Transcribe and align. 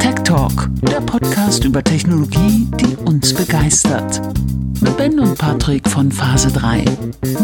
Tech 0.00 0.14
Talk, 0.24 0.68
der 0.82 1.00
Podcast 1.00 1.64
über 1.64 1.82
Technologie, 1.84 2.66
die 2.80 2.96
uns 2.96 3.32
begeistert. 3.32 4.20
Mit 4.80 4.96
Ben 4.96 5.20
und 5.20 5.38
Patrick 5.38 5.88
von 5.88 6.10
Phase 6.10 6.50
3. 6.52 6.84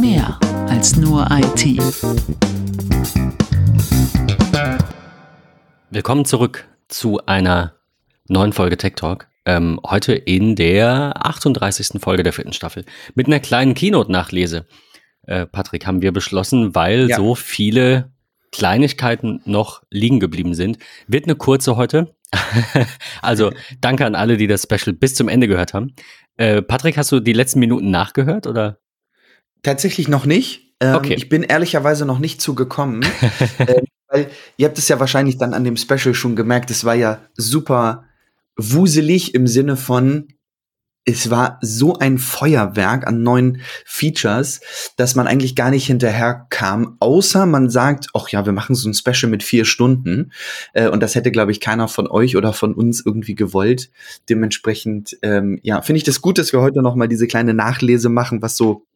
Mehr 0.00 0.38
als 0.68 0.96
nur 0.96 1.26
IT. 1.30 1.80
Willkommen 5.90 6.24
zurück 6.24 6.66
zu 6.88 7.24
einer 7.26 7.74
neuen 8.28 8.52
Folge 8.52 8.76
Tech 8.76 8.94
Talk. 8.96 9.28
Ähm, 9.46 9.78
heute 9.86 10.12
in 10.14 10.56
der 10.56 11.12
38. 11.24 12.00
Folge 12.00 12.22
der 12.24 12.32
vierten 12.32 12.52
Staffel 12.52 12.84
mit 13.14 13.26
einer 13.28 13.40
kleinen 13.40 13.74
Keynote-Nachlese. 13.74 14.66
Äh, 15.26 15.46
Patrick, 15.46 15.86
haben 15.86 16.02
wir 16.02 16.12
beschlossen, 16.12 16.74
weil 16.74 17.08
Ja. 17.08 17.16
so 17.16 17.34
viele 17.34 18.10
Kleinigkeiten 18.52 19.40
noch 19.44 19.82
liegen 19.90 20.20
geblieben 20.20 20.54
sind. 20.54 20.78
Wird 21.06 21.24
eine 21.24 21.36
kurze 21.36 21.76
heute. 21.76 22.14
also 23.22 23.52
danke 23.80 24.06
an 24.06 24.14
alle, 24.14 24.36
die 24.36 24.46
das 24.46 24.62
Special 24.62 24.94
bis 24.94 25.14
zum 25.14 25.28
Ende 25.28 25.48
gehört 25.48 25.74
haben. 25.74 25.94
Äh, 26.36 26.62
Patrick, 26.62 26.96
hast 26.96 27.12
du 27.12 27.20
die 27.20 27.32
letzten 27.32 27.60
Minuten 27.60 27.90
nachgehört 27.90 28.46
oder? 28.46 28.78
Tatsächlich 29.62 30.08
noch 30.08 30.26
nicht. 30.26 30.74
Ähm, 30.80 30.94
Okay. 30.96 31.14
Ich 31.14 31.28
bin 31.28 31.42
ehrlicherweise 31.42 32.06
noch 32.06 32.18
nicht 32.18 32.40
zugekommen. 32.40 33.04
ähm, 33.58 33.84
weil 34.08 34.30
ihr 34.56 34.66
habt 34.66 34.78
es 34.78 34.88
ja 34.88 34.98
wahrscheinlich 34.98 35.38
dann 35.38 35.54
an 35.54 35.64
dem 35.64 35.76
Special 35.76 36.14
schon 36.14 36.36
gemerkt, 36.36 36.70
es 36.70 36.84
war 36.84 36.94
ja 36.94 37.20
super 37.36 38.04
wuselig 38.56 39.34
im 39.34 39.46
Sinne 39.46 39.76
von, 39.76 40.28
es 41.04 41.30
war 41.30 41.58
so 41.62 41.96
ein 41.96 42.18
Feuerwerk 42.18 43.06
an 43.06 43.22
neuen 43.22 43.62
Features, 43.86 44.60
dass 44.96 45.14
man 45.14 45.26
eigentlich 45.26 45.56
gar 45.56 45.70
nicht 45.70 45.86
hinterher 45.86 46.46
kam, 46.50 46.96
außer 47.00 47.46
man 47.46 47.70
sagt, 47.70 48.08
ach 48.14 48.28
ja, 48.28 48.44
wir 48.44 48.52
machen 48.52 48.74
so 48.74 48.88
ein 48.88 48.94
Special 48.94 49.30
mit 49.30 49.42
vier 49.42 49.64
Stunden. 49.64 50.32
Äh, 50.72 50.88
und 50.88 51.02
das 51.02 51.14
hätte, 51.14 51.30
glaube 51.30 51.52
ich, 51.52 51.60
keiner 51.60 51.88
von 51.88 52.06
euch 52.06 52.36
oder 52.36 52.52
von 52.52 52.74
uns 52.74 53.04
irgendwie 53.04 53.34
gewollt. 53.34 53.90
Dementsprechend, 54.28 55.16
ähm, 55.22 55.58
ja, 55.62 55.80
finde 55.82 55.98
ich 55.98 56.04
das 56.04 56.20
gut, 56.20 56.38
dass 56.38 56.52
wir 56.52 56.60
heute 56.60 56.82
noch 56.82 56.94
mal 56.94 57.08
diese 57.08 57.26
kleine 57.26 57.54
Nachlese 57.54 58.08
machen, 58.08 58.42
was 58.42 58.56
so 58.56 58.86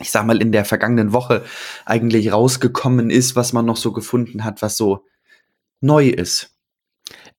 ich 0.00 0.12
sag 0.12 0.24
mal, 0.26 0.40
in 0.40 0.52
der 0.52 0.64
vergangenen 0.64 1.12
Woche 1.12 1.44
eigentlich 1.84 2.30
rausgekommen 2.30 3.10
ist, 3.10 3.34
was 3.34 3.52
man 3.52 3.66
noch 3.66 3.76
so 3.76 3.90
gefunden 3.92 4.44
hat, 4.44 4.62
was 4.62 4.76
so 4.76 5.04
neu 5.80 6.08
ist. 6.08 6.50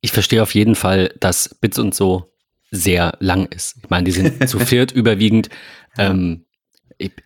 Ich 0.02 0.12
verstehe 0.12 0.44
auf 0.44 0.54
jeden 0.56 0.76
Fall, 0.76 1.14
dass 1.20 1.56
Bits 1.56 1.80
und 1.80 1.96
so 1.96 2.29
sehr 2.72 3.14
lang 3.20 3.46
ist. 3.48 3.78
Ich 3.84 3.90
meine, 3.90 4.04
die 4.06 4.12
sind 4.12 4.48
zu 4.50 4.60
viert 4.66 4.92
überwiegend. 4.92 5.50
Ähm, 5.98 6.46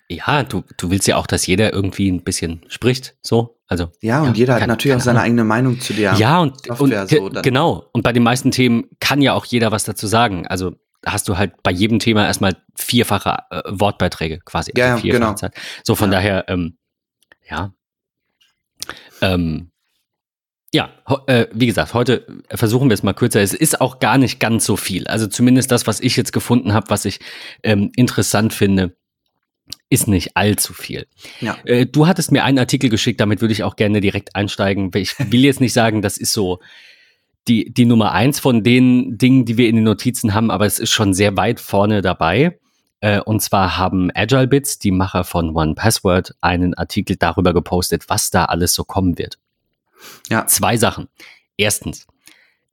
ja, 0.07 0.43
du, 0.43 0.63
du 0.77 0.91
willst 0.91 1.07
ja 1.07 1.17
auch, 1.17 1.25
dass 1.25 1.47
jeder 1.47 1.73
irgendwie 1.73 2.09
ein 2.11 2.23
bisschen 2.23 2.63
spricht, 2.67 3.15
so. 3.21 3.59
Also 3.67 3.89
Ja, 4.01 4.21
und 4.21 4.27
Ja, 4.29 4.33
jeder 4.33 4.55
hat 4.61 4.67
natürlich 4.67 4.95
auch 4.95 5.01
seine 5.01 5.19
Ahnung. 5.19 5.25
eigene 5.25 5.43
Meinung 5.45 5.79
zu 5.79 5.93
der. 5.93 6.13
ja, 6.13 6.39
und, 6.41 6.63
Software 6.65 7.01
und 7.01 7.09
so 7.09 7.29
dann. 7.29 7.41
genau. 7.41 7.89
Und 7.91 8.03
bei 8.03 8.13
den 8.13 8.21
meisten 8.21 8.51
Themen 8.51 8.85
kann 8.99 9.21
ja 9.21 9.33
auch 9.33 9.45
jeder 9.45 9.71
was 9.71 9.83
dazu 9.83 10.05
sagen. 10.05 10.45
Also 10.47 10.75
hast 11.05 11.27
du 11.27 11.37
halt 11.37 11.63
bei 11.63 11.71
jedem 11.71 11.97
Thema 11.99 12.25
erstmal 12.25 12.55
vierfache 12.75 13.37
äh, 13.49 13.61
Wortbeiträge 13.67 14.39
quasi. 14.45 14.71
Ja, 14.77 14.85
ja, 14.85 14.93
also 14.95 15.07
genau. 15.07 15.33
Zeit. 15.33 15.55
So 15.83 15.95
von 15.95 16.11
Ja. 16.11 16.17
daher, 16.19 16.45
ähm, 16.49 16.77
ja. 17.49 17.73
Ähm, 19.21 19.71
ja, 20.73 20.89
äh, 21.27 21.45
wie 21.53 21.67
gesagt, 21.67 21.93
heute 21.93 22.25
versuchen 22.49 22.89
wir 22.89 22.95
es 22.95 23.03
mal 23.03 23.13
kürzer. 23.13 23.41
Es 23.41 23.53
ist 23.53 23.79
auch 23.79 23.99
gar 23.99 24.17
nicht 24.17 24.39
ganz 24.39 24.65
so 24.65 24.75
viel. 24.75 25.05
Also 25.07 25.27
zumindest 25.27 25.71
das, 25.71 25.85
was 25.85 25.99
ich 25.99 26.17
jetzt 26.17 26.33
gefunden 26.33 26.73
habe, 26.73 26.89
was 26.89 27.05
ich 27.05 27.19
ähm, 27.61 27.91
interessant 27.95 28.53
finde, 28.53 28.97
ist 29.91 30.07
nicht 30.07 30.35
allzu 30.35 30.73
viel. 30.73 31.05
Ja. 31.41 31.57
Äh, 31.63 31.85
du 31.85 32.07
hattest 32.07 32.31
mir 32.31 32.43
einen 32.43 32.57
Artikel 32.57 32.89
geschickt, 32.89 33.21
damit 33.21 33.39
würde 33.39 33.51
ich 33.51 33.63
auch 33.63 33.75
gerne 33.75 34.01
direkt 34.01 34.35
einsteigen. 34.35 34.89
Ich 34.95 35.13
will 35.19 35.41
jetzt 35.41 35.61
nicht 35.61 35.73
sagen, 35.73 36.01
das 36.01 36.17
ist 36.17 36.33
so 36.33 36.59
die, 37.47 37.71
die 37.71 37.85
Nummer 37.85 38.11
eins 38.11 38.39
von 38.39 38.63
den 38.63 39.19
Dingen, 39.19 39.45
die 39.45 39.57
wir 39.57 39.69
in 39.69 39.75
den 39.75 39.85
Notizen 39.85 40.33
haben, 40.33 40.49
aber 40.49 40.65
es 40.65 40.79
ist 40.79 40.91
schon 40.91 41.13
sehr 41.13 41.37
weit 41.37 41.59
vorne 41.59 42.01
dabei. 42.01 42.59
Äh, 42.99 43.19
Und 43.19 43.41
zwar 43.43 43.77
haben 43.77 44.09
AgileBits, 44.11 44.79
die 44.79 44.91
Macher 44.91 45.23
von 45.23 45.55
OnePassword, 45.55 46.33
einen 46.41 46.73
Artikel 46.73 47.15
darüber 47.15 47.53
gepostet, 47.53 48.05
was 48.09 48.31
da 48.31 48.45
alles 48.45 48.73
so 48.73 48.83
kommen 48.83 49.19
wird. 49.19 49.37
Ja. 50.29 50.47
Zwei 50.47 50.77
Sachen. 50.77 51.07
Erstens, 51.57 52.07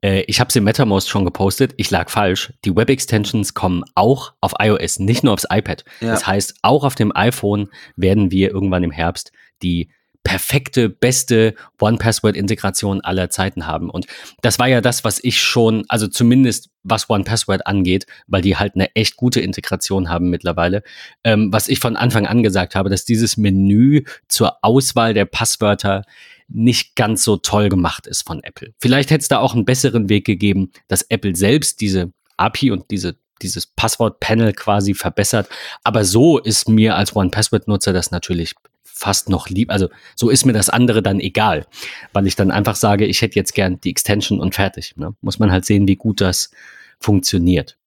äh, 0.03 0.21
ich 0.27 0.39
habe 0.39 0.49
es 0.49 0.55
im 0.55 0.63
MetaMost 0.63 1.09
schon 1.09 1.25
gepostet, 1.25 1.73
ich 1.77 1.91
lag 1.91 2.09
falsch. 2.09 2.53
Die 2.65 2.75
Web-Extensions 2.75 3.53
kommen 3.53 3.83
auch 3.95 4.33
auf 4.41 4.53
iOS, 4.59 4.99
nicht 4.99 5.23
nur 5.23 5.33
aufs 5.33 5.47
iPad. 5.49 5.85
Ja. 5.99 6.11
Das 6.11 6.25
heißt, 6.27 6.55
auch 6.61 6.83
auf 6.83 6.95
dem 6.95 7.15
iPhone 7.15 7.69
werden 7.95 8.31
wir 8.31 8.51
irgendwann 8.51 8.83
im 8.83 8.91
Herbst 8.91 9.31
die 9.61 9.89
perfekte, 10.23 10.89
beste 10.89 11.55
One-Password-Integration 11.79 13.01
aller 13.01 13.29
Zeiten 13.29 13.65
haben. 13.65 13.89
Und 13.89 14.05
das 14.41 14.59
war 14.59 14.67
ja 14.67 14.81
das, 14.81 15.03
was 15.03 15.19
ich 15.23 15.41
schon, 15.41 15.83
also 15.87 16.07
zumindest 16.07 16.69
was 16.83 17.09
One-Password 17.09 17.65
angeht, 17.67 18.05
weil 18.27 18.41
die 18.41 18.57
halt 18.57 18.75
eine 18.75 18.95
echt 18.95 19.15
gute 19.15 19.41
Integration 19.41 20.09
haben 20.09 20.29
mittlerweile, 20.29 20.83
ähm, 21.23 21.51
was 21.51 21.67
ich 21.67 21.79
von 21.79 21.95
Anfang 21.95 22.27
an 22.27 22.43
gesagt 22.43 22.75
habe, 22.75 22.89
dass 22.89 23.05
dieses 23.05 23.37
Menü 23.37 24.03
zur 24.27 24.57
Auswahl 24.63 25.13
der 25.13 25.25
Passwörter 25.25 26.03
nicht 26.47 26.95
ganz 26.95 27.23
so 27.23 27.37
toll 27.37 27.69
gemacht 27.69 28.07
ist 28.07 28.27
von 28.27 28.43
Apple. 28.43 28.73
Vielleicht 28.79 29.09
hätte 29.09 29.21
es 29.21 29.27
da 29.27 29.39
auch 29.39 29.53
einen 29.53 29.65
besseren 29.65 30.09
Weg 30.09 30.25
gegeben, 30.25 30.71
dass 30.87 31.03
Apple 31.03 31.35
selbst 31.35 31.81
diese 31.81 32.11
API 32.37 32.71
und 32.71 32.91
diese 32.91 33.15
dieses 33.41 33.65
Passwort-Panel 33.65 34.53
quasi 34.53 34.93
verbessert. 34.93 35.49
Aber 35.83 36.05
so 36.05 36.37
ist 36.37 36.69
mir 36.69 36.95
als 36.95 37.15
One-Password-Nutzer 37.15 37.91
das 37.91 38.11
natürlich 38.11 38.53
fast 39.01 39.29
noch 39.29 39.49
lieb. 39.49 39.71
Also 39.71 39.89
so 40.15 40.29
ist 40.29 40.45
mir 40.45 40.53
das 40.53 40.69
andere 40.69 41.01
dann 41.01 41.19
egal, 41.19 41.65
weil 42.13 42.27
ich 42.27 42.35
dann 42.35 42.51
einfach 42.51 42.75
sage, 42.75 43.05
ich 43.05 43.21
hätte 43.23 43.35
jetzt 43.35 43.53
gern 43.55 43.81
die 43.81 43.89
Extension 43.89 44.39
und 44.39 44.53
fertig. 44.53 44.93
Ne? 44.95 45.15
Muss 45.21 45.39
man 45.39 45.51
halt 45.51 45.65
sehen, 45.65 45.87
wie 45.87 45.95
gut 45.95 46.21
das 46.21 46.51
funktioniert. 46.99 47.77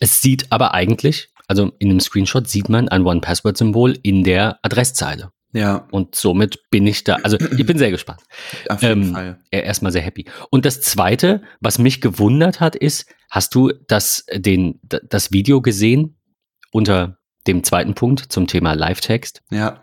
Es 0.00 0.22
sieht 0.22 0.46
aber 0.50 0.72
eigentlich, 0.72 1.28
also 1.46 1.72
in 1.78 1.90
dem 1.90 2.00
Screenshot 2.00 2.48
sieht 2.48 2.70
man 2.70 2.88
ein 2.88 3.02
One-Password-Symbol 3.04 3.98
in 4.02 4.24
der 4.24 4.58
Adresszeile. 4.62 5.30
Ja, 5.54 5.86
Und 5.90 6.14
somit 6.14 6.70
bin 6.70 6.86
ich 6.86 7.04
da, 7.04 7.16
also 7.16 7.36
ich 7.36 7.66
bin 7.66 7.76
sehr 7.76 7.90
gespannt. 7.90 8.22
auf 8.70 8.80
jeden 8.80 9.08
Ähm, 9.08 9.12
Fall. 9.12 9.38
erstmal 9.50 9.92
sehr 9.92 10.00
happy. 10.00 10.24
Und 10.48 10.64
das 10.64 10.80
zweite, 10.80 11.42
was 11.60 11.78
mich 11.78 12.00
gewundert 12.00 12.60
hat, 12.60 12.74
ist, 12.74 13.04
hast 13.30 13.54
du 13.54 13.70
das, 13.86 14.24
den, 14.34 14.80
das 14.82 15.30
Video 15.32 15.60
gesehen 15.60 16.16
unter 16.70 17.18
dem 17.46 17.64
zweiten 17.64 17.94
Punkt 17.94 18.20
zum 18.32 18.46
Thema 18.46 18.74
Live-Text? 18.74 19.42
Ja. 19.50 19.80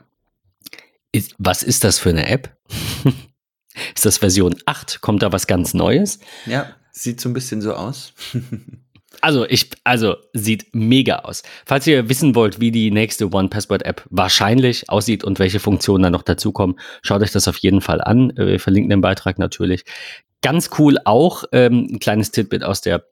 Ist, 1.12 1.36
was 1.38 1.64
ist 1.64 1.84
das 1.84 2.00
für 2.00 2.10
eine 2.10 2.28
App? 2.28 2.56
ist 3.96 4.06
das 4.06 4.20
Version 4.20 4.56
8? 4.66 5.02
Kommt 5.02 5.24
da 5.24 5.32
was 5.32 5.48
ganz 5.48 5.74
Neues? 5.74 6.20
Ja, 6.46 6.76
sieht 6.92 7.20
so 7.20 7.30
ein 7.30 7.34
bisschen 7.34 7.62
so 7.62 7.74
aus. 7.74 8.14
Also, 9.22 9.46
ich, 9.46 9.70
also, 9.84 10.16
sieht 10.34 10.74
mega 10.74 11.18
aus. 11.20 11.44
Falls 11.66 11.86
ihr 11.88 12.08
wissen 12.10 12.36
wollt, 12.36 12.62
wie 12.62 12.72
die 12.72 12.92
nächste 12.92 13.30
One-Password-App 13.30 14.06
wahrscheinlich 14.10 14.90
aussieht 14.90 15.24
und 15.24 15.40
welche 15.40 15.60
Funktionen 15.60 16.04
da 16.04 16.10
noch 16.10 16.22
dazukommen, 16.22 16.80
schaut 17.02 17.22
euch 17.22 17.32
das 17.32 17.48
auf 17.48 17.58
jeden 17.58 17.82
Fall 17.82 18.02
an. 18.02 18.30
Äh, 18.38 18.48
Wir 18.48 18.60
verlinken 18.60 18.90
den 18.90 19.02
Beitrag 19.02 19.38
natürlich. 19.38 19.84
Ganz 20.42 20.70
cool 20.78 20.98
auch, 21.04 21.44
ähm, 21.52 21.90
ein 21.92 22.00
kleines 22.00 22.32
Titbit 22.32 22.64
aus 22.64 22.82
der 22.82 23.04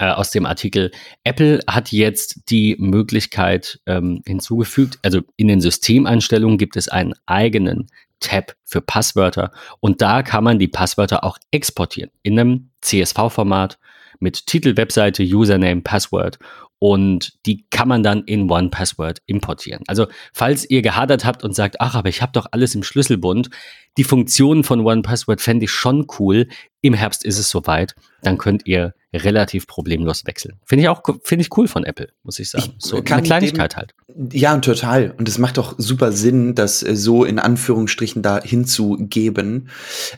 äh, 0.00 0.06
aus 0.06 0.30
dem 0.30 0.46
Artikel. 0.46 0.90
Apple 1.24 1.60
hat 1.68 1.92
jetzt 1.92 2.50
die 2.50 2.74
Möglichkeit 2.78 3.80
ähm, 3.86 4.22
hinzugefügt, 4.26 4.98
also 5.02 5.20
in 5.36 5.48
den 5.48 5.60
Systemeinstellungen 5.60 6.58
gibt 6.58 6.76
es 6.76 6.88
einen 6.88 7.12
eigenen 7.26 7.88
Tab 8.18 8.54
für 8.64 8.80
Passwörter 8.80 9.52
und 9.80 10.00
da 10.02 10.22
kann 10.22 10.42
man 10.42 10.58
die 10.58 10.68
Passwörter 10.68 11.22
auch 11.22 11.38
exportieren 11.50 12.10
in 12.22 12.38
einem 12.38 12.70
CSV-Format 12.80 13.78
mit 14.20 14.46
Titel, 14.46 14.76
Webseite, 14.76 15.22
Username, 15.22 15.82
Password 15.82 16.38
und 16.80 17.34
die 17.44 17.66
kann 17.70 17.88
man 17.88 18.02
dann 18.02 18.24
in 18.24 18.50
One 18.50 18.70
Password 18.70 19.20
importieren. 19.26 19.82
Also 19.86 20.06
falls 20.32 20.68
ihr 20.68 20.80
gehadert 20.80 21.26
habt 21.26 21.44
und 21.44 21.54
sagt, 21.54 21.76
ach, 21.78 21.94
aber 21.94 22.08
ich 22.08 22.22
habe 22.22 22.32
doch 22.32 22.46
alles 22.50 22.74
im 22.74 22.82
Schlüsselbund, 22.82 23.50
die 23.98 24.04
Funktionen 24.04 24.64
von 24.64 24.80
One 24.80 25.02
Password 25.02 25.42
fände 25.42 25.66
ich 25.66 25.70
schon 25.70 26.06
cool. 26.18 26.48
Im 26.80 26.94
Herbst 26.94 27.22
ist 27.24 27.38
es 27.38 27.50
soweit, 27.50 27.94
dann 28.22 28.38
könnt 28.38 28.66
ihr 28.66 28.94
relativ 29.12 29.66
problemlos 29.66 30.24
wechseln. 30.24 30.58
Finde 30.64 30.84
ich 30.84 30.88
auch 30.88 31.02
finde 31.22 31.42
ich 31.42 31.56
cool 31.58 31.68
von 31.68 31.84
Apple, 31.84 32.08
muss 32.22 32.38
ich 32.38 32.48
sagen. 32.48 32.72
Ich 32.78 32.86
so 32.86 32.96
eine 32.96 33.04
Kleinigkeit 33.04 33.72
dem- 33.72 33.76
halt. 33.76 33.94
Ja, 34.32 34.56
total. 34.58 35.10
Und 35.18 35.28
es 35.28 35.36
macht 35.36 35.58
auch 35.58 35.74
super 35.76 36.12
Sinn, 36.12 36.54
das 36.54 36.82
äh, 36.82 36.96
so 36.96 37.24
in 37.24 37.38
Anführungsstrichen 37.38 38.22
da 38.22 38.40
hinzugeben. 38.42 39.68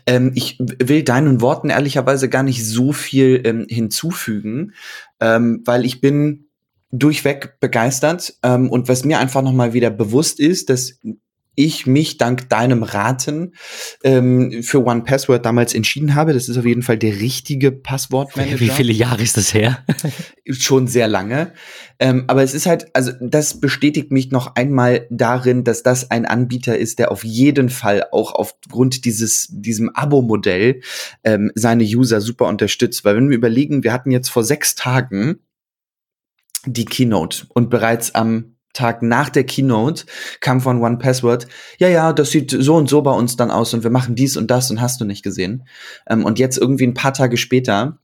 Ähm, 0.06 0.30
ich 0.36 0.58
will 0.60 1.02
deinen 1.02 1.40
Worten 1.40 1.70
ehrlicherweise 1.70 2.28
gar 2.28 2.44
nicht 2.44 2.64
so 2.64 2.92
viel 2.92 3.40
ähm, 3.44 3.66
hinzufügen, 3.68 4.74
ähm, 5.18 5.62
weil 5.64 5.84
ich 5.84 6.00
bin 6.00 6.46
durchweg 6.92 7.58
begeistert. 7.58 8.34
Ähm, 8.44 8.70
und 8.70 8.88
was 8.88 9.04
mir 9.04 9.18
einfach 9.18 9.42
noch 9.42 9.52
mal 9.52 9.72
wieder 9.72 9.90
bewusst 9.90 10.38
ist, 10.38 10.70
dass 10.70 11.00
ich 11.54 11.86
mich 11.86 12.16
dank 12.16 12.48
deinem 12.48 12.82
Raten 12.82 13.52
ähm, 14.04 14.62
für 14.62 14.84
One 14.86 15.02
Password 15.02 15.44
damals 15.44 15.74
entschieden 15.74 16.14
habe. 16.14 16.32
Das 16.32 16.48
ist 16.48 16.56
auf 16.56 16.64
jeden 16.64 16.82
Fall 16.82 16.96
der 16.96 17.20
richtige 17.20 17.72
Passwortmanager. 17.72 18.60
Wie 18.60 18.70
viele 18.70 18.92
Jahre 18.92 19.22
ist 19.22 19.36
das 19.36 19.52
her? 19.52 19.84
Schon 20.50 20.86
sehr 20.86 21.08
lange. 21.08 21.52
Ähm, 21.98 22.24
aber 22.28 22.42
es 22.42 22.54
ist 22.54 22.64
halt, 22.64 22.86
also 22.94 23.12
das 23.20 23.60
bestätigt 23.60 24.10
mich 24.10 24.30
noch 24.30 24.56
einmal 24.56 25.06
darin, 25.10 25.62
dass 25.62 25.82
das 25.82 26.10
ein 26.10 26.24
Anbieter 26.24 26.78
ist, 26.78 26.98
der 26.98 27.12
auf 27.12 27.22
jeden 27.22 27.68
Fall 27.68 28.06
auch 28.12 28.34
aufgrund 28.34 29.04
dieses 29.04 29.48
diesem 29.50 29.90
Abo-Modell 29.94 30.80
ähm, 31.22 31.52
seine 31.54 31.84
User 31.84 32.22
super 32.22 32.46
unterstützt. 32.46 33.04
Weil 33.04 33.16
wenn 33.16 33.28
wir 33.28 33.36
überlegen, 33.36 33.84
wir 33.84 33.92
hatten 33.92 34.10
jetzt 34.10 34.30
vor 34.30 34.42
sechs 34.42 34.74
Tagen 34.74 35.40
die 36.66 36.84
Keynote 36.84 37.46
und 37.54 37.70
bereits 37.70 38.14
am 38.14 38.56
Tag 38.72 39.02
nach 39.02 39.28
der 39.28 39.44
Keynote 39.44 40.04
kam 40.40 40.60
von 40.60 40.80
One 40.82 40.98
Password, 40.98 41.46
ja, 41.78 41.88
ja, 41.88 42.12
das 42.12 42.30
sieht 42.30 42.50
so 42.50 42.76
und 42.76 42.88
so 42.88 43.02
bei 43.02 43.12
uns 43.12 43.36
dann 43.36 43.50
aus 43.50 43.74
und 43.74 43.82
wir 43.82 43.90
machen 43.90 44.14
dies 44.14 44.36
und 44.36 44.50
das 44.50 44.70
und 44.70 44.80
hast 44.80 45.00
du 45.00 45.04
nicht 45.04 45.22
gesehen. 45.22 45.66
Ähm, 46.08 46.24
und 46.24 46.38
jetzt 46.38 46.56
irgendwie 46.56 46.86
ein 46.86 46.94
paar 46.94 47.12
Tage 47.12 47.36
später 47.36 47.98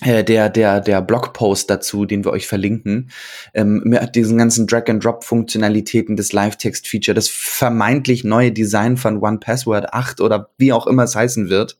äh, 0.00 0.24
der, 0.24 0.48
der, 0.48 0.80
der 0.80 1.02
Blogpost 1.02 1.70
dazu, 1.70 2.04
den 2.04 2.24
wir 2.24 2.32
euch 2.32 2.46
verlinken, 2.46 3.10
ähm, 3.52 3.82
mit 3.84 4.16
diesen 4.16 4.38
ganzen 4.38 4.66
Drag-and-Drop-Funktionalitäten 4.66 6.16
des 6.16 6.32
Live-Text-Feature, 6.32 7.14
das 7.14 7.28
vermeintlich 7.28 8.24
neue 8.24 8.52
Design 8.52 8.96
von 8.96 9.18
One 9.22 9.38
Password 9.38 9.92
8 9.92 10.20
oder 10.20 10.50
wie 10.58 10.72
auch 10.72 10.86
immer 10.86 11.04
es 11.04 11.14
heißen 11.14 11.48
wird, 11.48 11.78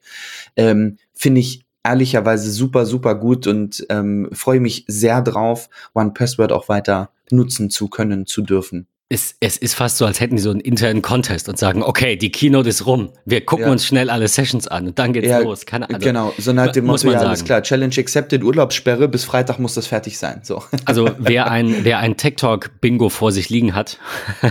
ähm, 0.57 0.99
finde 1.13 1.41
ich 1.41 1.64
ehrlicherweise 1.85 2.51
super, 2.51 2.87
super 2.87 3.15
gut 3.15 3.47
und 3.47 3.87
ähm, 3.91 4.29
freue 4.33 4.61
mich 4.61 4.85
sehr 4.89 5.23
drauf, 5.23 5.69
One 5.95 6.13
Password 6.13 6.51
auch 6.51 6.69
weiter 6.69 7.11
nutzen 7.31 7.71
zu 7.71 7.89
können, 7.89 8.27
zu 8.27 8.43
dürfen. 8.43 8.87
Es, 9.11 9.37
es 9.39 9.59
ist 9.59 9.75
fast 9.75 9.99
so, 9.99 10.07
als 10.07 10.19
hätten 10.19 10.37
die 10.37 10.43
so 10.43 10.51
einen 10.51 10.61
internen 10.61 11.03
Contest 11.03 11.49
und 11.51 11.59
sagen, 11.59 11.83
okay, 11.83 12.17
die 12.17 12.33
Keynote 12.33 12.71
ist 12.71 12.87
rum, 12.87 13.13
wir 13.27 13.45
gucken 13.45 13.67
ja. 13.67 13.71
uns 13.71 13.87
schnell 13.87 14.09
alle 14.09 14.27
Sessions 14.29 14.67
an 14.67 14.89
und 14.89 14.99
dann 14.99 15.13
geht's 15.13 15.29
ja, 15.29 15.41
los. 15.41 15.67
Keine 15.67 15.89
Ahnung. 15.89 16.01
Genau, 16.01 16.33
so 16.39 16.55
nach 16.55 16.73
dem 16.73 16.87
Motto, 16.87 17.13
ja, 17.13 17.19
alles 17.19 17.45
klar, 17.45 17.63
Challenge 17.63 17.95
accepted, 17.99 18.43
Urlaubssperre, 18.43 19.07
bis 19.07 19.25
Freitag 19.25 19.59
muss 19.59 19.75
das 19.75 19.87
fertig 19.87 20.19
sein. 20.19 20.41
So. 20.43 20.65
Also 20.87 21.11
wer 21.19 21.51
ein, 21.51 21.85
wer 21.85 21.99
ein 21.99 22.17
Tech 22.17 22.37
Talk 22.37 22.81
Bingo 22.81 23.11
vor 23.11 23.31
sich 23.31 23.51
liegen 23.51 23.75
hat, 23.75 23.99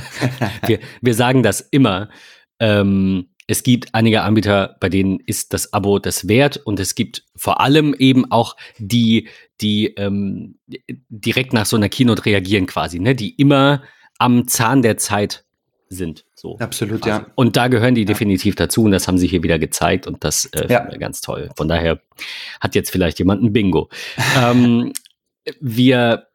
wir, 0.68 0.80
wir 1.02 1.14
sagen 1.16 1.42
das 1.42 1.60
immer, 1.60 2.10
ähm, 2.60 3.28
es 3.48 3.63
gibt 3.63 3.94
einige 3.94 4.22
Anbieter, 4.22 4.78
bei 4.80 4.90
denen 4.90 5.19
ist 5.19 5.54
das 5.54 5.74
Abo 5.74 6.00
das 6.00 6.28
wert 6.28 6.57
und 6.57 6.80
es 6.80 6.95
gibt 6.95 7.24
vor 7.36 7.60
allem 7.60 7.94
eben 7.98 8.31
auch 8.31 8.56
die, 8.78 9.28
die 9.62 9.88
ähm, 9.95 10.56
direkt 11.10 11.54
nach 11.54 11.66
so 11.66 11.75
einer 11.75 11.90
Keynote 11.90 12.25
reagieren 12.25 12.66
quasi, 12.66 13.00
ne? 13.00 13.16
die 13.16 13.31
immer 13.36 13.84
am 14.18 14.48
Zahn 14.48 14.81
der 14.81 14.98
Zeit 14.98 15.44
sind. 15.90 16.25
So 16.36 16.57
Absolut, 16.60 17.01
quasi. 17.01 17.10
ja. 17.10 17.28
Und 17.36 17.56
da 17.56 17.68
gehören 17.68 17.95
die 17.95 18.01
ja. 18.01 18.07
definitiv 18.07 18.56
dazu 18.56 18.84
und 18.84 18.92
das 18.92 19.07
haben 19.07 19.18
sie 19.18 19.28
hier 19.28 19.44
wieder 19.44 19.60
gezeigt 19.60 20.07
und 20.07 20.24
das 20.24 20.46
äh, 20.48 20.68
ja. 20.72 20.84
ganz 20.98 21.22
toll. 21.22 21.50
Von 21.56 21.68
daher 21.68 22.01
hat 22.60 22.75
jetzt 22.75 22.89
vielleicht 22.89 23.19
jemand 23.19 23.44
ein 23.44 23.54
Bingo. 23.54 23.89
ähm, 24.38 24.94
wir 25.60 26.28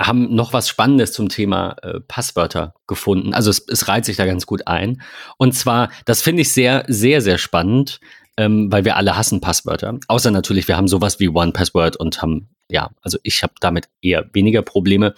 haben 0.00 0.34
noch 0.34 0.52
was 0.52 0.68
Spannendes 0.68 1.12
zum 1.12 1.28
Thema 1.28 1.76
äh, 1.82 2.00
Passwörter 2.00 2.74
gefunden. 2.86 3.32
Also 3.32 3.50
es, 3.50 3.64
es 3.68 3.86
reiht 3.88 4.04
sich 4.04 4.16
da 4.16 4.26
ganz 4.26 4.46
gut 4.46 4.66
ein. 4.66 5.02
Und 5.36 5.54
zwar, 5.54 5.90
das 6.04 6.22
finde 6.22 6.42
ich 6.42 6.52
sehr, 6.52 6.84
sehr, 6.88 7.20
sehr 7.20 7.38
spannend, 7.38 8.00
ähm, 8.36 8.72
weil 8.72 8.84
wir 8.84 8.96
alle 8.96 9.16
hassen 9.16 9.40
Passwörter. 9.40 9.98
Außer 10.08 10.30
natürlich, 10.30 10.66
wir 10.66 10.76
haben 10.76 10.88
sowas 10.88 11.20
wie 11.20 11.28
One 11.28 11.52
Password 11.52 11.96
und 11.96 12.20
haben, 12.22 12.48
ja, 12.68 12.90
also 13.02 13.18
ich 13.22 13.42
habe 13.42 13.54
damit 13.60 13.88
eher 14.02 14.28
weniger 14.32 14.62
Probleme, 14.62 15.14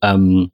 ähm, 0.00 0.50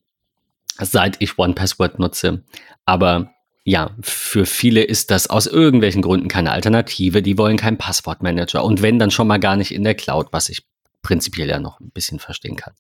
seit 0.79 1.17
ich 1.21 1.39
One 1.39 1.55
Password 1.55 1.99
nutze. 1.99 2.45
Aber 2.85 3.31
ja, 3.65 3.91
für 4.01 4.47
viele 4.47 4.83
ist 4.83 5.11
das 5.11 5.29
aus 5.29 5.47
irgendwelchen 5.47 6.03
Gründen 6.03 6.29
keine 6.29 6.53
Alternative. 6.53 7.23
Die 7.23 7.37
wollen 7.37 7.57
keinen 7.57 7.77
Passwortmanager. 7.79 8.65
Und 8.65 8.83
wenn, 8.83 8.99
dann 8.99 9.11
schon 9.11 9.29
mal 9.29 9.39
gar 9.39 9.57
nicht 9.57 9.73
in 9.73 9.85
der 9.85 9.95
Cloud, 9.95 10.29
was 10.33 10.49
ich 10.49 10.63
prinzipiell 11.03 11.49
ja 11.49 11.59
noch 11.59 11.81
ein 11.81 11.91
bisschen 11.91 12.19
verstehen 12.19 12.57
kann. 12.57 12.75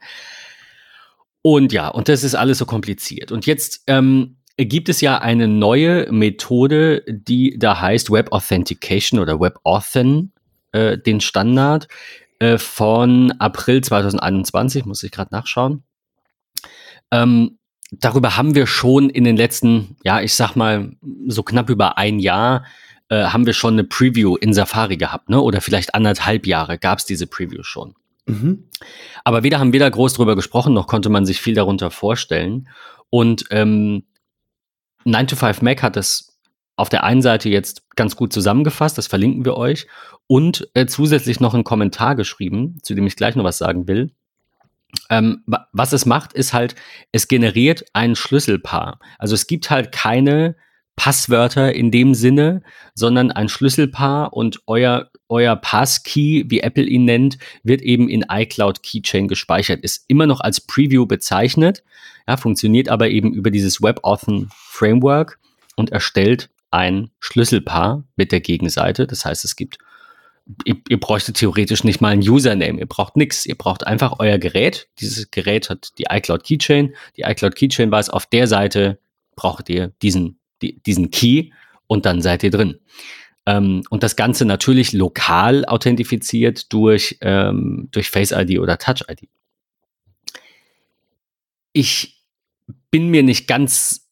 Und 1.49 1.73
ja, 1.73 1.89
und 1.89 2.11
das 2.11 2.25
ist 2.25 2.35
alles 2.35 2.59
so 2.59 2.67
kompliziert. 2.67 3.33
Und 3.33 3.47
jetzt 3.47 3.83
ähm, 3.87 4.37
gibt 4.59 4.91
es 4.91 5.01
ja 5.01 5.17
eine 5.17 5.49
neue 5.49 6.13
Methode, 6.13 7.03
die 7.09 7.59
da 7.59 7.81
heißt 7.81 8.11
Web 8.11 8.33
Authentication 8.33 9.19
oder 9.19 9.41
Web 9.41 9.59
Authn, 9.65 10.31
äh, 10.73 10.99
den 10.99 11.23
Standard 11.23 11.89
äh, 12.39 12.59
von 12.59 13.33
April 13.39 13.81
2021, 13.81 14.85
muss 14.85 15.03
ich 15.03 15.11
gerade 15.11 15.35
nachschauen. 15.35 15.85
Ähm, 17.11 17.57
darüber 17.93 18.37
haben 18.37 18.55
wir 18.55 18.67
schon 18.67 19.09
in 19.09 19.25
den 19.25 19.39
letzten, 19.39 19.97
ja, 20.05 20.21
ich 20.21 20.35
sag 20.35 20.55
mal, 20.55 20.93
so 21.29 21.43
knapp 21.43 21.71
über 21.71 21.97
ein 21.97 22.19
Jahr 22.19 22.67
äh, 23.09 23.25
haben 23.25 23.47
wir 23.47 23.55
schon 23.55 23.73
eine 23.73 23.85
Preview 23.85 24.37
in 24.37 24.53
Safari 24.53 24.99
gehabt, 24.99 25.31
ne? 25.31 25.41
Oder 25.41 25.63
vielleicht 25.63 25.95
anderthalb 25.95 26.47
Jahre 26.47 26.77
gab 26.77 26.99
es 26.99 27.07
diese 27.07 27.27
Preview 27.27 27.63
schon. 27.63 27.95
Mhm. 28.29 28.69
Aber 29.25 29.43
weder 29.43 29.59
haben 29.59 29.73
wir 29.73 29.81
da 29.81 29.89
groß 29.89 30.15
drüber 30.15 30.37
gesprochen, 30.37 30.75
noch 30.75 30.87
konnte 30.87 31.09
man 31.09 31.27
sich 31.27 31.41
viel 31.41 31.55
darunter 31.55 31.91
vorstellen. 31.91 32.69
Und 33.11 33.45
ähm, 33.51 34.05
9 35.05 35.27
to 35.27 35.37
5 35.37 35.63
Mac 35.63 35.83
hat 35.83 35.97
das 35.97 36.39
auf 36.77 36.89
der 36.89 37.03
einen 37.03 37.23
Seite 37.23 37.49
jetzt 37.49 37.91
ganz 37.97 38.15
gut 38.15 38.33
zusammengefasst, 38.33 38.97
das 38.97 39.09
verlinken 39.09 39.45
wir 39.45 39.57
euch, 39.57 39.89
und 40.29 40.69
äh, 40.75 40.87
zusätzlich 40.87 41.41
noch 41.41 41.55
einen 41.55 41.65
Kommentar 41.65 42.15
geschrieben, 42.15 42.79
zu 42.83 42.95
dem 42.95 43.07
ich 43.07 43.17
gleich 43.17 43.35
noch 43.35 43.45
was 43.45 43.59
sagen 43.59 43.89
will. 43.89 44.13
Ähm, 45.11 45.43
was 45.73 45.93
es 45.93 46.07
macht, 46.07 46.33
ist 46.33 46.53
halt, 46.53 46.75
es 47.11 47.29
generiert 47.29 47.85
ein 47.95 48.15
Schlüsselpaar. 48.15 49.01
Also 49.19 49.35
es 49.35 49.47
gibt 49.47 49.71
halt 49.71 49.91
keine 49.91 50.57
Passwörter 50.97 51.75
in 51.75 51.91
dem 51.91 52.15
Sinne, 52.15 52.63
sondern 52.95 53.31
ein 53.31 53.49
Schlüsselpaar 53.49 54.33
und 54.33 54.61
euer, 54.67 55.11
euer 55.29 55.57
Passkey, 55.57 56.45
wie 56.49 56.61
Apple 56.61 56.85
ihn 56.85 57.05
nennt, 57.05 57.39
wird 57.63 57.83
eben 57.83 58.09
in 58.09 58.25
iCloud 58.29 58.83
Keychain 58.83 59.29
gespeichert. 59.29 59.83
Ist 59.83 60.05
immer 60.09 60.27
noch 60.27 60.41
als 60.41 60.61
Preview 60.61 61.07
bezeichnet, 61.07 61.83
ja, 62.27 62.37
funktioniert 62.37 62.89
aber 62.89 63.09
eben 63.09 63.33
über 63.33 63.51
dieses 63.51 63.81
WebAuthn 63.81 64.51
Framework 64.55 65.39
und 65.77 65.91
erstellt 65.91 66.51
ein 66.71 67.11
Schlüsselpaar 67.21 68.05
mit 68.17 68.33
der 68.33 68.41
Gegenseite. 68.41 69.07
Das 69.07 69.25
heißt, 69.25 69.45
es 69.45 69.57
gibt, 69.57 69.79
ihr, 70.65 70.77
ihr 70.89 71.01
bräuchtet 71.01 71.37
theoretisch 71.37 71.85
nicht 71.85 72.01
mal 72.01 72.11
ein 72.11 72.21
Username, 72.21 72.79
ihr 72.79 72.87
braucht 72.87 73.17
nichts, 73.17 73.47
ihr 73.47 73.57
braucht 73.57 73.87
einfach 73.87 74.17
euer 74.19 74.39
Gerät. 74.39 74.89
Dieses 75.01 75.31
Gerät 75.31 75.71
hat 75.71 75.99
die 75.99 76.07
iCloud 76.11 76.45
Keychain. 76.45 76.95
Die 77.17 77.23
iCloud 77.23 77.55
Keychain 77.55 77.91
weiß, 77.91 78.11
auf 78.11 78.27
der 78.27 78.47
Seite 78.47 78.99
braucht 79.35 79.69
ihr 79.71 79.93
diesen 80.03 80.39
die, 80.63 80.81
diesen 80.83 81.11
Key 81.11 81.51
und 81.87 82.07
dann 82.07 82.23
seid 82.23 82.43
ihr 82.43 82.51
drin. 82.51 82.79
Ähm, 83.49 83.83
und 83.89 84.03
das 84.03 84.15
Ganze 84.15 84.45
natürlich 84.45 84.93
lokal 84.93 85.65
authentifiziert 85.65 86.71
durch, 86.71 87.17
ähm, 87.23 87.89
durch 87.93 88.11
Face 88.11 88.31
ID 88.31 88.59
oder 88.59 88.77
Touch 88.77 89.05
ID. 89.09 89.27
Ich 91.73 92.23
bin 92.91 93.09
mir 93.09 93.23
nicht 93.23 93.47
ganz 93.47 94.08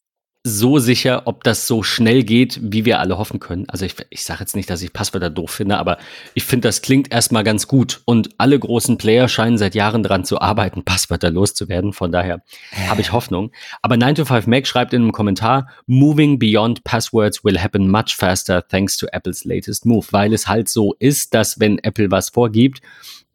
so 0.46 0.78
sicher, 0.78 1.22
ob 1.24 1.42
das 1.42 1.66
so 1.66 1.82
schnell 1.82 2.22
geht, 2.22 2.60
wie 2.62 2.84
wir 2.84 3.00
alle 3.00 3.18
hoffen 3.18 3.40
können. 3.40 3.68
Also 3.68 3.84
ich, 3.84 3.96
ich 4.10 4.22
sage 4.22 4.40
jetzt 4.40 4.54
nicht, 4.54 4.70
dass 4.70 4.80
ich 4.80 4.92
Passwörter 4.92 5.28
doof 5.28 5.50
finde, 5.50 5.76
aber 5.76 5.98
ich 6.34 6.44
finde, 6.44 6.68
das 6.68 6.82
klingt 6.82 7.10
erstmal 7.12 7.42
ganz 7.42 7.66
gut. 7.66 8.02
Und 8.04 8.30
alle 8.38 8.56
großen 8.56 8.96
Player 8.96 9.28
scheinen 9.28 9.58
seit 9.58 9.74
Jahren 9.74 10.04
daran 10.04 10.24
zu 10.24 10.40
arbeiten, 10.40 10.84
Passwörter 10.84 11.30
loszuwerden. 11.30 11.92
Von 11.92 12.12
daher 12.12 12.42
habe 12.88 13.00
ich 13.00 13.10
Hoffnung. 13.10 13.50
Aber 13.82 13.96
9to5Mac 13.96 14.66
schreibt 14.66 14.92
in 14.92 15.02
einem 15.02 15.12
Kommentar, 15.12 15.68
Moving 15.86 16.38
beyond 16.38 16.84
passwords 16.84 17.44
will 17.44 17.60
happen 17.60 17.90
much 17.90 18.14
faster 18.16 18.66
thanks 18.68 18.96
to 18.96 19.08
Apples 19.08 19.44
latest 19.44 19.84
move. 19.84 20.06
Weil 20.12 20.32
es 20.32 20.46
halt 20.46 20.68
so 20.68 20.94
ist, 21.00 21.34
dass 21.34 21.58
wenn 21.58 21.80
Apple 21.80 22.12
was 22.12 22.28
vorgibt, 22.28 22.82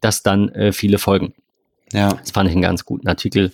dass 0.00 0.22
dann 0.22 0.48
äh, 0.48 0.72
viele 0.72 0.98
folgen. 0.98 1.34
Ja. 1.92 2.08
Das 2.14 2.30
fand 2.30 2.48
ich 2.48 2.54
einen 2.54 2.62
ganz 2.62 2.86
guten 2.86 3.06
Artikel. 3.06 3.52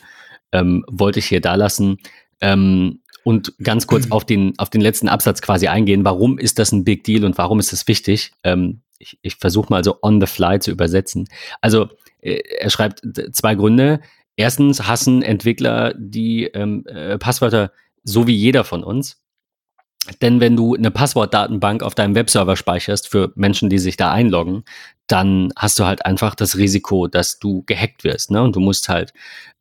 Ähm, 0.52 0.84
wollte 0.88 1.18
ich 1.18 1.26
hier 1.26 1.40
da 1.40 1.56
lassen. 1.56 1.98
Ähm, 2.40 3.00
und 3.28 3.52
ganz 3.62 3.86
kurz 3.86 4.06
auf 4.10 4.24
den, 4.24 4.58
auf 4.58 4.70
den 4.70 4.80
letzten 4.80 5.06
Absatz 5.06 5.42
quasi 5.42 5.68
eingehen. 5.68 6.02
Warum 6.06 6.38
ist 6.38 6.58
das 6.58 6.72
ein 6.72 6.82
Big 6.82 7.04
Deal 7.04 7.26
und 7.26 7.36
warum 7.36 7.60
ist 7.60 7.74
das 7.74 7.86
wichtig? 7.86 8.32
Ähm, 8.42 8.80
ich 8.98 9.18
ich 9.20 9.36
versuche 9.36 9.68
mal 9.68 9.84
so 9.84 9.98
on 10.00 10.18
the 10.18 10.26
fly 10.26 10.58
zu 10.58 10.70
übersetzen. 10.70 11.28
Also 11.60 11.90
äh, 12.22 12.40
er 12.58 12.70
schreibt 12.70 13.02
zwei 13.32 13.54
Gründe. 13.54 14.00
Erstens 14.34 14.88
hassen 14.88 15.20
Entwickler 15.20 15.92
die 15.98 16.44
ähm, 16.44 16.86
äh, 16.86 17.18
Passwörter 17.18 17.70
so 18.02 18.26
wie 18.26 18.34
jeder 18.34 18.64
von 18.64 18.82
uns. 18.82 19.20
Denn 20.22 20.40
wenn 20.40 20.56
du 20.56 20.74
eine 20.74 20.90
Passwortdatenbank 20.90 21.82
auf 21.82 21.94
deinem 21.94 22.14
Webserver 22.14 22.56
speicherst 22.56 23.08
für 23.08 23.30
Menschen, 23.34 23.68
die 23.68 23.78
sich 23.78 23.98
da 23.98 24.10
einloggen, 24.10 24.64
dann 25.08 25.52
hast 25.56 25.78
du 25.78 25.84
halt 25.84 26.06
einfach 26.06 26.34
das 26.34 26.56
Risiko, 26.56 27.08
dass 27.08 27.38
du 27.38 27.64
gehackt 27.64 28.04
wirst. 28.04 28.30
Ne? 28.30 28.42
Und 28.42 28.54
du 28.54 28.60
musst 28.60 28.88
halt 28.88 29.12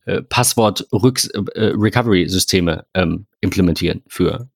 äh, 0.06 0.22
Passwort-Recovery-Systeme 0.22 2.86
äh, 2.94 3.02
ähm, 3.02 3.26
implementieren 3.42 4.04
für 4.08 4.50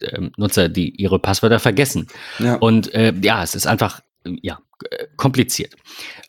ähm, 0.00 0.32
Nutzer, 0.36 0.68
die 0.68 0.90
ihre 0.90 1.18
Passwörter 1.18 1.58
vergessen. 1.58 2.06
Ja. 2.38 2.56
Und 2.56 2.92
äh, 2.94 3.12
ja, 3.22 3.42
es 3.42 3.54
ist 3.54 3.66
einfach 3.66 4.00
ja 4.42 4.58
kompliziert. 5.16 5.74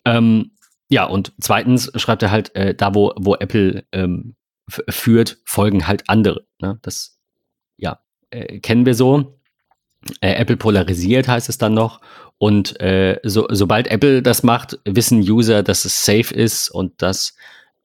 Ähm, 0.05 0.51
ja, 0.89 1.05
und 1.05 1.33
zweitens 1.39 1.91
schreibt 1.95 2.23
er 2.23 2.31
halt, 2.31 2.55
äh, 2.55 2.73
da 2.73 2.95
wo, 2.95 3.13
wo 3.17 3.35
Apple 3.35 3.85
ähm, 3.91 4.35
führt, 4.69 5.37
folgen 5.45 5.87
halt 5.87 6.09
andere. 6.09 6.45
Ne? 6.61 6.79
Das 6.81 7.17
ja, 7.77 7.99
äh, 8.29 8.59
kennen 8.59 8.85
wir 8.85 8.95
so. 8.95 9.39
Äh, 10.21 10.35
Apple 10.35 10.57
polarisiert 10.57 11.27
heißt 11.27 11.49
es 11.49 11.57
dann 11.57 11.73
noch. 11.73 12.01
Und 12.37 12.79
äh, 12.79 13.19
so, 13.23 13.47
sobald 13.49 13.87
Apple 13.87 14.21
das 14.21 14.43
macht, 14.43 14.79
wissen 14.85 15.19
User, 15.19 15.63
dass 15.63 15.85
es 15.85 16.05
safe 16.05 16.33
ist 16.33 16.69
und 16.69 16.93
das 17.01 17.35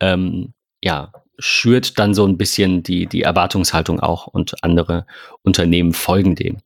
ähm, 0.01 0.53
ja, 0.83 1.13
schürt 1.39 1.99
dann 1.99 2.15
so 2.15 2.27
ein 2.27 2.37
bisschen 2.37 2.83
die, 2.83 3.07
die 3.07 3.23
Erwartungshaltung 3.23 4.01
auch 4.01 4.27
und 4.27 4.63
andere 4.63 5.07
Unternehmen 5.43 5.93
folgen 5.93 6.35
dem. 6.35 6.59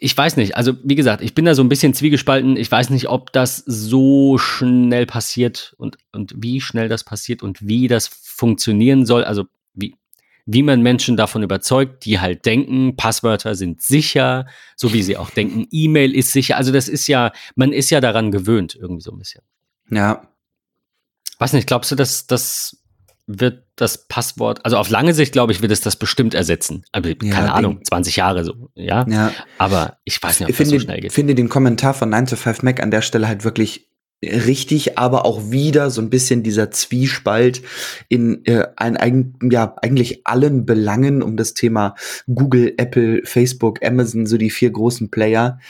Ich 0.00 0.16
weiß 0.16 0.36
nicht, 0.36 0.56
also 0.56 0.74
wie 0.84 0.94
gesagt, 0.94 1.22
ich 1.22 1.34
bin 1.34 1.44
da 1.44 1.54
so 1.54 1.62
ein 1.62 1.68
bisschen 1.68 1.92
zwiegespalten. 1.92 2.56
Ich 2.56 2.70
weiß 2.70 2.90
nicht, 2.90 3.08
ob 3.08 3.32
das 3.32 3.64
so 3.66 4.38
schnell 4.38 5.06
passiert 5.06 5.74
und, 5.76 5.98
und 6.12 6.34
wie 6.36 6.60
schnell 6.60 6.88
das 6.88 7.02
passiert 7.02 7.42
und 7.42 7.66
wie 7.66 7.88
das 7.88 8.06
funktionieren 8.06 9.06
soll. 9.06 9.24
Also 9.24 9.44
wie, 10.50 10.62
man 10.62 10.82
Menschen 10.82 11.16
davon 11.16 11.42
überzeugt, 11.42 12.04
die 12.04 12.20
halt 12.20 12.46
denken, 12.46 12.96
Passwörter 12.96 13.54
sind 13.54 13.82
sicher, 13.82 14.46
so 14.76 14.92
wie 14.92 15.02
sie 15.02 15.16
auch 15.16 15.30
denken, 15.30 15.66
E-Mail 15.70 16.14
ist 16.14 16.32
sicher. 16.32 16.56
Also 16.56 16.72
das 16.72 16.88
ist 16.88 17.06
ja, 17.06 17.32
man 17.54 17.72
ist 17.72 17.90
ja 17.90 18.00
daran 18.00 18.30
gewöhnt, 18.30 18.74
irgendwie 18.74 19.02
so 19.02 19.12
ein 19.12 19.18
bisschen. 19.18 19.42
Ja, 19.90 20.22
Weiß 21.38 21.52
nicht, 21.52 21.68
glaubst 21.68 21.90
du, 21.90 21.94
dass 21.94 22.26
das 22.26 22.76
wird 23.28 23.64
das 23.76 24.08
Passwort, 24.08 24.64
also 24.64 24.78
auf 24.78 24.88
lange 24.88 25.14
Sicht, 25.14 25.32
glaube 25.32 25.52
ich, 25.52 25.60
wird 25.60 25.70
es 25.70 25.82
das 25.82 25.96
bestimmt 25.96 26.34
ersetzen. 26.34 26.84
Also, 26.92 27.14
keine 27.14 27.30
ja, 27.30 27.54
Ahnung, 27.54 27.76
den, 27.76 27.84
20 27.84 28.16
Jahre 28.16 28.42
so, 28.42 28.70
ja? 28.74 29.06
ja. 29.06 29.32
Aber 29.58 29.98
ich 30.04 30.20
weiß 30.20 30.40
nicht, 30.40 30.46
ob 30.46 30.50
ich 30.50 30.56
das 30.56 30.66
finde, 30.68 30.80
so 30.80 30.84
schnell 30.84 31.00
geht. 31.00 31.10
Ich 31.10 31.14
finde 31.14 31.34
den 31.34 31.48
Kommentar 31.48 31.94
von 31.94 32.08
9 32.08 32.26
to 32.26 32.36
5 32.36 32.62
Mac 32.62 32.82
an 32.82 32.90
der 32.90 33.02
Stelle 33.02 33.28
halt 33.28 33.44
wirklich 33.44 33.87
richtig, 34.22 34.98
aber 34.98 35.24
auch 35.24 35.50
wieder 35.50 35.90
so 35.90 36.00
ein 36.00 36.10
bisschen 36.10 36.42
dieser 36.42 36.70
Zwiespalt 36.70 37.62
in 38.08 38.44
äh, 38.46 38.66
ein, 38.76 39.34
ja, 39.42 39.76
eigentlich 39.80 40.26
allen 40.26 40.66
Belangen 40.66 41.22
um 41.22 41.36
das 41.36 41.54
Thema 41.54 41.94
Google, 42.26 42.74
Apple, 42.78 43.22
Facebook, 43.24 43.84
Amazon, 43.84 44.26
so 44.26 44.36
die 44.36 44.50
vier 44.50 44.70
großen 44.70 45.10
Player. 45.10 45.60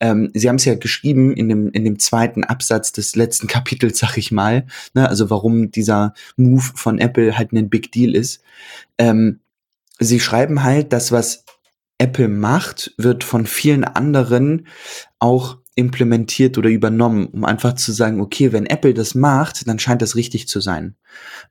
Ähm, 0.00 0.30
Sie 0.32 0.48
haben 0.48 0.56
es 0.56 0.64
ja 0.64 0.74
geschrieben 0.74 1.34
in 1.34 1.48
dem, 1.50 1.70
in 1.70 1.84
dem 1.84 1.98
zweiten 1.98 2.44
Absatz 2.44 2.92
des 2.92 3.14
letzten 3.14 3.46
Kapitels, 3.48 3.98
sag 3.98 4.16
ich 4.16 4.32
mal, 4.32 4.66
ne, 4.94 5.08
also 5.08 5.28
warum 5.28 5.70
dieser 5.70 6.14
Move 6.36 6.64
von 6.74 6.98
Apple 6.98 7.36
halt 7.36 7.52
ein 7.52 7.68
Big 7.68 7.92
Deal 7.92 8.14
ist. 8.14 8.42
Ähm, 8.96 9.40
Sie 10.00 10.20
schreiben 10.20 10.62
halt, 10.62 10.92
das, 10.92 11.12
was 11.12 11.44
Apple 11.98 12.28
macht, 12.28 12.94
wird 12.96 13.24
von 13.24 13.46
vielen 13.46 13.84
anderen 13.84 14.68
auch 15.18 15.58
implementiert 15.78 16.58
oder 16.58 16.68
übernommen, 16.68 17.28
um 17.28 17.44
einfach 17.44 17.74
zu 17.74 17.92
sagen, 17.92 18.20
okay, 18.20 18.52
wenn 18.52 18.66
Apple 18.66 18.94
das 18.94 19.14
macht, 19.14 19.68
dann 19.68 19.78
scheint 19.78 20.02
das 20.02 20.16
richtig 20.16 20.48
zu 20.48 20.60
sein. 20.60 20.96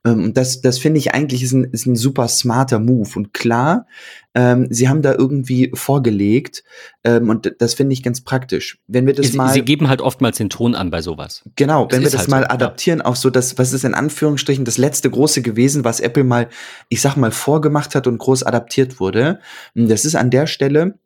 Ähm, 0.04 0.22
und 0.22 0.36
das, 0.36 0.60
das 0.60 0.78
finde 0.78 0.98
ich 0.98 1.14
eigentlich 1.14 1.42
ist 1.42 1.52
ein, 1.52 1.64
ist 1.64 1.86
ein 1.86 1.96
super 1.96 2.28
smarter 2.28 2.78
Move. 2.78 3.08
Und 3.16 3.32
klar, 3.32 3.86
ähm, 4.34 4.66
sie 4.68 4.90
haben 4.90 5.00
da 5.00 5.14
irgendwie 5.14 5.70
vorgelegt 5.72 6.62
ähm, 7.04 7.30
und 7.30 7.54
das 7.58 7.72
finde 7.72 7.94
ich 7.94 8.02
ganz 8.02 8.20
praktisch. 8.20 8.78
Wenn 8.86 9.06
wir 9.06 9.14
das 9.14 9.28
sie, 9.28 9.38
mal, 9.38 9.50
sie 9.50 9.62
geben 9.62 9.88
halt 9.88 10.02
oftmals 10.02 10.36
den 10.36 10.50
Ton 10.50 10.74
an 10.74 10.90
bei 10.90 11.00
sowas. 11.00 11.42
Genau, 11.56 11.86
das 11.86 11.96
wenn 11.96 12.04
wir 12.04 12.10
das 12.10 12.20
halt 12.20 12.30
mal 12.30 12.42
so, 12.42 12.48
adaptieren 12.48 12.98
ja. 12.98 13.06
auf 13.06 13.16
so 13.16 13.30
das, 13.30 13.56
was 13.56 13.72
ist 13.72 13.84
in 13.84 13.94
Anführungsstrichen 13.94 14.66
das 14.66 14.76
letzte 14.76 15.08
große 15.08 15.40
gewesen, 15.40 15.84
was 15.84 16.00
Apple 16.00 16.24
mal, 16.24 16.48
ich 16.90 17.00
sag 17.00 17.16
mal, 17.16 17.30
vorgemacht 17.30 17.94
hat 17.94 18.06
und 18.06 18.18
groß 18.18 18.42
adaptiert 18.42 19.00
wurde. 19.00 19.40
Das 19.74 20.04
ist 20.04 20.16
an 20.16 20.28
der 20.28 20.46
Stelle 20.46 20.98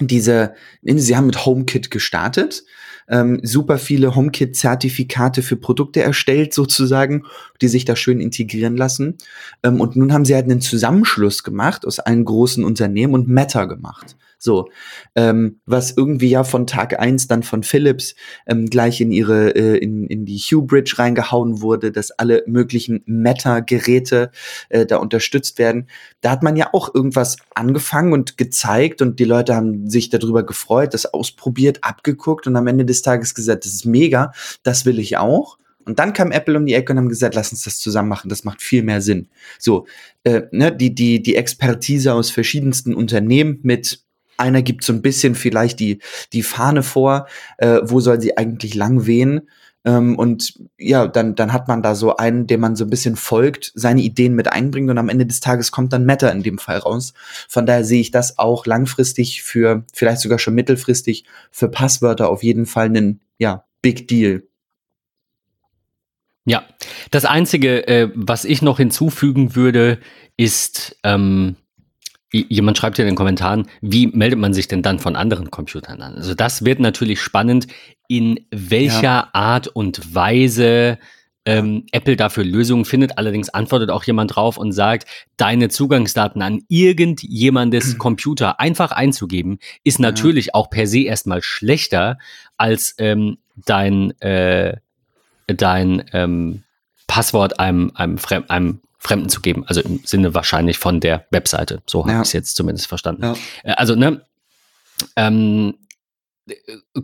diese, 0.00 0.54
sie 0.82 1.16
haben 1.16 1.26
mit 1.26 1.44
HomeKit 1.44 1.90
gestartet, 1.90 2.64
ähm, 3.08 3.40
super 3.42 3.78
viele 3.78 4.14
HomeKit-Zertifikate 4.14 5.42
für 5.42 5.56
Produkte 5.56 6.02
erstellt, 6.02 6.52
sozusagen, 6.52 7.24
die 7.60 7.68
sich 7.68 7.84
da 7.84 7.96
schön 7.96 8.20
integrieren 8.20 8.76
lassen. 8.76 9.16
Ähm, 9.62 9.80
und 9.80 9.96
nun 9.96 10.12
haben 10.12 10.24
sie 10.24 10.34
halt 10.34 10.44
einen 10.44 10.60
Zusammenschluss 10.60 11.42
gemacht 11.42 11.86
aus 11.86 11.98
allen 11.98 12.24
großen 12.24 12.64
Unternehmen 12.64 13.14
und 13.14 13.28
Meta 13.28 13.64
gemacht. 13.64 14.16
So, 14.38 14.68
ähm, 15.16 15.60
was 15.66 15.96
irgendwie 15.96 16.30
ja 16.30 16.44
von 16.44 16.66
Tag 16.66 16.98
eins 16.98 17.26
dann 17.26 17.42
von 17.42 17.64
Philips 17.64 18.14
ähm, 18.46 18.66
gleich 18.66 19.00
in 19.00 19.10
ihre, 19.10 19.50
äh, 19.56 19.76
in, 19.78 20.06
in 20.06 20.24
die 20.24 20.38
Hue 20.38 20.62
Bridge 20.62 20.94
reingehauen 20.96 21.60
wurde, 21.60 21.90
dass 21.90 22.12
alle 22.12 22.44
möglichen 22.46 23.02
Meta-Geräte 23.06 24.30
äh, 24.68 24.86
da 24.86 24.98
unterstützt 24.98 25.58
werden. 25.58 25.88
Da 26.20 26.30
hat 26.30 26.44
man 26.44 26.54
ja 26.54 26.70
auch 26.72 26.94
irgendwas 26.94 27.36
angefangen 27.54 28.12
und 28.12 28.38
gezeigt 28.38 29.02
und 29.02 29.18
die 29.18 29.24
Leute 29.24 29.56
haben 29.56 29.90
sich 29.90 30.08
darüber 30.08 30.44
gefreut, 30.46 30.94
das 30.94 31.06
ausprobiert, 31.06 31.82
abgeguckt 31.82 32.46
und 32.46 32.54
am 32.54 32.68
Ende 32.68 32.84
des 32.84 33.02
Tages 33.02 33.34
gesagt, 33.34 33.64
das 33.64 33.74
ist 33.74 33.86
mega, 33.86 34.32
das 34.62 34.86
will 34.86 35.00
ich 35.00 35.16
auch. 35.16 35.58
Und 35.84 35.98
dann 35.98 36.12
kam 36.12 36.32
Apple 36.32 36.56
um 36.56 36.66
die 36.66 36.74
Ecke 36.74 36.92
und 36.92 36.98
haben 36.98 37.08
gesagt, 37.08 37.34
lass 37.34 37.50
uns 37.50 37.64
das 37.64 37.78
zusammen 37.78 38.10
machen, 38.10 38.28
das 38.28 38.44
macht 38.44 38.62
viel 38.62 38.82
mehr 38.82 39.00
Sinn. 39.00 39.28
So, 39.58 39.86
äh, 40.22 40.42
ne, 40.52 40.70
die, 40.70 40.94
die, 40.94 41.22
die 41.22 41.34
Expertise 41.34 42.12
aus 42.12 42.30
verschiedensten 42.30 42.94
Unternehmen 42.94 43.58
mit 43.62 44.04
einer 44.38 44.62
gibt 44.62 44.84
so 44.84 44.92
ein 44.92 45.02
bisschen 45.02 45.34
vielleicht 45.34 45.80
die, 45.80 46.00
die 46.32 46.42
Fahne 46.42 46.82
vor, 46.82 47.26
äh, 47.58 47.80
wo 47.82 48.00
soll 48.00 48.20
sie 48.20 48.36
eigentlich 48.36 48.74
lang 48.74 49.06
wehen. 49.06 49.48
Ähm, 49.84 50.16
und 50.16 50.54
ja, 50.76 51.06
dann, 51.06 51.34
dann 51.34 51.52
hat 51.52 51.68
man 51.68 51.82
da 51.82 51.94
so 51.94 52.16
einen, 52.16 52.46
dem 52.46 52.60
man 52.60 52.76
so 52.76 52.84
ein 52.84 52.90
bisschen 52.90 53.16
folgt, 53.16 53.72
seine 53.74 54.02
Ideen 54.02 54.34
mit 54.34 54.50
einbringt 54.52 54.90
und 54.90 54.98
am 54.98 55.08
Ende 55.08 55.26
des 55.26 55.40
Tages 55.40 55.70
kommt 55.70 55.92
dann 55.92 56.04
Meta 56.04 56.28
in 56.28 56.42
dem 56.42 56.58
Fall 56.58 56.78
raus. 56.78 57.14
Von 57.48 57.64
daher 57.64 57.84
sehe 57.84 58.00
ich 58.00 58.10
das 58.10 58.38
auch 58.38 58.66
langfristig 58.66 59.42
für, 59.42 59.84
vielleicht 59.92 60.20
sogar 60.20 60.38
schon 60.38 60.54
mittelfristig, 60.54 61.24
für 61.50 61.68
Passwörter 61.68 62.28
auf 62.28 62.42
jeden 62.42 62.66
Fall 62.66 62.86
einen, 62.86 63.20
ja, 63.38 63.64
Big 63.80 64.08
Deal. 64.08 64.42
Ja, 66.44 66.64
das 67.10 67.24
Einzige, 67.24 67.86
äh, 67.86 68.10
was 68.14 68.44
ich 68.44 68.62
noch 68.62 68.78
hinzufügen 68.78 69.54
würde, 69.54 70.00
ist, 70.36 70.96
ähm, 71.04 71.56
Jemand 72.30 72.76
schreibt 72.76 72.98
ja 72.98 73.04
in 73.04 73.10
den 73.10 73.16
Kommentaren, 73.16 73.68
wie 73.80 74.08
meldet 74.08 74.38
man 74.38 74.52
sich 74.52 74.68
denn 74.68 74.82
dann 74.82 74.98
von 74.98 75.16
anderen 75.16 75.50
Computern 75.50 76.02
an? 76.02 76.16
Also 76.16 76.34
das 76.34 76.64
wird 76.64 76.78
natürlich 76.78 77.22
spannend, 77.22 77.66
in 78.06 78.40
welcher 78.50 79.02
ja. 79.02 79.28
Art 79.32 79.68
und 79.68 80.14
Weise 80.14 80.98
ähm, 81.48 81.86
Apple 81.92 82.16
dafür 82.16 82.44
Lösungen 82.44 82.84
findet. 82.84 83.16
Allerdings 83.16 83.48
antwortet 83.48 83.90
auch 83.90 84.04
jemand 84.04 84.36
drauf 84.36 84.58
und 84.58 84.72
sagt, 84.72 85.08
deine 85.38 85.70
Zugangsdaten 85.70 86.42
an 86.42 86.60
irgendjemandes 86.68 87.94
mhm. 87.94 87.98
Computer 87.98 88.60
einfach 88.60 88.92
einzugeben, 88.92 89.58
ist 89.82 89.98
natürlich 89.98 90.46
ja. 90.46 90.54
auch 90.54 90.68
per 90.68 90.86
se 90.86 91.00
erstmal 91.00 91.42
schlechter 91.42 92.18
als 92.58 92.94
ähm, 92.98 93.38
dein, 93.56 94.10
äh, 94.20 94.76
dein 95.46 96.04
ähm, 96.12 96.64
Passwort 97.06 97.58
einem, 97.58 97.92
einem, 97.94 98.18
einem 98.48 98.80
Fremden 98.98 99.28
zu 99.28 99.40
geben. 99.40 99.64
Also 99.66 99.80
im 99.80 100.00
Sinne 100.04 100.34
wahrscheinlich 100.34 100.78
von 100.78 101.00
der 101.00 101.26
Webseite. 101.30 101.82
So 101.86 102.02
habe 102.02 102.12
ja. 102.12 102.20
ich 102.20 102.28
es 102.28 102.32
jetzt 102.32 102.56
zumindest 102.56 102.88
verstanden. 102.88 103.22
Ja. 103.22 103.36
Äh, 103.62 103.72
also, 103.72 103.94
ne, 103.94 104.22
ähm, 105.16 105.74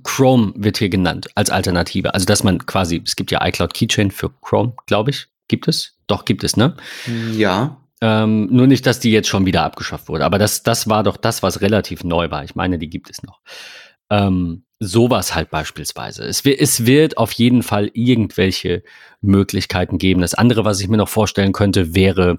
Chrome 0.03 0.53
wird 0.57 0.79
hier 0.79 0.89
genannt 0.89 1.29
als 1.35 1.51
Alternative. 1.51 2.15
Also, 2.15 2.27
dass 2.27 2.43
man 2.43 2.65
quasi, 2.67 3.03
es 3.05 3.15
gibt 3.15 3.31
ja 3.31 3.47
iCloud 3.47 3.75
Keychain 3.75 4.11
für 4.11 4.31
Chrome, 4.41 4.75
glaube 4.87 5.11
ich. 5.11 5.27
Gibt 5.49 5.69
es? 5.69 5.99
Doch, 6.07 6.25
gibt 6.25 6.43
es, 6.43 6.57
ne? 6.57 6.77
Ja. 7.33 7.77
Ähm, 8.01 8.49
nur 8.51 8.67
nicht, 8.67 8.87
dass 8.87 9.01
die 9.01 9.13
jetzt 9.13 9.29
schon 9.29 9.47
wieder 9.47 9.63
abgeschafft 9.63 10.09
wurde. 10.09 10.25
Aber 10.25 10.39
das, 10.39 10.63
das 10.63 10.89
war 10.89 11.03
doch 11.03 11.17
das, 11.17 11.43
was 11.43 11.61
relativ 11.61 12.05
neu 12.05 12.31
war. 12.31 12.45
Ich 12.45 12.55
meine, 12.55 12.79
die 12.79 12.89
gibt 12.89 13.11
es 13.11 13.23
noch. 13.23 13.41
Ähm, 14.11 14.65
sowas 14.87 15.35
halt 15.35 15.51
beispielsweise. 15.51 16.25
Es, 16.25 16.45
es 16.45 16.87
wird 16.87 17.19
auf 17.19 17.33
jeden 17.33 17.63
Fall 17.63 17.91
irgendwelche 17.95 18.83
Möglichkeiten 19.21 19.99
geben. 19.99 20.21
Das 20.21 20.35
andere, 20.35 20.65
was 20.65 20.81
ich 20.81 20.89
mir 20.89 20.97
noch 20.97 21.09
vorstellen 21.09 21.53
könnte, 21.53 21.95
wäre, 21.95 22.39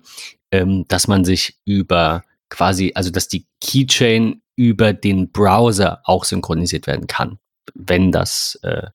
ähm, 0.52 0.86
dass 0.88 1.08
man 1.08 1.26
sich 1.26 1.58
über 1.66 2.24
quasi, 2.50 2.92
also 2.96 3.10
dass 3.10 3.28
die 3.28 3.46
Keychain 3.62 4.42
über 4.56 4.94
den 4.94 5.32
Browser 5.32 6.02
auch 6.04 6.24
synchronisiert 6.24 6.88
werden 6.88 7.08
kann, 7.08 7.40
wenn 7.74 8.12
das, 8.12 8.60
äh, 8.64 8.88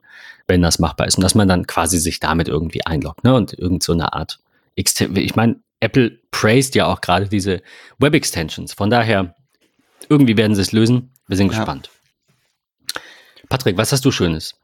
wenn 0.46 0.62
das 0.62 0.78
machbar 0.78 1.06
ist. 1.06 1.16
Und 1.16 1.22
dass 1.22 1.34
man 1.34 1.48
dann 1.48 1.66
quasi 1.66 1.98
sich 1.98 2.20
damit 2.20 2.48
irgendwie 2.48 2.84
einloggt, 2.86 3.24
ne? 3.24 3.34
Und 3.34 3.52
irgend 3.52 3.82
so 3.82 3.92
eine 3.92 4.12
Art 4.12 4.40
ich 4.76 5.36
meine, 5.36 5.60
Apple 5.80 6.18
praised 6.30 6.74
ja 6.74 6.86
auch 6.86 7.00
gerade 7.00 7.28
diese 7.28 7.62
Web-Extensions. 7.98 8.72
Von 8.72 8.90
daher, 8.90 9.34
irgendwie 10.08 10.36
werden 10.36 10.54
sie 10.54 10.62
es 10.62 10.72
lösen. 10.72 11.12
Wir 11.26 11.36
sind 11.36 11.52
ja. 11.52 11.58
gespannt. 11.58 11.90
Patrick, 13.50 13.76
was 13.76 13.92
hast 13.92 14.06
du 14.06 14.10
Schönes? 14.10 14.54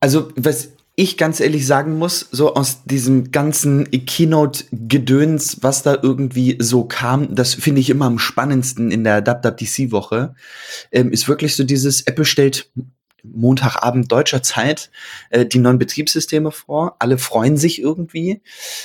Also, 0.00 0.30
was 0.36 0.72
ich 0.96 1.16
ganz 1.16 1.38
ehrlich 1.38 1.64
sagen 1.64 1.96
muss, 1.96 2.26
so 2.32 2.54
aus 2.54 2.82
diesem 2.84 3.30
ganzen 3.30 3.88
Keynote-Gedöns, 3.88 5.58
was 5.62 5.84
da 5.84 5.96
irgendwie 6.02 6.56
so 6.60 6.84
kam, 6.84 7.36
das 7.36 7.54
finde 7.54 7.80
ich 7.80 7.88
immer 7.88 8.06
am 8.06 8.18
spannendsten 8.18 8.90
in 8.90 9.04
der 9.04 9.24
WWDC-Woche, 9.24 10.34
ähm, 10.90 11.12
ist 11.12 11.28
wirklich 11.28 11.54
so 11.54 11.62
dieses, 11.62 12.02
Apple 12.02 12.24
stellt 12.24 12.68
Montagabend 13.34 14.10
deutscher 14.10 14.42
Zeit 14.42 14.90
äh, 15.30 15.46
die 15.46 15.58
neuen 15.58 15.78
Betriebssysteme 15.78 16.50
vor. 16.50 16.96
Alle 16.98 17.18
freuen 17.18 17.56
sich 17.56 17.80
irgendwie. 17.80 18.40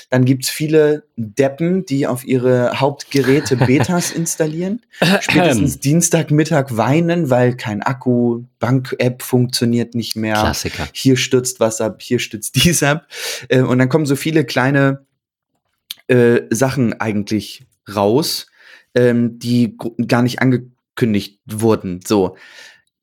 Dann 0.09 0.25
gibt's 0.25 0.49
viele 0.49 1.03
Deppen, 1.15 1.85
die 1.85 2.07
auf 2.07 2.25
ihre 2.25 2.79
Hauptgeräte 2.79 3.55
Betas 3.67 4.11
installieren. 4.11 4.81
Spätestens 5.19 5.79
Dienstagmittag 5.79 6.77
weinen, 6.77 7.29
weil 7.29 7.55
kein 7.55 7.81
Akku, 7.81 8.43
Bank-App 8.59 9.21
funktioniert 9.21 9.95
nicht 9.95 10.15
mehr. 10.15 10.35
Klassiker. 10.35 10.87
Hier 10.93 11.17
stürzt 11.17 11.59
was 11.59 11.81
ab, 11.81 12.01
hier 12.01 12.19
stürzt 12.19 12.55
dies 12.63 12.83
ab. 12.83 13.07
Äh, 13.49 13.61
und 13.61 13.79
dann 13.79 13.89
kommen 13.89 14.05
so 14.05 14.15
viele 14.15 14.45
kleine 14.45 15.05
äh, 16.07 16.41
Sachen 16.49 16.99
eigentlich 16.99 17.65
raus 17.93 18.47
ähm, 18.95 19.39
die 19.39 19.77
gar 20.07 20.21
nicht 20.21 20.41
angekündigt 20.41 21.39
wurden. 21.45 22.01
So, 22.05 22.37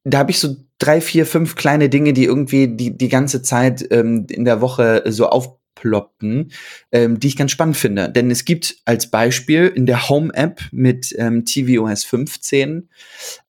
da 0.05 0.19
habe 0.19 0.31
ich 0.31 0.39
so 0.39 0.57
drei, 0.81 1.01
vier, 1.01 1.25
fünf 1.27 1.55
kleine 1.55 1.89
Dinge, 1.89 2.13
die 2.13 2.25
irgendwie 2.25 2.67
die 2.67 2.97
die 2.97 3.09
ganze 3.09 3.43
Zeit 3.43 3.87
ähm, 3.93 4.27
in 4.29 4.45
der 4.45 4.61
Woche 4.61 5.05
so 5.07 5.29
aufploppten, 5.29 6.51
ähm, 6.91 7.21
die 7.21 7.29
ich 7.29 7.37
ganz 7.37 7.53
spannend 7.53 7.77
finde. 7.77 8.11
Denn 8.11 8.33
es 8.33 8.45
gibt 8.45 8.79
als 8.85 9.09
Beispiel 9.09 9.69
in 9.69 9.87
der 9.87 10.09
Home-App 10.09 10.63
mit 10.73 11.15
ähm, 11.17 11.45
tvOS 11.45 12.05
15 12.05 12.89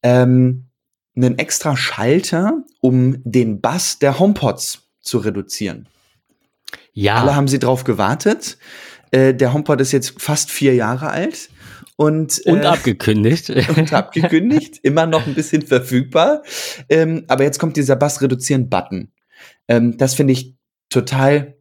ähm, 0.04 0.66
einen 1.16 1.40
extra 1.40 1.76
Schalter, 1.76 2.64
um 2.80 3.18
den 3.24 3.62
Bass 3.62 3.98
der 4.00 4.20
HomePods 4.20 4.88
zu 5.02 5.18
reduzieren. 5.18 5.88
Ja. 6.94 7.16
Alle 7.16 7.36
haben 7.36 7.48
sie 7.48 7.60
drauf 7.60 7.84
gewartet. 7.84 8.58
Äh, 9.12 9.34
der 9.34 9.54
HomePod 9.54 9.82
ist 9.82 9.92
jetzt 9.92 10.22
fast 10.22 10.52
vier 10.52 10.76
Jahre 10.76 11.10
alt. 11.10 11.50
Und, 12.02 12.40
und 12.46 12.64
äh, 12.64 12.66
abgekündigt. 12.66 13.52
Und 13.78 13.94
abgekündigt, 13.94 14.80
immer 14.82 15.06
noch 15.06 15.28
ein 15.28 15.36
bisschen 15.36 15.62
verfügbar. 15.62 16.42
Ähm, 16.90 17.26
aber 17.28 17.44
jetzt 17.44 17.60
kommt 17.60 17.78
dieser 17.78 17.96
Bass-Reduzieren-Button. 17.96 19.12
Ähm, 19.68 19.98
das 20.00 20.16
finde 20.16 20.34
ich 20.34 20.56
total 20.90 21.58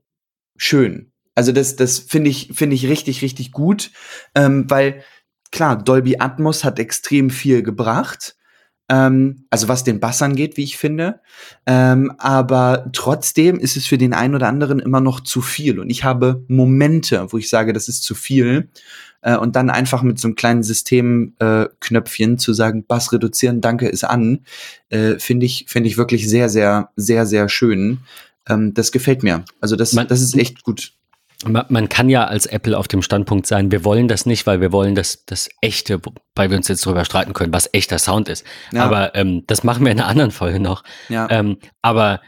schön. 0.56 1.12
Also 1.34 1.52
das, 1.52 1.76
das 1.76 1.98
finde 1.98 2.30
ich, 2.30 2.52
finde 2.54 2.74
ich 2.74 2.88
richtig, 2.88 3.20
richtig 3.20 3.52
gut, 3.52 3.90
ähm, 4.34 4.64
weil 4.70 5.02
klar, 5.52 5.76
Dolby 5.76 6.16
Atmos 6.20 6.64
hat 6.64 6.78
extrem 6.78 7.28
viel 7.28 7.62
gebracht. 7.62 8.34
Ähm, 8.88 9.44
also 9.50 9.68
was 9.68 9.84
den 9.84 10.00
Bass 10.00 10.22
angeht, 10.22 10.56
wie 10.56 10.64
ich 10.64 10.78
finde. 10.78 11.20
Ähm, 11.66 12.14
aber 12.16 12.88
trotzdem 12.94 13.58
ist 13.58 13.76
es 13.76 13.86
für 13.86 13.98
den 13.98 14.14
einen 14.14 14.34
oder 14.34 14.48
anderen 14.48 14.80
immer 14.80 15.02
noch 15.02 15.20
zu 15.20 15.42
viel. 15.42 15.78
Und 15.78 15.90
ich 15.90 16.02
habe 16.02 16.46
Momente, 16.48 17.26
wo 17.30 17.36
ich 17.36 17.50
sage, 17.50 17.74
das 17.74 17.88
ist 17.88 18.04
zu 18.04 18.14
viel. 18.14 18.70
Äh, 19.22 19.36
und 19.36 19.56
dann 19.56 19.70
einfach 19.70 20.02
mit 20.02 20.18
so 20.18 20.28
einem 20.28 20.34
kleinen 20.34 20.62
Systemknöpfchen 20.62 22.34
äh, 22.34 22.36
zu 22.36 22.52
sagen, 22.52 22.84
Bass 22.86 23.12
reduzieren, 23.12 23.60
danke, 23.60 23.88
ist 23.88 24.04
an, 24.04 24.40
äh, 24.88 25.18
finde 25.18 25.46
ich, 25.46 25.66
finde 25.68 25.88
ich 25.88 25.96
wirklich 25.96 26.28
sehr, 26.28 26.48
sehr, 26.48 26.90
sehr, 26.96 27.26
sehr 27.26 27.48
schön. 27.48 27.98
Ähm, 28.48 28.74
das 28.74 28.92
gefällt 28.92 29.22
mir. 29.22 29.44
Also 29.60 29.76
das, 29.76 29.92
Man, 29.92 30.08
das 30.08 30.20
ist 30.20 30.36
echt 30.36 30.62
gut 30.62 30.92
man 31.46 31.88
kann 31.88 32.10
ja 32.10 32.26
als 32.26 32.46
Apple 32.46 32.76
auf 32.76 32.86
dem 32.86 33.02
Standpunkt 33.02 33.46
sein, 33.46 33.70
wir 33.70 33.84
wollen 33.84 34.08
das 34.08 34.26
nicht, 34.26 34.46
weil 34.46 34.60
wir 34.60 34.72
wollen 34.72 34.94
das, 34.94 35.24
das 35.24 35.48
echte, 35.60 36.00
weil 36.34 36.50
wir 36.50 36.56
uns 36.56 36.68
jetzt 36.68 36.84
darüber 36.84 37.04
streiten 37.04 37.32
können, 37.32 37.52
was 37.52 37.70
echter 37.72 37.98
Sound 37.98 38.28
ist. 38.28 38.44
Ja. 38.72 38.84
Aber 38.84 39.14
ähm, 39.14 39.44
das 39.46 39.64
machen 39.64 39.84
wir 39.84 39.92
in 39.92 39.98
einer 39.98 40.08
anderen 40.08 40.32
Folge 40.32 40.60
noch. 40.60 40.84
Ja. 41.08 41.28
Ähm, 41.30 41.56
aber 41.80 42.20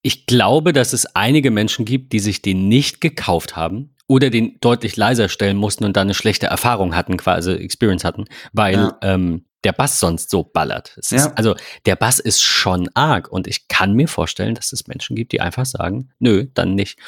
ich 0.00 0.26
glaube, 0.26 0.72
dass 0.72 0.92
es 0.92 1.04
einige 1.14 1.50
Menschen 1.50 1.84
gibt, 1.84 2.12
die 2.12 2.20
sich 2.20 2.40
den 2.40 2.68
nicht 2.68 3.00
gekauft 3.00 3.56
haben 3.56 3.95
oder 4.06 4.30
den 4.30 4.58
deutlich 4.60 4.96
leiser 4.96 5.28
stellen 5.28 5.56
mussten 5.56 5.84
und 5.84 5.96
dann 5.96 6.06
eine 6.06 6.14
schlechte 6.14 6.46
Erfahrung 6.46 6.94
hatten, 6.94 7.16
quasi 7.16 7.52
Experience 7.52 8.04
hatten, 8.04 8.24
weil 8.52 8.74
ja. 8.74 8.98
ähm, 9.02 9.46
der 9.64 9.72
Bass 9.72 9.98
sonst 9.98 10.30
so 10.30 10.44
ballert. 10.44 10.96
Ist, 10.96 11.12
also 11.36 11.56
der 11.86 11.96
Bass 11.96 12.20
ist 12.20 12.42
schon 12.42 12.88
arg 12.94 13.28
und 13.28 13.48
ich 13.48 13.66
kann 13.66 13.94
mir 13.94 14.06
vorstellen, 14.06 14.54
dass 14.54 14.72
es 14.72 14.86
Menschen 14.86 15.16
gibt, 15.16 15.32
die 15.32 15.40
einfach 15.40 15.66
sagen, 15.66 16.10
nö, 16.20 16.46
dann 16.54 16.76
nicht. 16.76 16.98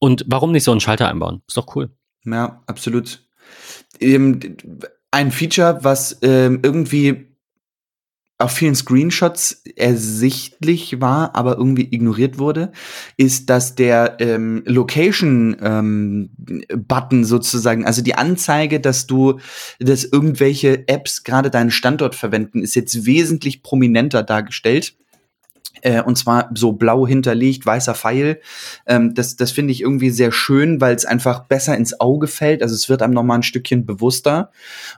Und 0.00 0.24
warum 0.26 0.50
nicht 0.50 0.64
so 0.64 0.72
einen 0.72 0.80
Schalter 0.80 1.08
einbauen? 1.08 1.42
Ist 1.46 1.56
doch 1.56 1.76
cool. 1.76 1.90
Ja, 2.24 2.62
absolut. 2.66 3.20
Ähm, 4.00 4.56
ein 5.12 5.30
Feature, 5.30 5.78
was 5.82 6.18
ähm, 6.22 6.60
irgendwie 6.64 7.31
auf 8.42 8.52
vielen 8.52 8.74
Screenshots 8.74 9.62
ersichtlich 9.76 11.00
war, 11.00 11.34
aber 11.34 11.56
irgendwie 11.56 11.88
ignoriert 11.90 12.38
wurde, 12.38 12.72
ist, 13.16 13.50
dass 13.50 13.74
der 13.74 14.16
ähm, 14.20 14.62
Location-Button 14.66 17.18
ähm, 17.18 17.24
sozusagen, 17.24 17.86
also 17.86 18.02
die 18.02 18.14
Anzeige, 18.14 18.80
dass 18.80 19.06
du, 19.06 19.38
dass 19.78 20.04
irgendwelche 20.04 20.86
Apps 20.88 21.24
gerade 21.24 21.50
deinen 21.50 21.70
Standort 21.70 22.14
verwenden, 22.14 22.62
ist 22.62 22.74
jetzt 22.74 23.06
wesentlich 23.06 23.62
prominenter 23.62 24.22
dargestellt 24.22 24.94
äh, 25.82 26.02
und 26.02 26.16
zwar 26.16 26.50
so 26.54 26.72
blau 26.72 27.06
hinterlegt, 27.06 27.66
weißer 27.66 27.94
Pfeil. 27.94 28.40
Ähm, 28.86 29.14
das 29.14 29.36
das 29.36 29.52
finde 29.52 29.72
ich 29.72 29.82
irgendwie 29.82 30.10
sehr 30.10 30.32
schön, 30.32 30.80
weil 30.80 30.94
es 30.94 31.04
einfach 31.04 31.40
besser 31.46 31.76
ins 31.76 32.00
Auge 32.00 32.26
fällt. 32.26 32.62
Also 32.62 32.74
es 32.74 32.88
wird 32.88 33.02
einem 33.02 33.14
nochmal 33.14 33.38
ein 33.38 33.42
Stückchen 33.42 33.84
bewusster. 33.84 34.50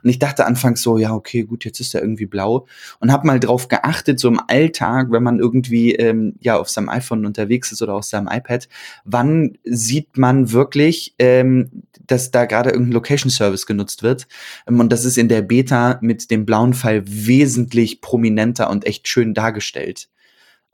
Und 0.03 0.09
ich 0.09 0.19
dachte 0.19 0.45
anfangs 0.45 0.81
so, 0.81 0.97
ja, 0.97 1.13
okay, 1.13 1.43
gut, 1.43 1.65
jetzt 1.65 1.79
ist 1.79 1.93
er 1.95 2.01
irgendwie 2.01 2.25
blau. 2.25 2.67
Und 2.99 3.11
habe 3.11 3.27
mal 3.27 3.39
drauf 3.39 3.67
geachtet, 3.67 4.19
so 4.19 4.27
im 4.27 4.39
Alltag, 4.47 5.07
wenn 5.11 5.23
man 5.23 5.39
irgendwie 5.39 5.93
ähm, 5.95 6.35
ja 6.39 6.57
auf 6.57 6.69
seinem 6.69 6.89
iPhone 6.89 7.25
unterwegs 7.25 7.71
ist 7.71 7.81
oder 7.81 7.95
auf 7.95 8.05
seinem 8.05 8.27
iPad, 8.31 8.67
wann 9.03 9.57
sieht 9.63 10.17
man 10.17 10.51
wirklich, 10.51 11.15
ähm, 11.19 11.83
dass 12.07 12.31
da 12.31 12.45
gerade 12.45 12.69
irgendein 12.69 12.93
Location 12.93 13.29
Service 13.29 13.65
genutzt 13.65 14.03
wird. 14.03 14.27
Ähm, 14.67 14.79
und 14.79 14.91
das 14.91 15.05
ist 15.05 15.17
in 15.17 15.29
der 15.29 15.41
Beta 15.41 15.97
mit 16.01 16.31
dem 16.31 16.45
blauen 16.45 16.73
Pfeil 16.73 17.03
wesentlich 17.05 18.01
prominenter 18.01 18.69
und 18.69 18.85
echt 18.85 19.07
schön 19.07 19.33
dargestellt. 19.33 20.09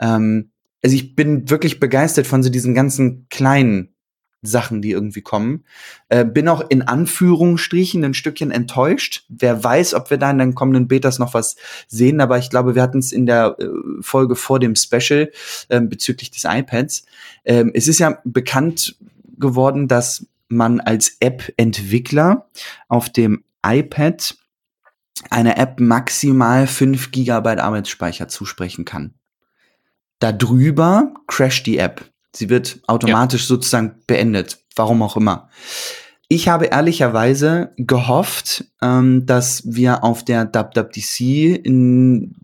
Ähm, 0.02 0.52
also 0.84 0.96
ich 0.96 1.16
bin 1.16 1.50
wirklich 1.50 1.80
begeistert 1.80 2.28
von 2.28 2.44
so 2.44 2.50
diesen 2.50 2.74
ganzen 2.74 3.28
kleinen 3.30 3.94
Sachen, 4.42 4.82
die 4.82 4.92
irgendwie 4.92 5.22
kommen. 5.22 5.64
Äh, 6.10 6.26
bin 6.26 6.48
auch 6.48 6.68
in 6.70 6.82
Anführungsstrichen 6.82 8.04
ein 8.04 8.14
Stückchen 8.16 8.50
enttäuscht. 8.50 9.26
Wer 9.30 9.64
weiß, 9.64 9.94
ob 9.94 10.10
wir 10.10 10.18
da 10.18 10.32
in 10.32 10.40
den 10.40 10.56
kommenden 10.56 10.88
Betas 10.88 11.20
noch 11.20 11.34
was 11.34 11.56
sehen, 11.88 12.20
aber 12.22 12.40
ich 12.40 12.50
glaube, 12.50 12.74
wir 12.74 12.82
hatten 12.82 13.00
es 13.00 13.12
in 13.12 13.28
der 13.28 13.56
äh, 13.60 13.68
Folge 14.02 14.36
vor 14.36 14.60
dem 14.60 14.76
Special 14.76 15.32
äh, 15.70 15.82
bezüglich 15.82 16.32
des 16.32 16.46
iPads. 16.46 17.06
Ähm, 17.46 17.72
es 17.76 17.88
ist 17.88 18.00
ja 18.00 18.18
bekannt 18.24 18.98
geworden, 19.38 19.88
dass 19.88 20.26
man 20.48 20.80
als 20.80 21.18
App-Entwickler 21.20 22.50
auf 22.88 23.10
dem 23.10 23.44
iPad 23.66 24.36
einer 25.30 25.58
App 25.58 25.80
maximal 25.80 26.66
5 26.66 27.12
GB 27.12 27.58
Arbeitsspeicher 27.58 28.28
zusprechen 28.28 28.86
kann. 28.86 29.14
Darüber 30.22 31.14
crasht 31.28 31.66
die 31.66 31.80
App. 31.80 32.06
Sie 32.34 32.50
wird 32.50 32.80
automatisch 32.88 33.42
ja. 33.42 33.48
sozusagen 33.48 33.96
beendet, 34.08 34.60
warum 34.76 35.02
auch 35.02 35.18
immer. 35.18 35.50
Ich 36.30 36.48
habe 36.48 36.68
ehrlicherweise 36.68 37.74
gehofft, 37.76 38.64
ähm, 38.82 39.26
dass 39.26 39.64
wir 39.66 40.04
auf 40.04 40.24
der 40.24 40.46
WWDC 40.46 41.66
in 41.66 42.36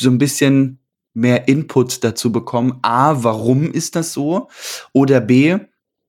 so 0.00 0.10
ein 0.10 0.18
bisschen 0.18 0.80
mehr 1.12 1.46
Input 1.46 2.02
dazu 2.02 2.32
bekommen. 2.32 2.78
A, 2.82 3.22
warum 3.22 3.70
ist 3.70 3.94
das 3.94 4.12
so? 4.12 4.48
Oder 4.92 5.20
B, 5.20 5.58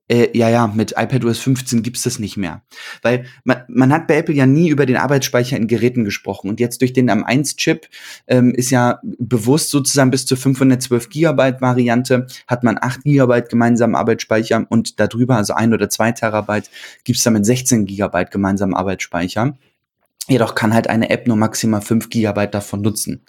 äh, 0.08 0.38
ja, 0.38 0.50
ja, 0.50 0.68
mit 0.68 0.94
iPadOS 0.98 1.40
15 1.40 1.82
gibt's 1.82 2.04
das 2.04 2.20
nicht 2.20 2.38
mehr. 2.38 2.62
Weil 3.02 3.26
man, 3.44 3.64
man 3.68 3.92
hat 3.92 4.08
bei 4.08 4.18
Apple 4.18 4.36
ja 4.36 4.46
nie 4.46 4.70
über 4.70 4.86
den 4.86 4.98
Arbeitsspeicher 4.98 5.58
in 5.58 5.68
Geräten 5.68 6.06
gesprochen. 6.06 6.50
Und 6.50 6.60
jetzt 6.60 6.82
durch 6.82 6.94
den 6.94 7.10
M1-Chip 7.10 7.88
ähm, 8.28 8.54
ist 8.54 8.70
ja 8.70 9.00
bewusst 9.04 9.72
sozusagen 9.72 10.12
bis 10.12 10.26
zur 10.26 10.38
512 10.38 11.10
Gigabyte 11.10 11.62
Variante 11.62 12.28
hat 12.48 12.64
man 12.64 12.78
8 12.80 13.04
Gigabyte 13.04 13.50
gemeinsamen 13.50 13.96
Arbeitsspeicher 13.96 14.66
und 14.70 15.00
darüber, 15.00 15.38
also 15.38 15.54
ein 15.54 15.74
oder 15.74 15.90
zwei 15.90 16.12
Terabyte, 16.12 16.70
gibt's 17.04 17.24
dann 17.24 17.34
mit 17.34 17.46
16 17.46 17.86
Gigabyte 17.86 18.30
gemeinsamen 18.30 18.76
Arbeitsspeicher. 18.76 19.58
Jedoch 20.28 20.56
kann 20.56 20.74
halt 20.74 20.88
eine 20.88 21.10
App 21.10 21.28
nur 21.28 21.38
maximal 21.38 21.82
5 21.82 22.10
Gigabyte 22.10 22.54
davon 22.54 22.82
nutzen. 22.82 23.26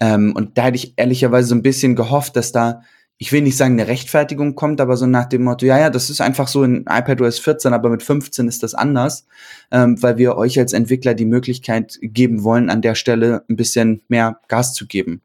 Ähm, 0.00 0.32
und 0.34 0.58
da 0.58 0.64
hätte 0.64 0.76
ich 0.76 0.94
ehrlicherweise 0.96 1.48
so 1.48 1.54
ein 1.54 1.62
bisschen 1.62 1.96
gehofft, 1.96 2.36
dass 2.36 2.52
da 2.52 2.82
ich 3.22 3.30
will 3.30 3.42
nicht 3.42 3.56
sagen, 3.56 3.78
eine 3.78 3.86
Rechtfertigung 3.86 4.56
kommt, 4.56 4.80
aber 4.80 4.96
so 4.96 5.06
nach 5.06 5.26
dem 5.26 5.44
Motto, 5.44 5.64
ja, 5.64 5.78
ja, 5.78 5.90
das 5.90 6.10
ist 6.10 6.20
einfach 6.20 6.48
so 6.48 6.64
in 6.64 6.86
iPadOS 6.88 7.38
14, 7.38 7.72
aber 7.72 7.88
mit 7.88 8.02
15 8.02 8.48
ist 8.48 8.64
das 8.64 8.74
anders, 8.74 9.28
ähm, 9.70 10.02
weil 10.02 10.18
wir 10.18 10.36
euch 10.36 10.58
als 10.58 10.72
Entwickler 10.72 11.14
die 11.14 11.24
Möglichkeit 11.24 12.00
geben 12.02 12.42
wollen, 12.42 12.68
an 12.68 12.82
der 12.82 12.96
Stelle 12.96 13.44
ein 13.48 13.54
bisschen 13.54 14.02
mehr 14.08 14.40
Gas 14.48 14.74
zu 14.74 14.88
geben. 14.88 15.22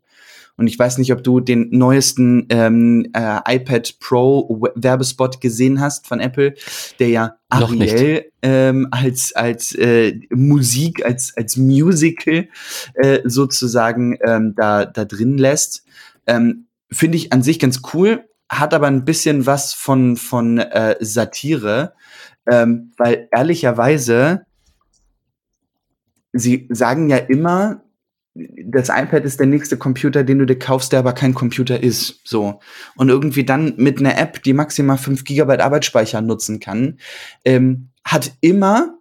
Und 0.58 0.68
ich 0.68 0.78
weiß 0.78 1.00
nicht, 1.00 1.12
ob 1.12 1.24
du 1.24 1.40
den 1.40 1.70
neuesten 1.72 2.46
ähm, 2.50 3.08
äh, 3.14 3.56
iPad 3.56 3.96
Pro 4.00 4.62
Werbespot 4.76 5.42
gesehen 5.42 5.82
hast 5.82 6.06
von 6.06 6.20
Apple, 6.20 6.54
der 7.00 7.10
ja 7.10 7.36
Ariel 7.50 8.26
ähm, 8.44 8.90
als 8.92 9.34
als 9.36 9.74
äh, 9.74 10.20
Musik, 10.30 11.04
als 11.04 11.34
als 11.36 11.58
Musical 11.58 12.48
äh, 12.94 13.22
sozusagen 13.24 14.20
ähm, 14.24 14.54
da 14.56 14.86
da 14.86 15.04
drin 15.04 15.40
lässt. 15.40 15.84
Ähm, 16.28 16.67
finde 16.92 17.18
ich 17.18 17.34
an 17.34 17.44
sich 17.44 17.60
ganz 17.60 17.82
cool, 17.94 18.26
hat 18.50 18.74
aber 18.74 18.88
ein 18.88 19.06
bisschen 19.06 19.46
was 19.46 19.74
von, 19.74 20.18
von 20.18 20.58
äh, 20.58 20.96
Satire, 21.00 21.94
ähm, 22.50 22.94
weil 22.98 23.28
ehrlicherweise, 23.32 24.46
sie 26.32 26.68
sagen 26.72 27.10
ja 27.10 27.18
immer, 27.18 27.84
das 28.64 28.90
iPad 28.90 29.26
ist 29.26 29.40
der 29.40 29.48
nächste 29.48 29.78
Computer, 29.78 30.24
den 30.24 30.40
du 30.40 30.46
dir 30.46 30.60
kaufst, 30.60 30.92
der 30.92 31.00
aber 31.00 31.14
kein 31.14 31.34
Computer 31.34 31.82
ist. 31.82 32.22
So. 32.24 32.60
Und 32.96 33.10
irgendwie 33.10 33.44
dann 33.44 33.74
mit 33.78 34.00
einer 34.00 34.18
App, 34.18 34.44
die 34.44 34.54
maximal 34.54 34.98
5 34.98 35.24
GB 35.24 35.58
Arbeitsspeicher 35.58 36.22
nutzen 36.22 36.60
kann, 36.60 37.00
ähm, 37.44 37.90
hat 38.04 38.34
immer 38.42 38.98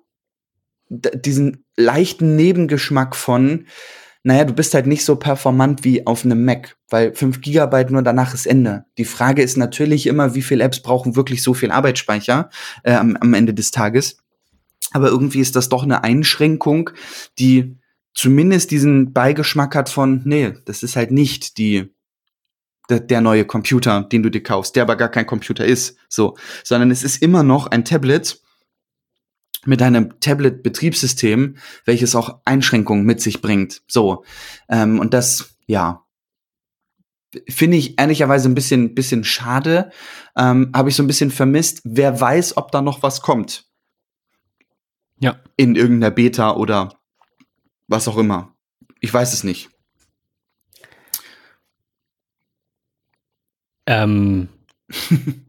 diesen 0.89 1.65
leichten 1.77 2.37
Nebengeschmack 2.37 3.15
von, 3.15 3.67
naja, 4.27 4.45
du 4.45 4.55
bist 4.55 4.75
halt 4.75 4.89
nicht 4.89 5.05
so 5.05 5.15
performant 5.15 5.85
wie 5.85 6.05
auf 6.05 6.25
einem 6.25 6.45
Mac, 6.45 6.77
weil 6.89 7.15
5 7.15 7.41
Gigabyte 7.43 7.93
nur 7.93 8.03
danach 8.03 8.35
ist 8.35 8.49
Ende. 8.49 8.85
Die 8.99 9.05
Frage 9.05 9.41
ist 9.41 9.57
natürlich 9.57 10.09
immer, 10.09 10.35
wie 10.35 10.43
viele 10.43 10.65
Apps 10.65 10.83
brauchen 10.83 11.15
wirklich 11.15 11.45
so 11.45 11.55
viel 11.55 11.71
Arbeitsspeicher 11.71 12.51
äh, 12.83 12.95
am, 12.95 13.17
am 13.21 13.35
Ende 13.35 13.55
des 13.55 13.71
Tages. 13.71 14.17
Aber 14.91 15.11
irgendwie 15.11 15.39
ist 15.39 15.55
das 15.55 15.69
doch 15.69 15.85
eine 15.85 16.03
Einschränkung, 16.03 16.91
die 17.39 17.77
zumindest 18.15 18.73
diesen 18.73 19.13
Beigeschmack 19.13 19.77
hat 19.77 19.89
von, 19.89 20.23
nee, 20.25 20.55
das 20.65 20.83
ist 20.83 20.97
halt 20.97 21.13
nicht 21.13 21.57
die 21.57 21.95
der 22.89 23.21
neue 23.21 23.45
Computer, 23.45 24.03
den 24.03 24.25
du 24.25 24.31
dir 24.31 24.43
kaufst, 24.43 24.75
der 24.75 24.83
aber 24.83 24.97
gar 24.97 25.09
kein 25.09 25.27
Computer 25.27 25.65
ist, 25.65 25.99
so, 26.09 26.37
sondern 26.65 26.91
es 26.91 27.05
ist 27.05 27.23
immer 27.23 27.45
noch 27.45 27.69
ein 27.69 27.85
Tablet 27.85 28.41
mit 29.67 29.83
einem 29.83 30.19
Tablet-Betriebssystem, 30.21 31.57
welches 31.85 32.15
auch 32.15 32.41
Einschränkungen 32.45 33.05
mit 33.05 33.21
sich 33.21 33.41
bringt, 33.41 33.83
so 33.87 34.25
ähm, 34.69 34.99
und 34.99 35.15
das, 35.15 35.57
ja, 35.67 36.07
finde 37.49 37.77
ich 37.77 37.99
ehrlicherweise 37.99 38.49
ein 38.49 38.55
bisschen, 38.55 38.95
bisschen 38.95 39.25
schade, 39.25 39.91
ähm, 40.37 40.71
habe 40.75 40.89
ich 40.89 40.97
so 40.97 41.03
ein 41.03 41.07
bisschen 41.07 41.31
vermisst. 41.31 41.83
Wer 41.85 42.21
weiß, 42.21 42.57
ob 42.57 42.71
da 42.71 42.83
noch 42.83 43.03
was 43.03 43.21
kommt? 43.21 43.67
Ja. 45.19 45.41
In 45.57 45.77
irgendeiner 45.77 46.11
Beta 46.11 46.55
oder 46.55 47.01
was 47.89 48.09
auch 48.09 48.17
immer. 48.17 48.55
Ich 49.01 49.13
weiß 49.13 49.33
es 49.33 49.45
nicht. 49.45 49.71
Ähm, 53.87 54.49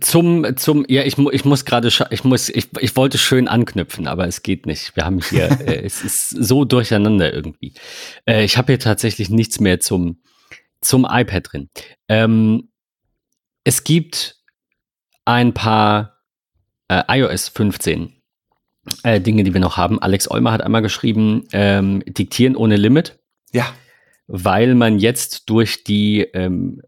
zum, 0.00 0.56
zum, 0.56 0.84
ja, 0.88 1.02
ich, 1.02 1.16
ich 1.16 1.44
muss 1.44 1.64
gerade, 1.64 1.88
ich 2.10 2.24
muss, 2.24 2.48
ich, 2.50 2.68
ich 2.78 2.94
wollte 2.96 3.16
schön 3.16 3.48
anknüpfen, 3.48 4.06
aber 4.06 4.26
es 4.26 4.42
geht 4.42 4.66
nicht. 4.66 4.94
Wir 4.96 5.04
haben 5.04 5.22
hier, 5.22 5.44
äh, 5.66 5.82
es 5.82 6.04
ist 6.04 6.28
so 6.30 6.64
durcheinander 6.64 7.32
irgendwie. 7.32 7.72
Äh, 8.26 8.44
ich 8.44 8.58
habe 8.58 8.72
hier 8.72 8.80
tatsächlich 8.80 9.30
nichts 9.30 9.60
mehr 9.60 9.80
zum, 9.80 10.20
zum 10.80 11.06
iPad 11.08 11.52
drin. 11.52 11.70
Ähm, 12.08 12.68
es 13.64 13.82
gibt 13.84 14.36
ein 15.24 15.54
paar 15.54 16.18
äh, 16.88 17.02
iOS 17.08 17.48
15 17.48 18.12
äh, 19.04 19.20
Dinge, 19.20 19.42
die 19.44 19.54
wir 19.54 19.60
noch 19.60 19.78
haben. 19.78 20.00
Alex 20.00 20.30
Olmer 20.30 20.52
hat 20.52 20.62
einmal 20.62 20.82
geschrieben, 20.82 21.44
ähm, 21.52 22.02
diktieren 22.06 22.56
ohne 22.56 22.76
Limit. 22.76 23.18
Ja. 23.52 23.72
Weil 24.28 24.74
man 24.74 24.98
jetzt 24.98 25.48
durch 25.50 25.84
die 25.84 26.20
ähm, 26.20 26.82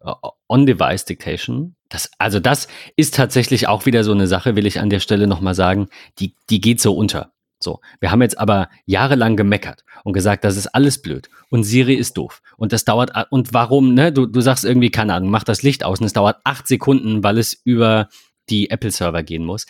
On-Device-Dictation, 0.49 1.75
das, 1.89 2.11
also 2.19 2.39
das 2.39 2.69
ist 2.97 3.15
tatsächlich 3.15 3.67
auch 3.67 3.87
wieder 3.87 4.05
so 4.05 4.13
eine 4.13 4.27
Sache, 4.27 4.57
will 4.57 4.67
ich 4.67 4.79
an 4.79 4.91
der 4.91 5.01
Stelle 5.01 5.27
nochmal 5.27 5.55
sagen, 5.55 5.89
die, 6.19 6.37
die 6.51 6.61
geht 6.61 6.81
so 6.81 6.95
unter. 6.95 7.33
So, 7.63 7.81
wir 7.99 8.11
haben 8.11 8.23
jetzt 8.23 8.39
aber 8.39 8.69
jahrelang 8.87 9.37
gemeckert 9.37 9.85
und 10.05 10.15
gesagt, 10.15 10.45
das 10.45 10.57
ist 10.57 10.69
alles 10.69 11.03
blöd 11.03 11.29
und 11.51 11.65
Siri 11.65 11.95
ist 11.95 12.17
doof 12.17 12.41
und 12.57 12.73
das 12.73 12.87
dauert 12.87 13.13
und 13.31 13.53
warum, 13.53 13.93
ne? 13.93 14.13
Du, 14.13 14.25
du 14.25 14.41
sagst 14.41 14.65
irgendwie, 14.65 14.91
keine 14.91 15.13
Ahnung, 15.13 15.31
mach 15.31 15.45
das 15.45 15.63
Licht 15.63 15.85
aus 15.85 16.01
und 16.01 16.07
es 16.07 16.15
dauert 16.15 16.39
acht 16.45 16.67
Sekunden, 16.67 17.23
weil 17.23 17.37
es 17.37 17.53
über 17.53 18.09
die 18.49 18.71
Apple-Server 18.71 19.23
gehen 19.23 19.45
muss 19.45 19.67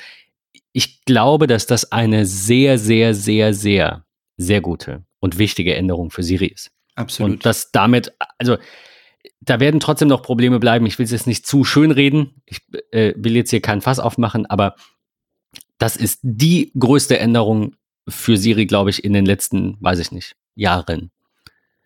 ich 0.73 1.05
glaube, 1.05 1.47
dass 1.47 1.67
das 1.67 1.91
eine 1.93 2.27
sehr, 2.27 2.79
sehr, 2.79 3.15
sehr, 3.15 3.55
sehr, 3.55 4.05
sehr 4.37 4.61
gute 4.61 5.05
und 5.21 5.39
wichtige 5.39 5.75
Änderung 5.75 6.11
für 6.11 6.23
Siri 6.23 6.47
ist. 6.47 6.71
Absolut. 7.01 7.33
Und 7.33 7.47
dass 7.47 7.73
damit, 7.73 8.13
also 8.39 8.57
da 9.41 9.61
werden 9.61 9.81
trotzdem 9.81 10.09
noch 10.09 10.23
Probleme 10.23 10.59
bleiben. 10.61 10.87
Ich 10.87 10.99
will 10.99 11.05
es 11.05 11.11
jetzt 11.11 11.27
nicht 11.27 11.47
zu 11.47 11.65
schön 11.65 11.91
reden. 11.91 12.43
Ich 12.47 12.61
äh, 12.93 13.15
will 13.17 13.37
jetzt 13.37 13.51
hier 13.51 13.63
keinen 13.63 13.81
Fass 13.81 13.99
aufmachen, 13.99 14.47
aber 14.47 14.77
das 15.79 15.97
ist 15.97 16.21
die 16.23 16.73
größte 16.79 17.19
Änderung 17.19 17.75
für 18.09 18.37
Siri, 18.37 18.67
glaube 18.67 18.91
ich, 18.91 19.05
in 19.05 19.13
den 19.13 19.25
letzten, 19.25 19.77
weiß 19.81 19.99
ich 19.99 20.13
nicht, 20.13 20.37
Jahren. 20.55 21.11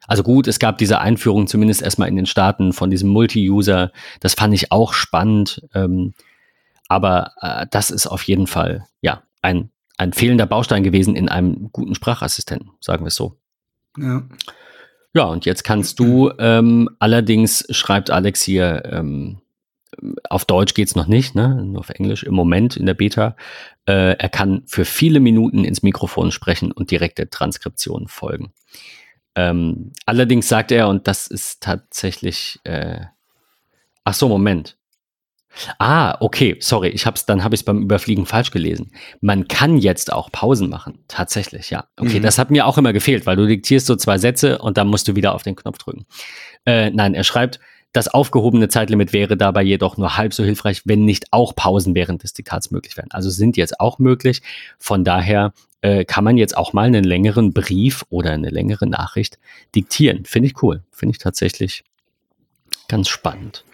Also 0.06 0.22
gut, 0.22 0.48
es 0.48 0.58
gab 0.58 0.78
diese 0.78 1.00
Einführung 1.00 1.46
zumindest 1.46 1.80
erstmal 1.80 2.08
in 2.08 2.16
den 2.16 2.26
Staaten 2.26 2.72
von 2.72 2.90
diesem 2.90 3.08
Multi-User. 3.10 3.90
Das 4.20 4.34
fand 4.34 4.52
ich 4.52 4.70
auch 4.70 4.92
spannend. 4.92 5.66
Ähm, 5.74 6.14
aber 6.88 7.32
äh, 7.40 7.66
das 7.70 7.90
ist 7.90 8.06
auf 8.06 8.22
jeden 8.24 8.46
Fall 8.46 8.86
ja 9.00 9.22
ein, 9.42 9.70
ein 9.96 10.12
fehlender 10.12 10.46
Baustein 10.46 10.82
gewesen 10.82 11.16
in 11.16 11.28
einem 11.28 11.70
guten 11.72 11.94
Sprachassistenten, 11.94 12.72
sagen 12.80 13.04
wir 13.04 13.08
es 13.08 13.14
so. 13.14 13.38
Ja. 13.96 14.22
Ja, 15.14 15.24
und 15.24 15.46
jetzt 15.46 15.62
kannst 15.62 16.00
du 16.00 16.32
ähm, 16.38 16.90
allerdings, 16.98 17.64
schreibt 17.70 18.10
Alex 18.10 18.42
hier, 18.42 18.82
ähm, 18.84 19.40
auf 20.28 20.44
Deutsch 20.44 20.74
geht's 20.74 20.96
noch 20.96 21.06
nicht, 21.06 21.36
ne? 21.36 21.64
nur 21.64 21.80
auf 21.80 21.90
Englisch 21.90 22.24
im 22.24 22.34
Moment 22.34 22.76
in 22.76 22.84
der 22.84 22.94
Beta. 22.94 23.36
Äh, 23.86 24.16
er 24.18 24.28
kann 24.28 24.64
für 24.66 24.84
viele 24.84 25.20
Minuten 25.20 25.64
ins 25.64 25.84
Mikrofon 25.84 26.32
sprechen 26.32 26.72
und 26.72 26.90
direkte 26.90 27.30
Transkriptionen 27.30 28.08
folgen. 28.08 28.52
Ähm, 29.36 29.92
allerdings 30.04 30.48
sagt 30.48 30.72
er, 30.72 30.88
und 30.88 31.06
das 31.06 31.28
ist 31.28 31.62
tatsächlich, 31.62 32.58
äh, 32.64 33.00
ach 34.02 34.14
so, 34.14 34.28
Moment. 34.28 34.76
Ah, 35.78 36.16
okay, 36.20 36.56
sorry, 36.60 36.88
ich 36.88 37.06
hab's, 37.06 37.26
dann 37.26 37.44
habe 37.44 37.54
ich 37.54 37.60
es 37.60 37.64
beim 37.64 37.82
Überfliegen 37.82 38.26
falsch 38.26 38.50
gelesen. 38.50 38.90
Man 39.20 39.48
kann 39.48 39.78
jetzt 39.78 40.12
auch 40.12 40.30
Pausen 40.32 40.68
machen, 40.68 40.98
tatsächlich, 41.08 41.70
ja. 41.70 41.86
Okay, 41.96 42.18
mhm. 42.18 42.22
das 42.22 42.38
hat 42.38 42.50
mir 42.50 42.66
auch 42.66 42.78
immer 42.78 42.92
gefehlt, 42.92 43.26
weil 43.26 43.36
du 43.36 43.46
diktierst 43.46 43.86
so 43.86 43.96
zwei 43.96 44.18
Sätze 44.18 44.58
und 44.58 44.76
dann 44.76 44.88
musst 44.88 45.06
du 45.08 45.16
wieder 45.16 45.34
auf 45.34 45.42
den 45.42 45.56
Knopf 45.56 45.78
drücken. 45.78 46.06
Äh, 46.66 46.90
nein, 46.90 47.14
er 47.14 47.24
schreibt, 47.24 47.60
das 47.94 48.08
aufgehobene 48.08 48.66
Zeitlimit 48.66 49.12
wäre 49.12 49.36
dabei 49.36 49.62
jedoch 49.62 49.96
nur 49.96 50.16
halb 50.16 50.34
so 50.34 50.42
hilfreich, 50.42 50.82
wenn 50.84 51.04
nicht 51.04 51.26
auch 51.30 51.54
Pausen 51.54 51.94
während 51.94 52.24
des 52.24 52.32
Diktats 52.32 52.72
möglich 52.72 52.96
wären. 52.96 53.12
Also 53.12 53.30
sind 53.30 53.56
jetzt 53.56 53.78
auch 53.78 54.00
möglich. 54.00 54.42
Von 54.80 55.04
daher 55.04 55.52
äh, 55.80 56.04
kann 56.04 56.24
man 56.24 56.36
jetzt 56.36 56.56
auch 56.56 56.72
mal 56.72 56.86
einen 56.86 57.04
längeren 57.04 57.52
Brief 57.52 58.04
oder 58.10 58.32
eine 58.32 58.50
längere 58.50 58.88
Nachricht 58.88 59.38
diktieren. 59.76 60.24
Finde 60.24 60.48
ich 60.48 60.60
cool. 60.60 60.82
Finde 60.90 61.12
ich 61.12 61.18
tatsächlich 61.18 61.84
ganz 62.88 63.08
spannend. 63.08 63.64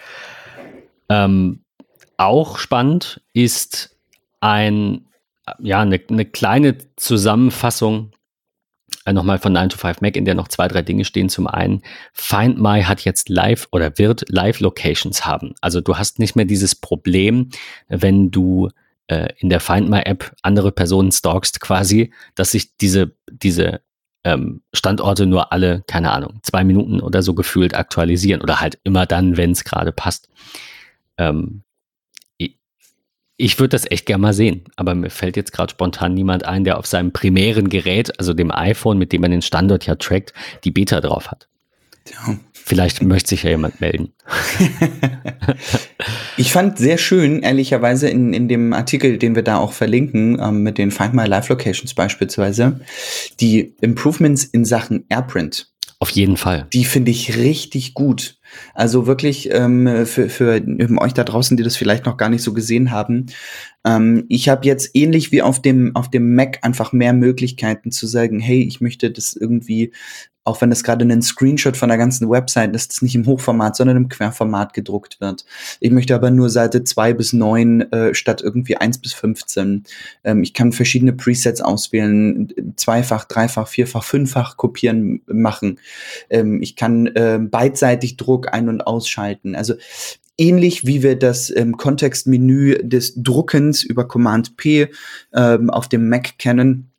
Ähm, 1.09 1.61
auch 2.21 2.59
spannend 2.59 3.23
ist 3.33 3.97
ein, 4.41 5.07
ja, 5.59 5.81
eine, 5.81 6.01
eine 6.09 6.27
kleine 6.27 6.77
Zusammenfassung 6.97 8.13
äh, 9.07 9.13
nochmal 9.15 9.39
von 9.39 9.55
9 9.55 9.71
to 9.71 9.79
5 9.79 10.03
Mac, 10.03 10.17
in 10.17 10.27
der 10.27 10.35
noch 10.35 10.49
zwei, 10.49 10.69
drei 10.69 10.83
Dinge 10.83 11.07
stehen. 11.07 11.31
Zum 11.31 11.47
einen, 11.47 11.83
Find 12.13 12.61
My 12.61 12.83
hat 12.83 13.07
jetzt 13.07 13.31
live 13.31 13.69
oder 13.73 13.97
wird 13.97 14.29
Live-Locations 14.29 15.25
haben. 15.25 15.55
Also 15.63 15.81
du 15.81 15.97
hast 15.97 16.19
nicht 16.19 16.37
mehr 16.37 16.45
dieses 16.45 16.75
Problem, 16.75 17.49
wenn 17.89 18.31
du 18.31 18.69
äh, 19.07 19.31
in 19.39 19.49
der 19.49 19.61
Find 19.61 19.89
My 19.89 20.01
App 20.01 20.35
andere 20.43 20.73
Personen 20.73 21.13
stalkst 21.13 21.61
quasi, 21.61 22.13
dass 22.35 22.51
sich 22.51 22.77
diese, 22.77 23.17
diese 23.31 23.81
ähm, 24.25 24.61
Standorte 24.75 25.25
nur 25.25 25.53
alle, 25.53 25.83
keine 25.87 26.13
Ahnung, 26.13 26.41
zwei 26.43 26.65
Minuten 26.65 27.01
oder 27.01 27.23
so 27.23 27.33
gefühlt 27.33 27.75
aktualisieren 27.75 28.43
oder 28.43 28.61
halt 28.61 28.79
immer 28.85 29.07
dann, 29.07 29.39
wenn 29.39 29.53
es 29.53 29.65
gerade 29.65 29.93
passt. 29.93 30.29
Ähm, 31.17 31.63
ich 33.41 33.59
würde 33.59 33.71
das 33.71 33.91
echt 33.91 34.05
gerne 34.07 34.21
mal 34.21 34.35
sehen, 34.35 34.65
aber 34.77 34.95
mir 34.95 35.09
fällt 35.09 35.37
jetzt 35.37 35.53
gerade 35.53 35.71
spontan 35.71 36.13
niemand 36.13 36.45
ein, 36.45 36.65
der 36.65 36.79
auf 36.79 36.87
seinem 36.87 37.11
primären 37.11 37.71
Gerät, 37.71 38.19
also 38.19 38.35
dem 38.35 38.51
iPhone, 38.51 38.99
mit 38.99 39.13
dem 39.13 39.23
man 39.23 39.31
den 39.31 39.41
Standort 39.41 39.87
ja 39.87 39.95
trackt, 39.95 40.35
die 40.65 40.71
Beta 40.71 41.01
drauf 41.01 41.31
hat. 41.31 41.49
Ja. 42.11 42.37
Vielleicht 42.53 43.03
möchte 43.03 43.31
sich 43.31 43.43
ja 43.43 43.51
jemand 43.51 43.81
melden. 43.81 44.13
ich 46.37 46.53
fand 46.53 46.79
sehr 46.79 46.99
schön, 46.99 47.43
ehrlicherweise, 47.43 48.09
in, 48.11 48.35
in 48.35 48.47
dem 48.47 48.75
Artikel, 48.75 49.17
den 49.17 49.35
wir 49.35 49.43
da 49.43 49.57
auch 49.57 49.73
verlinken, 49.73 50.39
ähm, 50.39 50.63
mit 50.63 50.77
den 50.77 50.91
Find 50.91 51.15
My 51.15 51.25
Live 51.25 51.49
Locations 51.49 51.95
beispielsweise, 51.95 52.81
die 53.41 53.75
Improvements 53.81 54.45
in 54.45 54.67
Sachen 54.67 55.07
AirPrint. 55.09 55.73
Auf 55.99 56.11
jeden 56.11 56.37
Fall. 56.37 56.67
Die 56.73 56.85
finde 56.85 57.11
ich 57.11 57.37
richtig 57.37 57.95
gut. 57.95 58.37
Also 58.75 59.07
wirklich 59.07 59.49
ähm, 59.53 60.07
für, 60.07 60.29
für 60.29 60.63
euch 60.99 61.15
da 61.15 61.25
draußen, 61.25 61.57
die 61.57 61.63
das 61.63 61.77
vielleicht 61.77 62.07
noch 62.07 62.17
gar 62.17 62.29
nicht 62.29 62.43
so 62.43 62.53
gesehen 62.53 62.91
haben. 62.91 63.27
Ähm, 63.85 64.25
ich 64.29 64.49
habe 64.49 64.67
jetzt 64.67 64.91
ähnlich 64.95 65.33
wie 65.33 65.43
auf 65.43 65.61
dem, 65.63 65.95
auf 65.97 66.11
dem 66.11 66.35
Mac 66.35 66.59
einfach 66.63 66.93
mehr 66.93 67.13
Möglichkeiten 67.13 67.91
zu 67.91 68.07
sagen, 68.07 68.41
hey, 68.41 68.63
ich 68.63 68.81
möchte 68.81 69.11
das 69.11 69.35
irgendwie 69.35 69.93
auch 70.45 70.61
wenn 70.61 70.71
das 70.71 70.83
gerade 70.83 71.05
ein 71.05 71.23
Screenshot 71.23 71.77
von 71.77 71.91
der 71.91 71.99
ganzen 71.99 72.29
Website 72.31 72.75
ist, 72.75 72.91
das 72.91 73.03
nicht 73.03 73.15
im 73.15 73.27
Hochformat, 73.27 73.77
sondern 73.77 73.97
im 73.97 74.09
Querformat 74.09 74.73
gedruckt 74.73 75.21
wird. 75.21 75.45
Ich 75.81 75.91
möchte 75.91 76.15
aber 76.15 76.31
nur 76.31 76.49
Seite 76.49 76.83
2 76.83 77.13
bis 77.13 77.33
9 77.33 77.93
äh, 77.93 78.15
statt 78.15 78.41
irgendwie 78.43 78.77
1 78.77 78.99
bis 78.99 79.13
15. 79.13 79.85
Ähm, 80.25 80.43
ich 80.43 80.55
kann 80.55 80.73
verschiedene 80.73 81.13
Presets 81.13 81.61
auswählen, 81.61 82.49
zweifach, 82.77 83.25
dreifach, 83.25 83.69
vierfach, 83.69 84.03
fünffach 84.03 84.57
kopieren 84.57 85.21
machen. 85.27 85.79
Ähm, 86.31 86.63
ich 86.63 86.75
kann 86.75 87.07
äh, 87.09 87.39
beidseitig 87.41 88.17
Druck 88.17 88.53
ein- 88.53 88.69
und 88.69 88.81
ausschalten. 88.81 89.55
Also 89.55 89.75
ähnlich 90.41 90.87
wie 90.87 91.03
wir 91.03 91.17
das 91.17 91.55
ähm, 91.55 91.77
Kontextmenü 91.77 92.79
des 92.83 93.15
Druckens 93.15 93.85
über 93.85 94.09
Command 94.09 94.57
P 94.57 94.89
ähm, 95.35 95.71
auf 95.71 95.89
dem 95.89 96.09
Mac 96.09 96.39
kennen 96.39 96.90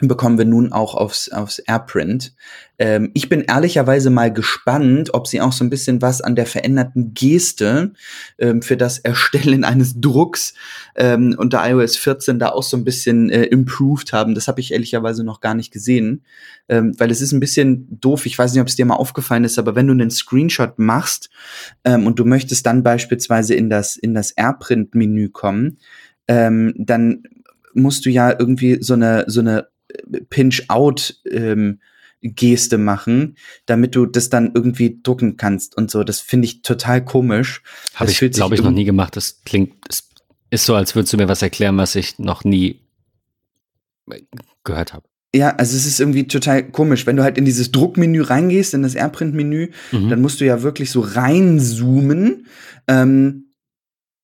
bekommen 0.00 0.38
wir 0.38 0.44
nun 0.46 0.72
auch 0.72 0.94
aufs, 0.94 1.28
aufs 1.28 1.58
AirPrint. 1.58 2.34
Ähm, 2.78 3.10
ich 3.14 3.28
bin 3.28 3.42
ehrlicherweise 3.42 4.10
mal 4.10 4.32
gespannt, 4.32 5.12
ob 5.12 5.26
sie 5.26 5.40
auch 5.40 5.52
so 5.52 5.64
ein 5.64 5.70
bisschen 5.70 6.00
was 6.00 6.20
an 6.20 6.34
der 6.34 6.46
veränderten 6.46 7.12
Geste 7.14 7.92
ähm, 8.38 8.62
für 8.62 8.76
das 8.76 8.98
Erstellen 8.98 9.64
eines 9.64 10.00
Drucks 10.00 10.54
ähm, 10.96 11.34
unter 11.38 11.68
iOS 11.68 11.96
14 11.96 12.38
da 12.38 12.48
auch 12.48 12.62
so 12.62 12.76
ein 12.76 12.84
bisschen 12.84 13.30
äh, 13.30 13.44
improved 13.44 14.12
haben. 14.12 14.34
Das 14.34 14.48
habe 14.48 14.60
ich 14.60 14.72
ehrlicherweise 14.72 15.24
noch 15.24 15.40
gar 15.40 15.54
nicht 15.54 15.72
gesehen, 15.72 16.24
ähm, 16.68 16.94
weil 16.98 17.10
es 17.10 17.20
ist 17.20 17.32
ein 17.32 17.40
bisschen 17.40 18.00
doof. 18.00 18.26
Ich 18.26 18.38
weiß 18.38 18.52
nicht, 18.52 18.62
ob 18.62 18.68
es 18.68 18.76
dir 18.76 18.86
mal 18.86 18.96
aufgefallen 18.96 19.44
ist, 19.44 19.58
aber 19.58 19.76
wenn 19.76 19.86
du 19.86 19.92
einen 19.92 20.10
Screenshot 20.10 20.78
machst 20.78 21.30
ähm, 21.84 22.06
und 22.06 22.18
du 22.18 22.24
möchtest 22.24 22.66
dann 22.66 22.82
beispielsweise 22.82 23.54
in 23.54 23.68
das, 23.68 23.96
in 23.96 24.14
das 24.14 24.32
AirPrint-Menü 24.32 25.28
kommen, 25.28 25.78
ähm, 26.28 26.74
dann 26.76 27.24
musst 27.74 28.04
du 28.04 28.10
ja 28.10 28.34
irgendwie 28.38 28.78
so 28.80 28.94
eine, 28.94 29.24
so 29.28 29.40
eine 29.40 29.71
Pinch-Out 30.30 31.20
ähm, 31.30 31.80
Geste 32.22 32.78
machen, 32.78 33.36
damit 33.66 33.96
du 33.96 34.06
das 34.06 34.30
dann 34.30 34.52
irgendwie 34.54 35.00
drucken 35.02 35.36
kannst 35.36 35.76
und 35.76 35.90
so. 35.90 36.04
Das 36.04 36.20
finde 36.20 36.46
ich 36.46 36.62
total 36.62 37.04
komisch. 37.04 37.62
Habe 37.94 38.10
ich, 38.10 38.18
glaube 38.32 38.54
ich, 38.54 38.62
noch 38.62 38.70
nie 38.70 38.84
gemacht. 38.84 39.16
Das 39.16 39.42
klingt, 39.44 39.74
das 39.88 40.08
ist 40.50 40.64
so, 40.64 40.74
als 40.74 40.94
würdest 40.94 41.12
du 41.12 41.16
mir 41.16 41.28
was 41.28 41.42
erklären, 41.42 41.76
was 41.76 41.96
ich 41.96 42.18
noch 42.18 42.44
nie 42.44 42.80
gehört 44.64 44.92
habe. 44.92 45.04
Ja, 45.34 45.56
also 45.56 45.76
es 45.76 45.86
ist 45.86 45.98
irgendwie 45.98 46.26
total 46.26 46.62
komisch. 46.70 47.06
Wenn 47.06 47.16
du 47.16 47.22
halt 47.22 47.38
in 47.38 47.46
dieses 47.46 47.72
Druckmenü 47.72 48.20
reingehst, 48.20 48.74
in 48.74 48.82
das 48.82 48.94
AirPrint-Menü, 48.94 49.70
mhm. 49.90 50.08
dann 50.10 50.20
musst 50.20 50.40
du 50.40 50.44
ja 50.44 50.62
wirklich 50.62 50.90
so 50.90 51.00
reinzoomen. 51.00 52.46
Ähm, 52.86 53.46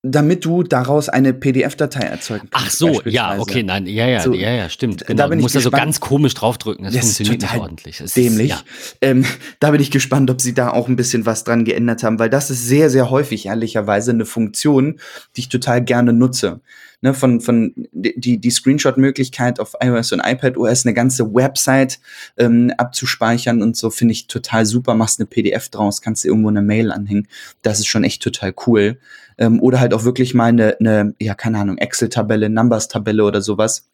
damit 0.03 0.45
du 0.45 0.63
daraus 0.63 1.09
eine 1.09 1.35
PDF-Datei 1.35 2.03
erzeugen 2.03 2.49
kannst. 2.51 2.67
Ach 2.67 2.71
so, 2.71 3.03
ja, 3.05 3.37
okay, 3.39 3.65
nein, 3.65 3.87
ja, 3.87 4.07
ja, 4.07 4.21
so, 4.21 4.33
ja, 4.33 4.51
ja, 4.51 4.69
stimmt. 4.69 5.05
Genau. 5.05 5.23
Da 5.23 5.27
bin 5.27 5.39
du 5.39 5.43
musst 5.43 5.57
ich 5.57 5.63
da 5.63 5.65
so 5.65 5.71
ganz 5.71 5.99
komisch 5.99 6.35
draufdrücken. 6.35 6.85
Das, 6.85 6.95
das 6.95 7.05
funktioniert 7.05 7.43
nicht 7.43 7.57
ordentlich. 7.57 7.99
Das 7.99 8.15
dämlich. 8.15 8.53
Ist, 8.53 8.65
ja. 9.03 9.09
ähm, 9.11 9.25
da 9.59 9.73
bin 9.73 9.81
ich 9.81 9.91
gespannt, 9.91 10.31
ob 10.31 10.41
sie 10.41 10.55
da 10.55 10.71
auch 10.71 10.87
ein 10.87 10.95
bisschen 10.95 11.27
was 11.27 11.43
dran 11.43 11.65
geändert 11.65 12.05
haben, 12.05 12.21
weil 12.21 12.31
das 12.31 12.51
ist 12.51 12.65
sehr, 12.65 12.91
sehr 12.91 13.11
häufig 13.11 13.47
ehrlicherweise 13.47 14.13
eine 14.13 14.25
Funktion, 14.25 15.01
die 15.37 15.41
ich 15.41 15.49
total 15.49 15.83
gerne 15.83 16.13
nutze 16.13 16.61
ne, 17.01 17.15
von, 17.15 17.41
von 17.41 17.75
die, 17.93 18.39
die 18.39 18.51
Screenshot-Möglichkeit 18.51 19.61
auf 19.61 19.75
iOS 19.81 20.13
und 20.13 20.21
iPadOS 20.25 20.85
eine 20.85 20.95
ganze 20.95 21.33
Website 21.35 21.99
ähm, 22.37 22.73
abzuspeichern 22.77 23.63
und 23.63 23.77
so 23.77 23.91
finde 23.91 24.13
ich 24.13 24.27
total 24.27 24.67
super. 24.67 24.95
Machst 24.95 25.21
eine 25.21 25.27
PDF 25.27 25.69
draus, 25.69 26.01
kannst 26.01 26.25
dir 26.25 26.29
irgendwo 26.29 26.49
eine 26.49 26.63
Mail 26.63 26.93
anhängen. 26.93 27.29
Das 27.63 27.79
ist 27.79 27.87
schon 27.87 28.05
echt 28.05 28.23
total 28.23 28.55
cool. 28.67 28.99
Ähm, 29.39 29.61
oder 29.61 29.81
halt 29.81 29.95
auch 29.95 30.05
wirklich 30.05 30.35
mal 30.35 30.47
eine, 30.47 30.77
eine 30.81 31.15
ja, 31.21 31.35
keine 31.35 31.59
Ahnung, 31.59 31.79
Excel-Tabelle, 31.79 32.49
Numbers-Tabelle 32.49 33.25
oder 33.25 33.43
sowas 33.43 33.89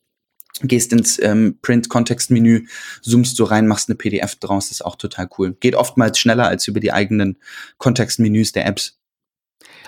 gehst 0.62 0.92
ins 0.92 1.20
ähm, 1.20 1.58
Print-Kontext-Menü, 1.62 2.66
zoomst 3.02 3.36
du 3.38 3.44
rein, 3.44 3.66
machst 3.66 3.88
eine 3.88 3.96
PDF 3.96 4.36
draus, 4.36 4.70
ist 4.70 4.84
auch 4.84 4.94
total 4.94 5.28
cool. 5.36 5.56
Geht 5.58 5.74
oftmals 5.74 6.18
schneller 6.18 6.46
als 6.46 6.68
über 6.68 6.78
die 6.78 6.92
eigenen 6.92 7.38
Kontextmenüs 7.78 8.52
der 8.52 8.66
Apps. 8.66 8.96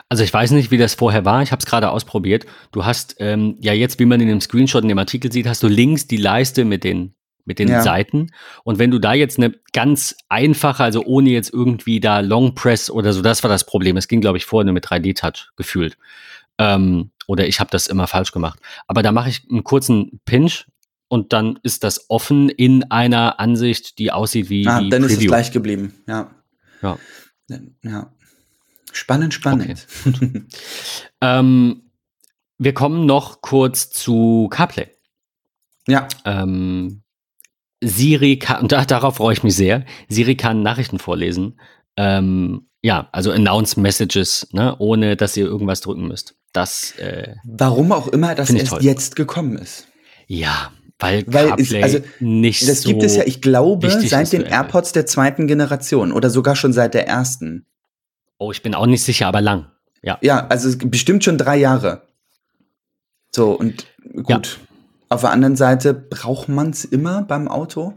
Also 0.08 0.22
ich 0.22 0.32
weiß 0.32 0.52
nicht, 0.52 0.70
wie 0.70 0.78
das 0.78 0.94
vorher 0.94 1.24
war. 1.24 1.42
Ich 1.42 1.52
habe 1.52 1.60
es 1.60 1.66
gerade 1.66 1.90
ausprobiert. 1.90 2.46
Du 2.72 2.84
hast 2.84 3.16
ähm, 3.18 3.56
ja 3.60 3.72
jetzt, 3.72 3.98
wie 3.98 4.04
man 4.04 4.20
in 4.20 4.28
dem 4.28 4.40
Screenshot 4.40 4.82
in 4.82 4.88
dem 4.88 4.98
Artikel 4.98 5.32
sieht, 5.32 5.46
hast 5.46 5.62
du 5.62 5.68
links 5.68 6.06
die 6.06 6.16
Leiste 6.16 6.64
mit 6.64 6.84
den 6.84 7.14
mit 7.46 7.58
den 7.60 7.68
ja. 7.68 7.80
Seiten. 7.80 8.32
Und 8.64 8.78
wenn 8.78 8.90
du 8.90 8.98
da 8.98 9.14
jetzt 9.14 9.38
eine 9.38 9.54
ganz 9.72 10.16
einfache, 10.28 10.82
also 10.82 11.04
ohne 11.04 11.30
jetzt 11.30 11.52
irgendwie 11.52 12.00
da 12.00 12.20
Long 12.20 12.54
Press 12.54 12.90
oder 12.90 13.12
so, 13.12 13.22
das 13.22 13.42
war 13.44 13.48
das 13.48 13.64
Problem. 13.64 13.96
Es 13.96 14.08
ging, 14.08 14.20
glaube 14.20 14.36
ich, 14.36 14.44
vorher 14.44 14.64
nur 14.64 14.74
mit 14.74 14.84
3D-Touch 14.84 15.52
gefühlt. 15.56 15.96
Ähm, 16.58 17.12
oder 17.28 17.46
ich 17.46 17.60
habe 17.60 17.70
das 17.70 17.86
immer 17.86 18.08
falsch 18.08 18.32
gemacht. 18.32 18.58
Aber 18.88 19.02
da 19.02 19.12
mache 19.12 19.28
ich 19.28 19.46
einen 19.48 19.64
kurzen 19.64 20.20
Pinch 20.24 20.66
und 21.08 21.32
dann 21.32 21.58
ist 21.62 21.84
das 21.84 22.10
offen 22.10 22.48
in 22.48 22.90
einer 22.90 23.38
Ansicht, 23.38 23.98
die 23.98 24.10
aussieht 24.10 24.50
wie. 24.50 24.66
Ah, 24.66 24.80
dann 24.80 25.02
Preview. 25.02 25.06
ist 25.06 25.18
es 25.18 25.26
gleich 25.26 25.52
geblieben, 25.52 25.94
ja. 26.06 26.30
Ja. 26.82 26.98
Ja. 27.82 28.12
Spannend, 28.96 29.34
spannend. 29.34 29.86
Okay. 30.06 30.42
ähm, 31.20 31.82
wir 32.58 32.72
kommen 32.72 33.04
noch 33.04 33.42
kurz 33.42 33.90
zu 33.90 34.48
CarPlay. 34.50 34.88
Ja. 35.86 36.08
Ähm, 36.24 37.02
Siri 37.84 38.38
kann, 38.38 38.62
und 38.62 38.72
da, 38.72 38.86
darauf 38.86 39.16
freue 39.16 39.34
ich 39.34 39.42
mich 39.42 39.54
sehr, 39.54 39.84
Siri 40.08 40.34
kann 40.34 40.62
Nachrichten 40.62 40.98
vorlesen. 40.98 41.60
Ähm, 41.96 42.68
ja, 42.82 43.08
also 43.12 43.32
Announce 43.32 43.78
Messages, 43.78 44.48
ne, 44.52 44.74
ohne 44.78 45.16
dass 45.16 45.36
ihr 45.36 45.44
irgendwas 45.44 45.82
drücken 45.82 46.08
müsst. 46.08 46.34
Das. 46.52 46.92
Äh, 46.98 47.34
Warum 47.44 47.92
auch 47.92 48.08
immer 48.08 48.34
das 48.34 48.48
erst 48.48 48.68
toll. 48.68 48.82
jetzt 48.82 49.14
gekommen 49.14 49.58
ist. 49.58 49.88
Ja, 50.26 50.72
weil, 50.98 51.24
weil 51.26 51.48
CarPlay 51.48 51.82
also, 51.82 51.98
nicht 52.20 52.66
das 52.66 52.82
so 52.82 52.88
gibt 52.88 53.02
es 53.02 53.16
ja, 53.16 53.24
ich 53.26 53.42
glaube, 53.42 53.90
seit 53.90 54.32
den 54.32 54.42
AirPods 54.42 54.92
der 54.92 55.04
zweiten 55.04 55.46
Generation 55.46 56.12
oder 56.12 56.30
sogar 56.30 56.56
schon 56.56 56.72
seit 56.72 56.94
der 56.94 57.06
ersten. 57.06 57.66
Oh, 58.38 58.52
ich 58.52 58.62
bin 58.62 58.74
auch 58.74 58.86
nicht 58.86 59.02
sicher, 59.02 59.26
aber 59.26 59.40
lang. 59.40 59.66
Ja. 60.02 60.18
Ja, 60.20 60.46
also 60.48 60.76
bestimmt 60.78 61.24
schon 61.24 61.38
drei 61.38 61.56
Jahre. 61.56 62.02
So, 63.34 63.52
und 63.52 63.86
gut. 64.22 64.28
Ja. 64.28 64.40
Auf 65.08 65.20
der 65.20 65.30
anderen 65.30 65.56
Seite, 65.56 65.94
braucht 65.94 66.48
man 66.48 66.70
es 66.70 66.84
immer 66.84 67.22
beim 67.22 67.48
Auto? 67.48 67.94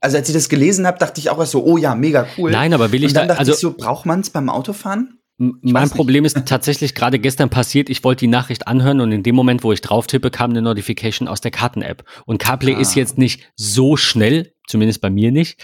Also 0.00 0.16
als 0.16 0.28
ich 0.28 0.34
das 0.34 0.48
gelesen 0.48 0.86
habe, 0.86 0.98
dachte 0.98 1.20
ich 1.20 1.30
auch 1.30 1.38
erst 1.38 1.52
so, 1.52 1.64
oh 1.64 1.76
ja, 1.76 1.94
mega 1.94 2.26
cool. 2.36 2.50
Nein, 2.50 2.72
aber 2.72 2.92
will 2.92 3.02
ich 3.04 3.10
und 3.10 3.16
dann 3.16 3.28
da, 3.28 3.34
dachte 3.34 3.40
also, 3.40 3.52
ich 3.52 3.58
so, 3.58 3.72
braucht 3.72 4.06
man 4.06 4.20
es 4.20 4.30
beim 4.30 4.48
Autofahren? 4.48 5.18
Mein 5.38 5.90
Problem 5.90 6.24
ist 6.24 6.36
tatsächlich 6.46 6.94
gerade 6.94 7.18
gestern 7.18 7.50
passiert, 7.50 7.88
ich 7.88 8.04
wollte 8.04 8.20
die 8.20 8.28
Nachricht 8.28 8.68
anhören 8.68 9.00
und 9.00 9.12
in 9.12 9.22
dem 9.22 9.34
Moment, 9.34 9.64
wo 9.64 9.72
ich 9.72 9.80
drauf 9.80 10.06
tippe, 10.06 10.30
kam 10.30 10.50
eine 10.50 10.62
Notification 10.62 11.26
aus 11.28 11.40
der 11.40 11.50
Karten-App. 11.50 12.04
Und 12.26 12.38
CarPlay 12.38 12.74
ah. 12.76 12.80
ist 12.80 12.94
jetzt 12.94 13.18
nicht 13.18 13.52
so 13.56 13.96
schnell, 13.96 14.52
zumindest 14.66 15.00
bei 15.00 15.10
mir 15.10 15.32
nicht. 15.32 15.60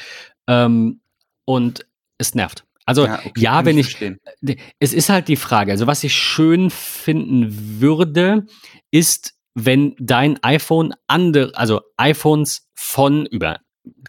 Ähm, 0.49 1.01
und 1.45 1.87
es 2.19 2.35
nervt. 2.35 2.64
Also 2.88 3.05
ja, 3.05 3.20
okay, 3.22 3.33
ja 3.37 3.64
wenn 3.66 3.77
ich, 3.77 4.01
ich 4.01 4.59
es 4.79 4.94
ist 4.94 5.11
halt 5.11 5.29
die 5.29 5.37
Frage. 5.37 5.72
Also 5.72 5.87
was 5.87 6.03
ich 6.05 6.14
schön 6.14 6.70
finden 6.70 7.81
würde, 7.81 8.46
ist, 8.90 9.35
wenn 9.55 9.94
dein 9.98 10.42
iPhone 10.42 10.94
andere, 11.07 11.53
also 11.55 11.83
iPhones 11.98 12.66
von 12.74 13.27
über 13.27 13.59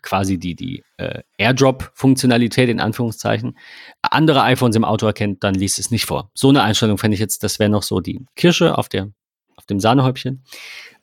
quasi 0.02 0.38
die 0.38 0.56
die 0.56 0.82
äh, 0.96 1.24
AirDrop-Funktionalität 1.38 2.70
in 2.70 2.80
Anführungszeichen 2.80 3.58
andere 4.02 4.44
iPhones 4.44 4.78
im 4.78 4.86
Auto 4.86 5.08
erkennt, 5.08 5.44
dann 5.44 5.56
liest 5.56 5.78
es 5.78 5.92
nicht 5.92 6.06
vor. 6.06 6.32
So 6.34 6.48
eine 6.48 6.64
Einstellung 6.64 6.98
fände 6.98 7.16
ich 7.16 7.20
jetzt, 7.20 7.44
das 7.44 7.60
wäre 7.60 7.70
noch 7.70 7.84
so 7.84 8.00
die 8.00 8.26
Kirsche 8.38 8.78
auf 8.78 8.88
der 8.88 9.12
auf 9.58 9.66
dem 9.66 9.82
Sahnehäubchen. 9.82 10.46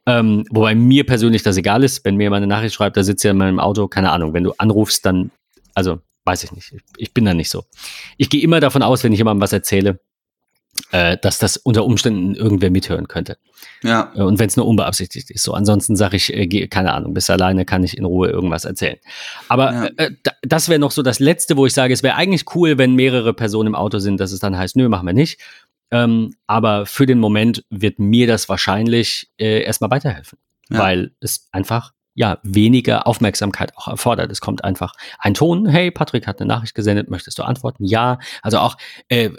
Ähm, 0.06 0.46
wobei 0.48 0.74
mir 0.74 1.04
persönlich 1.04 1.42
das 1.42 1.58
egal 1.58 1.84
ist, 1.84 2.06
wenn 2.06 2.16
mir 2.16 2.24
jemand 2.24 2.42
eine 2.42 2.54
Nachricht 2.54 2.74
schreibt, 2.74 2.96
da 2.96 3.04
sitzt 3.04 3.22
ja 3.22 3.32
in 3.32 3.36
meinem 3.36 3.60
Auto, 3.60 3.86
keine 3.86 4.12
Ahnung, 4.12 4.32
wenn 4.32 4.44
du 4.44 4.54
anrufst, 4.56 5.04
dann, 5.04 5.30
also 5.74 6.00
weiß 6.26 6.44
ich 6.44 6.52
nicht. 6.52 6.74
Ich 6.98 7.14
bin 7.14 7.24
da 7.24 7.34
nicht 7.34 7.50
so. 7.50 7.64
Ich 8.16 8.28
gehe 8.28 8.42
immer 8.42 8.60
davon 8.60 8.82
aus, 8.82 9.04
wenn 9.04 9.12
ich 9.12 9.18
jemandem 9.18 9.42
was 9.42 9.52
erzähle, 9.52 10.00
äh, 10.92 11.16
dass 11.16 11.38
das 11.38 11.56
unter 11.56 11.84
Umständen 11.84 12.34
irgendwer 12.34 12.70
mithören 12.70 13.08
könnte. 13.08 13.38
Ja. 13.82 14.12
Äh, 14.14 14.22
und 14.22 14.38
wenn 14.38 14.48
es 14.48 14.56
nur 14.56 14.66
unbeabsichtigt 14.66 15.30
ist. 15.30 15.42
So, 15.42 15.54
ansonsten 15.54 15.96
sage 15.96 16.16
ich, 16.16 16.32
äh, 16.32 16.66
keine 16.68 16.92
Ahnung, 16.92 17.14
bis 17.14 17.30
alleine 17.30 17.64
kann 17.64 17.84
ich 17.84 17.96
in 17.96 18.04
Ruhe 18.04 18.28
irgendwas 18.28 18.64
erzählen. 18.64 18.98
Aber 19.48 19.72
ja. 19.72 19.86
äh, 19.96 20.10
das 20.42 20.68
wäre 20.68 20.78
noch 20.78 20.90
so 20.90 21.02
das 21.02 21.18
Letzte, 21.18 21.56
wo 21.56 21.66
ich 21.66 21.72
sage, 21.72 21.94
es 21.94 22.02
wäre 22.02 22.16
eigentlich 22.16 22.54
cool, 22.54 22.78
wenn 22.78 22.94
mehrere 22.94 23.34
Personen 23.34 23.68
im 23.68 23.74
Auto 23.74 23.98
sind, 23.98 24.20
dass 24.20 24.32
es 24.32 24.40
dann 24.40 24.56
heißt, 24.56 24.76
nö, 24.76 24.88
machen 24.88 25.06
wir 25.06 25.14
nicht. 25.14 25.40
Ähm, 25.90 26.34
aber 26.46 26.86
für 26.86 27.06
den 27.06 27.20
Moment 27.20 27.64
wird 27.70 27.98
mir 27.98 28.26
das 28.26 28.48
wahrscheinlich 28.48 29.30
äh, 29.38 29.62
erstmal 29.62 29.90
weiterhelfen. 29.90 30.38
Ja. 30.68 30.80
Weil 30.80 31.12
es 31.20 31.48
einfach 31.52 31.92
ja, 32.16 32.38
weniger 32.42 33.06
Aufmerksamkeit 33.06 33.76
auch 33.76 33.88
erfordert. 33.88 34.32
Es 34.32 34.40
kommt 34.40 34.64
einfach 34.64 34.94
ein 35.18 35.34
Ton, 35.34 35.66
hey, 35.66 35.90
Patrick 35.90 36.26
hat 36.26 36.40
eine 36.40 36.48
Nachricht 36.48 36.74
gesendet, 36.74 37.10
möchtest 37.10 37.38
du 37.38 37.42
antworten? 37.42 37.84
Ja. 37.84 38.18
Also 38.42 38.58
auch, 38.58 38.76
äh, 39.08 39.30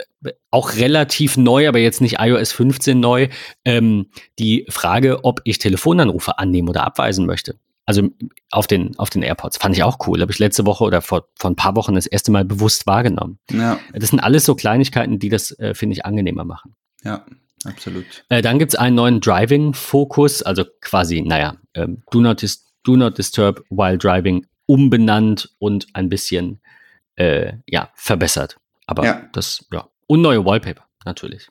auch 0.52 0.76
relativ 0.76 1.38
neu, 1.38 1.68
aber 1.68 1.80
jetzt 1.80 2.02
nicht 2.02 2.18
iOS 2.20 2.52
15 2.52 3.00
neu, 3.00 3.30
ähm, 3.66 4.12
die 4.38 4.68
Frage, 4.70 5.26
ob 5.26 5.42
ich 5.44 5.58
Telefonanrufe 5.58 6.38
annehmen 6.38 6.70
oder 6.70 6.84
abweisen 6.84 7.26
möchte. 7.26 7.56
Also 7.88 8.10
auf 8.52 8.68
den, 8.68 8.98
auf 9.00 9.10
den 9.10 9.24
AirPods. 9.24 9.58
Fand 9.58 9.76
ich 9.76 9.82
auch 9.82 9.98
cool. 10.06 10.22
Habe 10.22 10.32
ich 10.32 10.40
letzte 10.40 10.66
Woche 10.68 10.84
oder 10.84 11.02
vor, 11.02 11.30
vor 11.40 11.50
ein 11.50 11.56
paar 11.56 11.76
Wochen 11.76 11.96
das 11.96 12.06
erste 12.06 12.32
Mal 12.32 12.46
bewusst 12.46 12.86
wahrgenommen. 12.86 13.40
Ja. 13.50 13.80
Das 13.94 14.12
sind 14.12 14.20
alles 14.20 14.44
so 14.46 14.54
Kleinigkeiten, 14.54 15.18
die 15.18 15.30
das, 15.30 15.58
äh, 15.58 15.74
finde 15.74 15.94
ich, 15.94 16.06
angenehmer 16.06 16.44
machen. 16.44 16.76
Ja, 17.04 17.26
absolut. 17.64 18.06
Äh, 18.30 18.44
dann 18.44 18.60
gibt's 18.60 18.76
einen 18.76 18.96
neuen 18.96 19.20
Driving-Fokus, 19.20 20.44
also 20.44 20.64
quasi, 20.82 21.22
naja, 21.22 21.56
ähm, 21.74 22.04
Do 22.12 22.20
Not 22.20 22.42
Dis 22.42 22.67
Do 22.84 22.96
Not 22.96 23.18
Disturb 23.18 23.64
While 23.70 23.98
Driving 23.98 24.46
umbenannt 24.66 25.50
und 25.60 25.88
ein 25.94 26.10
bisschen 26.10 26.62
äh, 27.16 27.54
ja, 27.68 27.90
verbessert. 27.96 28.58
Aber 28.86 29.04
ja. 29.06 29.30
das, 29.34 29.66
ja. 29.72 29.90
Und 30.08 30.22
neue 30.22 30.46
Wallpaper, 30.46 30.86
natürlich. 31.06 31.50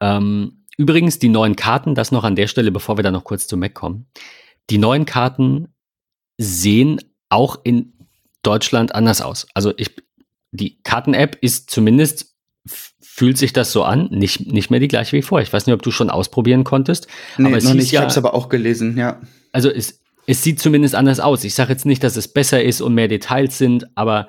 Ähm, 0.00 0.64
übrigens, 0.76 1.18
die 1.18 1.28
neuen 1.28 1.56
Karten, 1.56 1.94
das 1.94 2.12
noch 2.12 2.24
an 2.24 2.36
der 2.36 2.46
Stelle, 2.46 2.70
bevor 2.70 2.98
wir 2.98 3.02
dann 3.02 3.14
noch 3.14 3.24
kurz 3.24 3.46
zu 3.46 3.56
Mac 3.56 3.74
kommen. 3.74 4.06
Die 4.70 4.78
neuen 4.78 5.06
Karten 5.06 5.74
sehen 6.38 7.00
auch 7.28 7.60
in 7.64 7.92
Deutschland 8.42 8.94
anders 8.94 9.22
aus. 9.22 9.46
Also 9.54 9.72
ich, 9.76 9.94
die 10.50 10.82
Karten-App 10.82 11.38
ist 11.40 11.70
zumindest, 11.70 12.33
fühlt 13.14 13.38
sich 13.38 13.52
das 13.52 13.70
so 13.72 13.84
an, 13.84 14.08
nicht, 14.10 14.52
nicht 14.52 14.70
mehr 14.70 14.80
die 14.80 14.88
gleiche 14.88 15.16
wie 15.16 15.22
vorher. 15.22 15.46
Ich 15.46 15.52
weiß 15.52 15.66
nicht, 15.66 15.74
ob 15.74 15.82
du 15.82 15.90
schon 15.90 16.10
ausprobieren 16.10 16.64
konntest. 16.64 17.06
Nee, 17.38 17.48
aber 17.48 17.62
noch 17.62 17.74
nicht. 17.74 17.92
Ja, 17.92 18.00
ich 18.00 18.02
habe 18.02 18.10
es 18.10 18.18
aber 18.18 18.34
auch 18.34 18.48
gelesen, 18.48 18.96
ja 18.96 19.20
also 19.54 19.70
es, 19.70 20.00
es 20.26 20.42
sieht 20.42 20.60
zumindest 20.60 20.94
anders 20.94 21.20
aus. 21.20 21.44
Ich 21.44 21.54
sage 21.54 21.72
jetzt 21.72 21.86
nicht, 21.86 22.02
dass 22.02 22.16
es 22.16 22.28
besser 22.28 22.62
ist 22.62 22.80
und 22.80 22.92
mehr 22.92 23.08
Details 23.08 23.56
sind, 23.56 23.86
aber 23.94 24.28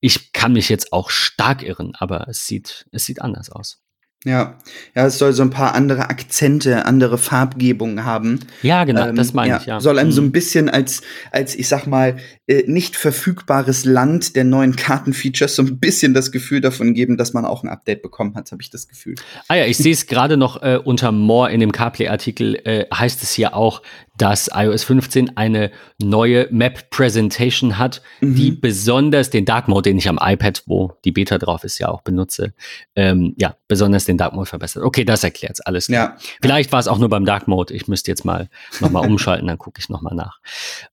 ich 0.00 0.32
kann 0.32 0.52
mich 0.52 0.68
jetzt 0.68 0.92
auch 0.92 1.10
stark 1.10 1.62
irren, 1.62 1.92
aber 1.98 2.28
es 2.28 2.46
sieht, 2.46 2.86
es 2.92 3.06
sieht 3.06 3.22
anders 3.22 3.50
aus. 3.50 3.80
Ja, 4.24 4.56
ja, 4.96 5.06
es 5.06 5.16
soll 5.16 5.32
so 5.32 5.44
ein 5.44 5.50
paar 5.50 5.76
andere 5.76 6.10
Akzente, 6.10 6.86
andere 6.86 7.18
Farbgebungen 7.18 8.04
haben. 8.04 8.40
Ja, 8.62 8.82
genau, 8.82 9.06
ähm, 9.06 9.14
das 9.14 9.32
meine 9.32 9.50
ja, 9.50 9.56
ich, 9.58 9.66
ja. 9.66 9.80
Soll 9.80 9.96
einem 9.96 10.08
mhm. 10.08 10.12
so 10.12 10.22
ein 10.22 10.26
Mhm. 10.26 10.32
bisschen 10.32 10.68
als, 10.68 11.02
als 11.30 11.54
ich 11.54 11.68
sag 11.68 11.86
mal, 11.86 12.16
äh, 12.48 12.64
nicht 12.66 12.96
verfügbares 12.96 13.84
Land 13.84 14.34
der 14.34 14.42
neuen 14.42 14.74
Kartenfeatures 14.74 15.54
so 15.54 15.62
ein 15.62 15.78
bisschen 15.78 16.14
das 16.14 16.32
Gefühl 16.32 16.60
davon 16.60 16.94
geben, 16.94 17.16
dass 17.16 17.32
man 17.32 17.44
auch 17.44 17.62
ein 17.62 17.68
Update 17.68 18.02
bekommen 18.02 18.34
hat, 18.34 18.50
habe 18.50 18.60
ich 18.60 18.70
das 18.70 18.88
Gefühl. 18.88 19.14
Ah 19.46 19.54
ja, 19.54 19.66
ich 19.66 19.76
sehe 19.76 19.92
es 19.92 20.06
gerade 20.08 20.36
noch 20.36 20.62
äh, 20.62 20.80
unter 20.82 21.12
More 21.12 21.52
in 21.52 21.60
dem 21.60 21.70
CarPlay-Artikel, 21.70 22.56
äh, 22.64 22.86
heißt 22.92 23.22
es 23.22 23.32
hier 23.32 23.54
auch, 23.54 23.82
dass 24.18 24.50
iOS 24.52 24.84
15 24.84 25.36
eine 25.36 25.70
neue 26.02 26.48
Map 26.50 26.90
Presentation 26.90 27.78
hat, 27.78 28.02
Mhm. 28.20 28.34
die 28.34 28.50
besonders 28.50 29.30
den 29.30 29.44
Dark 29.44 29.68
Mode, 29.68 29.88
den 29.90 29.96
ich 29.98 30.08
am 30.08 30.18
iPad, 30.20 30.64
wo 30.66 30.92
die 31.04 31.12
Beta 31.12 31.38
drauf 31.38 31.64
ist, 31.64 31.78
ja 31.78 31.88
auch 31.88 32.02
benutze, 32.02 32.52
ähm, 32.96 33.34
ja, 33.38 33.56
besonders 33.68 34.04
den 34.04 34.18
Dark 34.18 34.34
Mode 34.34 34.46
verbessert. 34.46 34.82
Okay, 34.84 35.04
das 35.04 35.24
erklärt's 35.24 35.60
alles. 35.60 35.86
klar. 35.86 36.16
Ja, 36.16 36.16
Vielleicht 36.42 36.72
war 36.72 36.80
es 36.80 36.88
auch 36.88 36.98
nur 36.98 37.08
beim 37.08 37.24
Dark 37.24 37.48
Mode. 37.48 37.72
Ich 37.72 37.88
müsste 37.88 38.10
jetzt 38.10 38.24
mal 38.24 38.50
nochmal 38.80 39.06
umschalten, 39.08 39.46
dann 39.46 39.56
gucke 39.58 39.80
ich 39.80 39.88
nochmal 39.88 40.14
nach. 40.14 40.38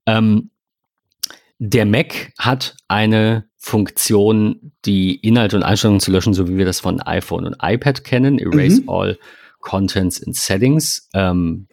Ähm, 0.06 0.52
der 1.58 1.86
Mac 1.86 2.32
hat 2.38 2.76
eine 2.88 3.46
Funktion, 3.58 4.72
die 4.86 5.16
Inhalte 5.16 5.56
und 5.56 5.64
Einstellungen 5.64 6.00
zu 6.00 6.12
löschen, 6.12 6.34
so 6.34 6.48
wie 6.48 6.58
wir 6.58 6.66
das 6.66 6.80
von 6.82 7.02
iPhone 7.02 7.46
und 7.48 7.56
iPad 7.62 8.04
kennen. 8.04 8.38
Erase 8.38 8.82
Mhm. 8.82 8.90
all 8.90 9.18
contents 9.60 10.20
in 10.20 10.34
settings. 10.34 11.10
Ähm, 11.14 11.68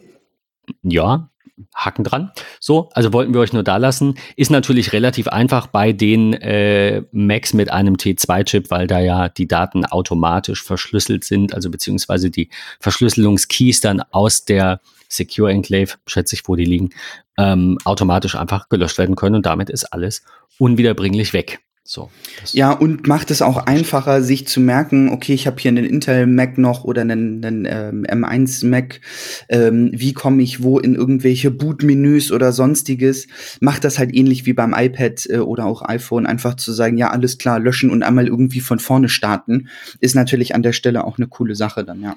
ja, 0.83 1.29
Haken 1.75 2.05
dran. 2.05 2.31
So, 2.61 2.91
also 2.95 3.13
wollten 3.13 3.35
wir 3.35 3.41
euch 3.41 3.53
nur 3.53 3.63
da 3.63 3.77
lassen. 3.77 4.17
Ist 4.37 4.51
natürlich 4.51 4.93
relativ 4.93 5.29
einfach 5.29 5.67
bei 5.67 5.93
den 5.93 6.35
äh, 6.35 7.03
Macs 7.13 7.55
mit 7.55 7.71
einem 7.71 7.97
T2-Chip, 7.97 8.71
weil 8.71 8.87
da 8.87 9.01
ja 9.01 9.29
die 9.29 9.49
Daten 9.49 9.85
automatisch 9.85 10.63
verschlüsselt 10.63 11.25
sind, 11.25 11.55
also 11.55 11.71
beziehungsweise 11.71 12.31
die 12.31 12.49
Verschlüsselungskeys 12.81 13.81
dann 13.81 14.03
aus 14.11 14.45
der 14.45 14.81
Secure 15.09 15.51
Enclave, 15.51 15.93
schätze 16.07 16.35
ich, 16.35 16.49
wo 16.49 16.57
die 16.57 16.65
liegen, 16.65 16.91
ähm, 17.37 17.79
automatisch 17.85 18.35
einfach 18.35 18.69
gelöscht 18.69 18.99
werden 18.99 19.17
können 19.17 19.37
und 19.37 19.47
damit 19.47 19.71
ist 19.71 19.85
alles 19.93 20.25
unwiederbringlich 20.59 21.33
weg. 21.33 21.61
So. 21.85 22.11
Ja, 22.53 22.71
und 22.71 23.09
macht 23.09 23.33
es 23.33 23.43
auch 23.43 23.57
einfacher, 23.57 24.23
sich 24.23 24.47
zu 24.47 24.61
merken, 24.61 25.09
okay, 25.09 25.35
ich 25.35 25.49
habe 25.49 25.61
hier 25.61 25.71
einen 25.71 25.85
Intel 25.85 26.29
Mac 26.29 26.57
noch 26.57 26.85
oder 26.85 27.03
einen, 27.03 27.45
einen 27.45 27.67
ähm, 27.69 28.07
M1 28.07 28.67
Mac. 28.67 29.01
Ähm, 29.49 29.91
wie 29.93 30.13
komme 30.13 30.43
ich 30.45 30.63
wo 30.63 30.79
in 30.79 30.95
irgendwelche 30.95 31.51
Bootmenüs 31.51 32.31
oder 32.31 32.53
sonstiges? 32.53 33.27
Macht 33.61 33.83
das 33.83 33.99
halt 33.99 34.15
ähnlich 34.15 34.47
wie 34.47 34.53
beim 34.53 34.75
iPad 34.75 35.27
äh, 35.29 35.39
oder 35.39 35.67
auch 35.67 35.83
iPhone, 35.83 36.25
einfach 36.25 36.55
zu 36.55 36.73
sagen, 36.73 36.99
ja, 36.99 37.11
alles 37.11 37.37
klar, 37.39 37.59
löschen 37.59 37.91
und 37.91 38.05
einmal 38.05 38.29
irgendwie 38.29 38.61
von 38.61 38.79
vorne 38.79 39.09
starten, 39.09 39.69
ist 39.99 40.15
natürlich 40.15 40.55
an 40.55 40.63
der 40.63 40.73
Stelle 40.73 41.05
auch 41.05 41.19
eine 41.19 41.27
coole 41.27 41.57
Sache 41.57 41.85
dann, 41.85 42.01
ja. 42.01 42.17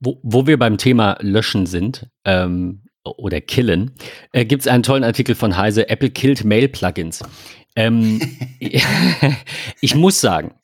Wo, 0.00 0.18
wo 0.22 0.46
wir 0.46 0.58
beim 0.58 0.78
Thema 0.78 1.18
Löschen 1.20 1.66
sind 1.66 2.08
ähm, 2.24 2.80
oder 3.04 3.40
Killen, 3.40 3.92
äh, 4.32 4.44
gibt 4.44 4.62
es 4.62 4.68
einen 4.68 4.82
tollen 4.82 5.04
Artikel 5.04 5.34
von 5.34 5.56
Heise, 5.56 5.88
Apple 5.88 6.10
killt 6.10 6.44
Mail-Plugins. 6.44 7.22
Ähm, 7.76 8.20
ich 9.80 9.94
muss 9.94 10.20
sagen, 10.20 10.54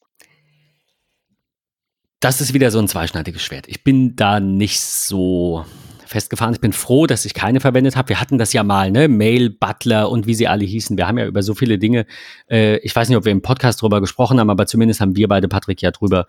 das 2.21 2.41
ist 2.41 2.53
wieder 2.53 2.71
so 2.71 2.79
ein 2.79 2.89
zweischneidiges 2.89 3.43
Schwert. 3.43 3.69
Ich 3.69 3.85
bin 3.85 4.17
da 4.17 4.41
nicht 4.41 4.81
so 4.81 5.65
festgefahren. 6.05 6.55
Ich 6.55 6.61
bin 6.61 6.73
froh, 6.73 7.07
dass 7.07 7.25
ich 7.25 7.35
keine 7.35 7.61
verwendet 7.61 7.95
habe. 7.95 8.09
Wir 8.09 8.21
hatten 8.21 8.39
das 8.39 8.53
ja 8.53 8.65
mal, 8.65 8.91
ne? 8.91 9.09
Mail, 9.09 9.51
Butler 9.51 10.11
und 10.11 10.27
wie 10.27 10.35
sie 10.35 10.49
alle 10.49 10.65
hießen. 10.65 10.97
Wir 10.97 11.07
haben 11.07 11.19
ja 11.19 11.27
über 11.27 11.43
so 11.43 11.55
viele 11.55 11.79
Dinge, 11.79 12.07
äh, 12.51 12.79
ich 12.79 12.97
weiß 12.97 13.09
nicht, 13.09 13.19
ob 13.19 13.25
wir 13.25 13.33
im 13.33 13.43
Podcast 13.43 13.83
drüber 13.83 14.01
gesprochen 14.01 14.41
haben, 14.41 14.51
aber 14.51 14.67
zumindest 14.67 15.01
haben 15.01 15.17
wir 15.17 15.29
beide, 15.29 15.49
Patrick, 15.49 15.83
ja 15.83 15.91
drüber 15.91 16.27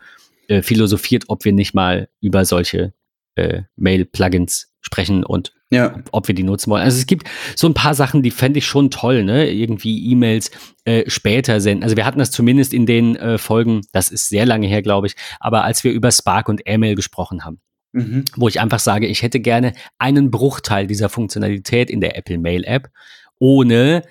äh, 0.48 0.62
philosophiert, 0.62 1.26
ob 1.28 1.46
wir 1.46 1.54
nicht 1.54 1.74
mal 1.74 2.10
über 2.22 2.46
solche 2.46 2.94
äh, 3.36 3.64
Mail-Plugins 3.78 4.72
sprechen 4.82 5.24
und 5.24 5.54
Ja, 5.72 6.02
ob 6.12 6.28
wir 6.28 6.34
die 6.34 6.44
nutzen 6.44 6.72
wollen. 6.72 6.82
Also 6.82 6.98
es 6.98 7.06
gibt 7.06 7.30
so 7.56 7.68
ein 7.68 7.76
paar 7.76 7.94
Sachen, 7.94 8.24
die 8.24 8.32
fände 8.32 8.58
ich 8.58 8.66
schon 8.66 8.90
toll, 8.90 9.24
ne? 9.24 9.52
Irgendwie 9.52 10.12
E-Mails 10.12 10.50
äh, 10.84 11.08
später 11.08 11.62
senden. 11.62 11.84
Also 11.84 11.96
wir 11.96 12.06
hatten 12.06 12.18
das 12.18 12.32
zumindest 12.32 12.74
in 12.74 12.88
den 12.88 13.16
äh, 13.16 13.38
Folgen, 13.38 13.82
das 13.92 14.10
ist 14.10 14.30
sehr 14.30 14.48
lange 14.48 14.66
her, 14.66 14.82
glaube 14.82 15.08
ich, 15.08 15.16
aber 15.40 15.64
als 15.64 15.84
wir 15.84 15.92
über 15.92 16.12
Spark 16.12 16.50
und 16.50 16.66
Airmail 16.66 16.96
gesprochen 16.96 17.46
haben, 17.46 17.60
mhm. 17.92 18.26
wo 18.36 18.48
ich 18.48 18.60
einfach 18.60 18.80
sage, 18.80 19.06
ich 19.06 19.22
hätte 19.22 19.40
gerne 19.40 19.74
einen 20.00 20.32
Bruchteil 20.32 20.88
dieser 20.88 21.08
Funktionalität 21.08 21.92
in 21.92 22.02
der 22.02 22.18
Apple 22.18 22.40
Mail 22.40 22.64
App 22.64 22.90
ohne 23.38 24.04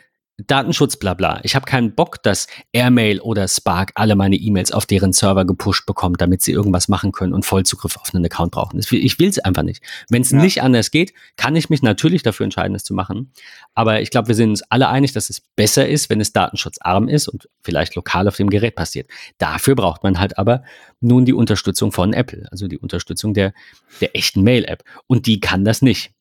Datenschutz, 0.47 0.97
bla 0.97 1.15
bla. 1.15 1.41
Ich 1.43 1.57
habe 1.57 1.67
keinen 1.67 1.95
Bock, 1.97 2.23
dass 2.23 2.47
Airmail 2.73 3.21
oder 3.21 3.49
Spark 3.49 3.91
alle 3.97 4.15
meine 4.15 4.37
E-Mails 4.37 4.71
auf 4.71 4.87
deren 4.87 5.13
Server 5.13 5.45
gepusht 5.45 5.85
bekommt, 5.85 6.21
damit 6.21 6.43
sie 6.43 6.53
irgendwas 6.53 6.87
machen 6.87 7.11
können 7.11 7.35
und 7.35 7.45
Vollzugriff 7.45 7.97
auf 7.97 8.15
einen 8.15 8.25
Account 8.25 8.53
brauchen. 8.53 8.79
Ich 8.79 9.19
will 9.19 9.29
es 9.29 9.41
einfach 9.41 9.65
nicht. 9.65 9.83
Wenn 10.09 10.23
es 10.23 10.31
Ja. 10.31 10.39
nicht 10.39 10.63
anders 10.63 10.93
geht, 10.93 11.13
kann 11.37 11.57
ich 11.57 11.71
mich 11.71 11.83
natürlich 11.83 12.23
dafür 12.23 12.45
entscheiden, 12.45 12.77
es 12.77 12.85
zu 12.85 12.95
machen. 12.95 13.33
Aber 13.75 14.01
ich 14.01 14.11
glaube, 14.11 14.29
wir 14.29 14.37
sind 14.37 14.51
uns 14.51 14.63
alle 14.63 14.89
einig, 14.89 15.13
dass 15.13 15.29
es 15.29 15.41
besser 15.57 15.89
ist, 15.89 16.09
wenn 16.09 16.21
es 16.21 16.33
datenschutzarm 16.33 17.09
ist 17.09 17.27
und 17.27 17.49
vielleicht 17.63 17.97
lokal 17.97 18.29
auf 18.29 18.37
dem 18.37 18.49
Gerät 18.49 18.77
passiert. 18.77 19.11
Dafür 19.39 19.75
braucht 19.75 20.05
man 20.05 20.21
halt 20.21 20.39
aber 20.39 20.63
nun 21.01 21.25
die 21.25 21.33
Unterstützung 21.35 21.91
von 21.91 22.13
Apple, 22.13 22.47
also 22.53 22.69
die 22.69 22.79
Unterstützung 22.79 23.35
der, 23.35 23.53
der 24.01 24.15
echten 24.15 24.43
Mail-App. 24.43 24.85
Und 25.09 25.27
die 25.27 25.41
kann 25.41 25.65
das 25.65 25.83
nicht. 25.83 26.13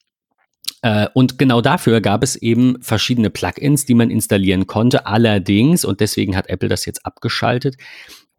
Äh, 0.87 1.09
und 1.13 1.37
genau 1.37 1.59
dafür 1.59 1.99
gab 1.99 2.23
es 2.23 2.37
eben 2.37 2.81
verschiedene 2.81 3.29
Plugins, 3.29 3.85
die 3.85 3.93
man 3.93 4.09
installieren 4.09 4.67
konnte. 4.67 5.05
Allerdings, 5.05 5.83
und 5.83 5.99
deswegen 5.99 6.37
hat 6.37 6.47
Apple 6.47 6.69
das 6.69 6.85
jetzt 6.85 7.05
abgeschaltet, 7.05 7.75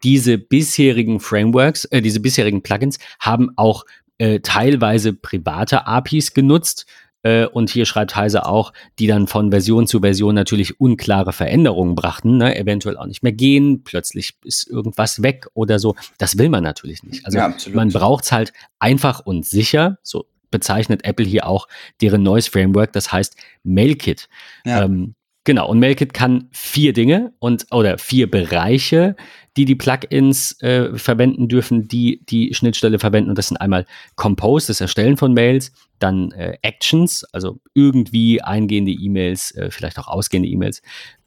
diese 0.03 0.39
bisherigen 0.39 1.21
Frameworks, 1.21 1.85
äh, 1.87 2.01
diese 2.01 2.21
bisherigen 2.21 2.63
Plugins 2.63 2.99
haben 3.21 3.51
auch 3.57 3.85
äh, 4.17 4.41
teilweise 4.41 5.13
private 5.13 5.87
APIs 5.87 6.33
genutzt. 6.33 6.87
Äh, 7.23 7.45
und 7.45 7.69
hier 7.69 7.85
schreibt 7.85 8.17
Heise 8.17 8.47
auch, 8.47 8.73
die 8.99 9.09
dann 9.09 9.27
von 9.27 9.51
Version 9.51 9.87
zu 9.87 10.01
Version 10.01 10.35
natürlich 10.35 10.81
unklare 10.81 11.35
Veränderungen 11.35 11.97
brachten, 11.97 12.39
ne? 12.39 12.57
eventuell 12.57 12.97
auch 12.97 13.07
nicht 13.07 13.23
mehr 13.23 13.33
gehen, 13.33 13.83
plötzlich 13.85 14.37
ist 14.43 14.71
irgendwas 14.71 15.21
weg 15.21 15.49
oder 15.53 15.79
so. 15.79 15.97
Das 16.17 16.39
will 16.39 16.49
man 16.49 16.63
natürlich 16.63 17.03
nicht. 17.03 17.27
Also 17.27 17.37
Ja, 17.37 17.55
man 17.75 17.91
braucht 17.91 18.25
es 18.25 18.33
halt 18.33 18.55
einfach 18.79 19.21
und 19.21 19.45
sicher, 19.45 19.99
so 20.03 20.25
bezeichnet 20.51 21.05
Apple 21.05 21.27
hier 21.27 21.47
auch 21.47 21.69
deren 22.01 22.23
neues 22.23 22.49
Framework, 22.49 22.93
das 22.93 23.13
heißt 23.13 23.37
MailKit. 23.65 24.29
Ja. 24.65 24.85
Ähm, 24.85 25.15
genau, 25.45 25.69
und 25.69 25.79
MailKit 25.79 26.15
kann 26.15 26.49
vier 26.53 26.93
Dinge 26.93 27.33
und 27.39 27.67
oder 27.71 27.99
vier 27.99 28.31
Bereiche, 28.31 29.17
die 29.57 29.65
die 29.65 29.75
Plugins 29.75 30.61
äh, 30.63 30.97
verwenden 30.97 31.49
dürfen, 31.49 31.89
die 31.89 32.25
die 32.27 32.55
Schnittstelle 32.55 32.99
verwenden. 32.99 33.31
Und 33.31 33.39
das 33.39 33.49
sind 33.49 33.57
einmal 33.57 33.87
Compose, 34.15 34.69
das 34.69 34.81
Erstellen 34.81 35.17
von 35.17 35.35
Mails, 35.35 35.73
dann 35.99 36.31
äh, 36.33 36.57
Actions, 36.63 37.25
also 37.33 37.59
irgendwie 37.75 38.41
eingehende 38.41 38.93
E-Mails, 38.93 39.55
äh, 39.57 39.71
vielleicht 39.71 39.99
auch 39.99 40.07
ausgehende 40.07 40.49
E-Mails, 40.49 40.81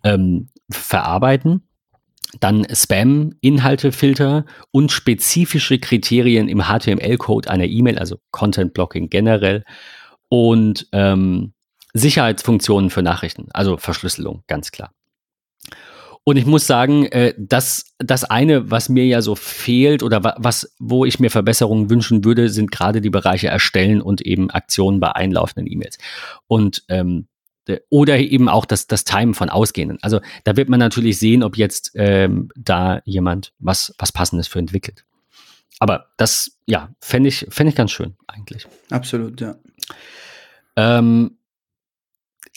ähm, 0.03 0.47
verarbeiten. 0.69 1.63
Dann 2.39 2.65
Spam, 2.73 3.33
Inhaltefilter 3.41 4.45
und 4.71 4.91
spezifische 4.91 5.79
Kriterien 5.79 6.47
im 6.47 6.63
HTML-Code 6.63 7.49
einer 7.49 7.65
E-Mail, 7.65 7.99
also 7.99 8.17
Content 8.31 8.73
Blocking 8.73 9.09
generell. 9.09 9.63
Und 10.29 10.87
ähm, 10.93 11.53
Sicherheitsfunktionen 11.93 12.89
für 12.89 13.01
Nachrichten, 13.01 13.49
also 13.53 13.77
Verschlüsselung, 13.77 14.43
ganz 14.47 14.71
klar. 14.71 14.91
Und 16.23 16.37
ich 16.37 16.45
muss 16.45 16.67
sagen, 16.67 17.05
äh, 17.07 17.33
das, 17.37 17.95
das 17.97 18.23
eine, 18.23 18.69
was 18.69 18.89
mir 18.89 19.05
ja 19.05 19.21
so 19.21 19.35
fehlt 19.35 20.03
oder 20.03 20.23
wa 20.23 20.35
was, 20.37 20.75
wo 20.79 21.03
ich 21.03 21.19
mir 21.19 21.31
Verbesserungen 21.31 21.89
wünschen 21.89 22.23
würde, 22.23 22.49
sind 22.49 22.71
gerade 22.71 23.01
die 23.01 23.09
Bereiche 23.09 23.47
Erstellen 23.47 24.01
und 24.01 24.21
eben 24.21 24.51
Aktionen 24.51 24.99
bei 24.99 25.11
einlaufenden 25.13 25.71
E-Mails. 25.71 25.97
Und 26.47 26.83
ähm, 26.89 27.27
oder 27.89 28.17
eben 28.19 28.50
auch 28.50 28.65
das, 28.65 28.88
das 28.88 29.04
Timen 29.04 29.34
von 29.34 29.50
Ausgehenden. 29.50 30.00
Also 30.02 30.19
da 30.43 30.58
wird 30.58 30.69
man 30.69 30.80
natürlich 30.80 31.19
sehen, 31.19 31.43
ob 31.43 31.58
jetzt 31.58 31.91
ähm, 31.95 32.50
da 32.56 33.02
jemand 33.06 33.54
was, 33.60 33.93
was 33.97 34.12
Passendes 34.12 34.47
für 34.47 34.60
entwickelt. 34.60 35.06
Aber 35.80 36.08
das, 36.17 36.60
ja, 36.65 36.89
fände 37.00 37.30
ich, 37.30 37.47
fänd 37.50 37.69
ich 37.69 37.76
ganz 37.76 37.91
schön 37.91 38.15
eigentlich. 38.28 38.67
Absolut, 38.89 39.41
ja. 39.41 39.56
Ähm, 40.76 41.38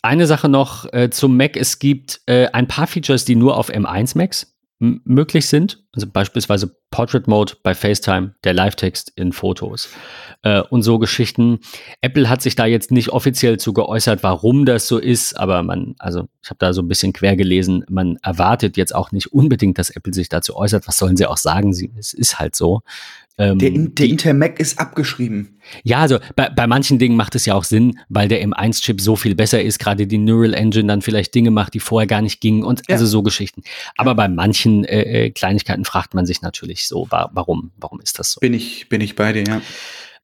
eine 0.02 0.26
Sache 0.26 0.48
noch 0.48 0.92
äh, 0.92 1.08
zum 1.10 1.36
Mac. 1.36 1.56
Es 1.56 1.78
gibt 1.78 2.20
äh, 2.26 2.48
ein 2.48 2.68
paar 2.68 2.86
Features, 2.86 3.24
die 3.24 3.36
nur 3.36 3.56
auf 3.56 3.70
M1 3.70 4.18
Macs 4.18 4.54
möglich 4.78 5.46
sind. 5.46 5.83
Also 5.94 6.06
beispielsweise 6.08 6.74
Portrait 6.90 7.28
Mode 7.28 7.54
bei 7.62 7.74
FaceTime, 7.74 8.34
der 8.44 8.52
Live-Text 8.54 9.12
in 9.16 9.32
Fotos 9.32 9.88
äh, 10.42 10.60
und 10.60 10.82
so 10.82 10.98
Geschichten. 10.98 11.60
Apple 12.00 12.28
hat 12.28 12.42
sich 12.42 12.56
da 12.56 12.66
jetzt 12.66 12.90
nicht 12.90 13.10
offiziell 13.10 13.58
zu 13.58 13.72
geäußert, 13.72 14.22
warum 14.22 14.66
das 14.66 14.88
so 14.88 14.98
ist, 14.98 15.38
aber 15.38 15.62
man, 15.62 15.94
also 15.98 16.28
ich 16.42 16.50
habe 16.50 16.58
da 16.58 16.72
so 16.72 16.82
ein 16.82 16.88
bisschen 16.88 17.12
quer 17.12 17.36
gelesen, 17.36 17.84
man 17.88 18.16
erwartet 18.22 18.76
jetzt 18.76 18.94
auch 18.94 19.12
nicht 19.12 19.32
unbedingt, 19.32 19.78
dass 19.78 19.90
Apple 19.90 20.12
sich 20.14 20.28
dazu 20.28 20.56
äußert. 20.56 20.86
Was 20.88 20.98
sollen 20.98 21.16
sie 21.16 21.26
auch 21.26 21.36
sagen? 21.38 21.72
Sie, 21.72 21.90
es 21.96 22.12
ist 22.12 22.38
halt 22.40 22.56
so. 22.56 22.82
Ähm, 23.36 23.58
Der, 23.58 23.68
In- 23.70 23.94
der 23.96 24.06
die- 24.06 24.12
Intel 24.12 24.32
Mac 24.34 24.60
ist 24.60 24.78
abgeschrieben. 24.78 25.58
ja, 25.82 25.98
also 25.98 26.18
bei, 26.36 26.50
bei 26.50 26.68
manchen 26.68 27.00
Dingen 27.00 27.16
macht 27.16 27.34
es 27.34 27.46
ja 27.46 27.54
auch 27.54 27.64
Sinn, 27.64 27.98
weil 28.08 28.28
der 28.28 28.40
M1-Chip 28.46 29.00
so 29.00 29.16
viel 29.16 29.34
besser 29.34 29.60
ist, 29.60 29.80
gerade 29.80 30.06
die 30.06 30.18
Neural 30.18 30.54
Engine 30.54 30.86
dann 30.86 31.02
vielleicht 31.02 31.34
Dinge 31.34 31.50
macht, 31.50 31.74
die 31.74 31.80
vorher 31.80 32.06
gar 32.06 32.22
nicht 32.22 32.40
gingen 32.40 32.62
und 32.62 32.82
Ja. 32.88 32.94
also 32.94 33.06
so 33.06 33.24
Geschichten. 33.24 33.62
Aber 33.96 34.14
bei 34.14 34.28
manchen 34.28 34.84
äh, 34.84 35.24
äh, 35.26 35.30
Kleinigkeiten 35.30 35.83
Fragt 35.84 36.14
man 36.14 36.26
sich 36.26 36.42
natürlich 36.42 36.88
so, 36.88 37.06
wa 37.10 37.30
warum, 37.32 37.72
warum 37.76 38.00
ist 38.00 38.18
das 38.18 38.32
so? 38.32 38.40
Bin 38.40 38.54
ich, 38.54 38.88
bin 38.88 39.00
ich 39.00 39.16
bei 39.16 39.32
dir, 39.32 39.44
ja. 39.44 39.60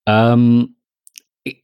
Ähm, 0.07 0.77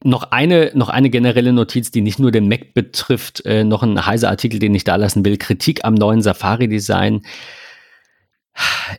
noch 0.03 0.31
eine, 0.31 0.71
noch 0.73 0.89
eine 0.89 1.09
generelle 1.09 1.53
Notiz, 1.53 1.91
die 1.91 2.01
nicht 2.01 2.19
nur 2.19 2.31
den 2.31 2.47
Mac 2.47 2.73
betrifft, 2.73 3.45
äh, 3.45 3.63
noch 3.63 3.83
ein 3.83 4.05
heißer 4.05 4.29
Artikel, 4.29 4.59
den 4.59 4.73
ich 4.73 4.83
da 4.83 4.95
lassen 4.95 5.23
will. 5.23 5.37
Kritik 5.37 5.85
am 5.85 5.93
neuen 5.93 6.21
Safari-Design. 6.21 7.25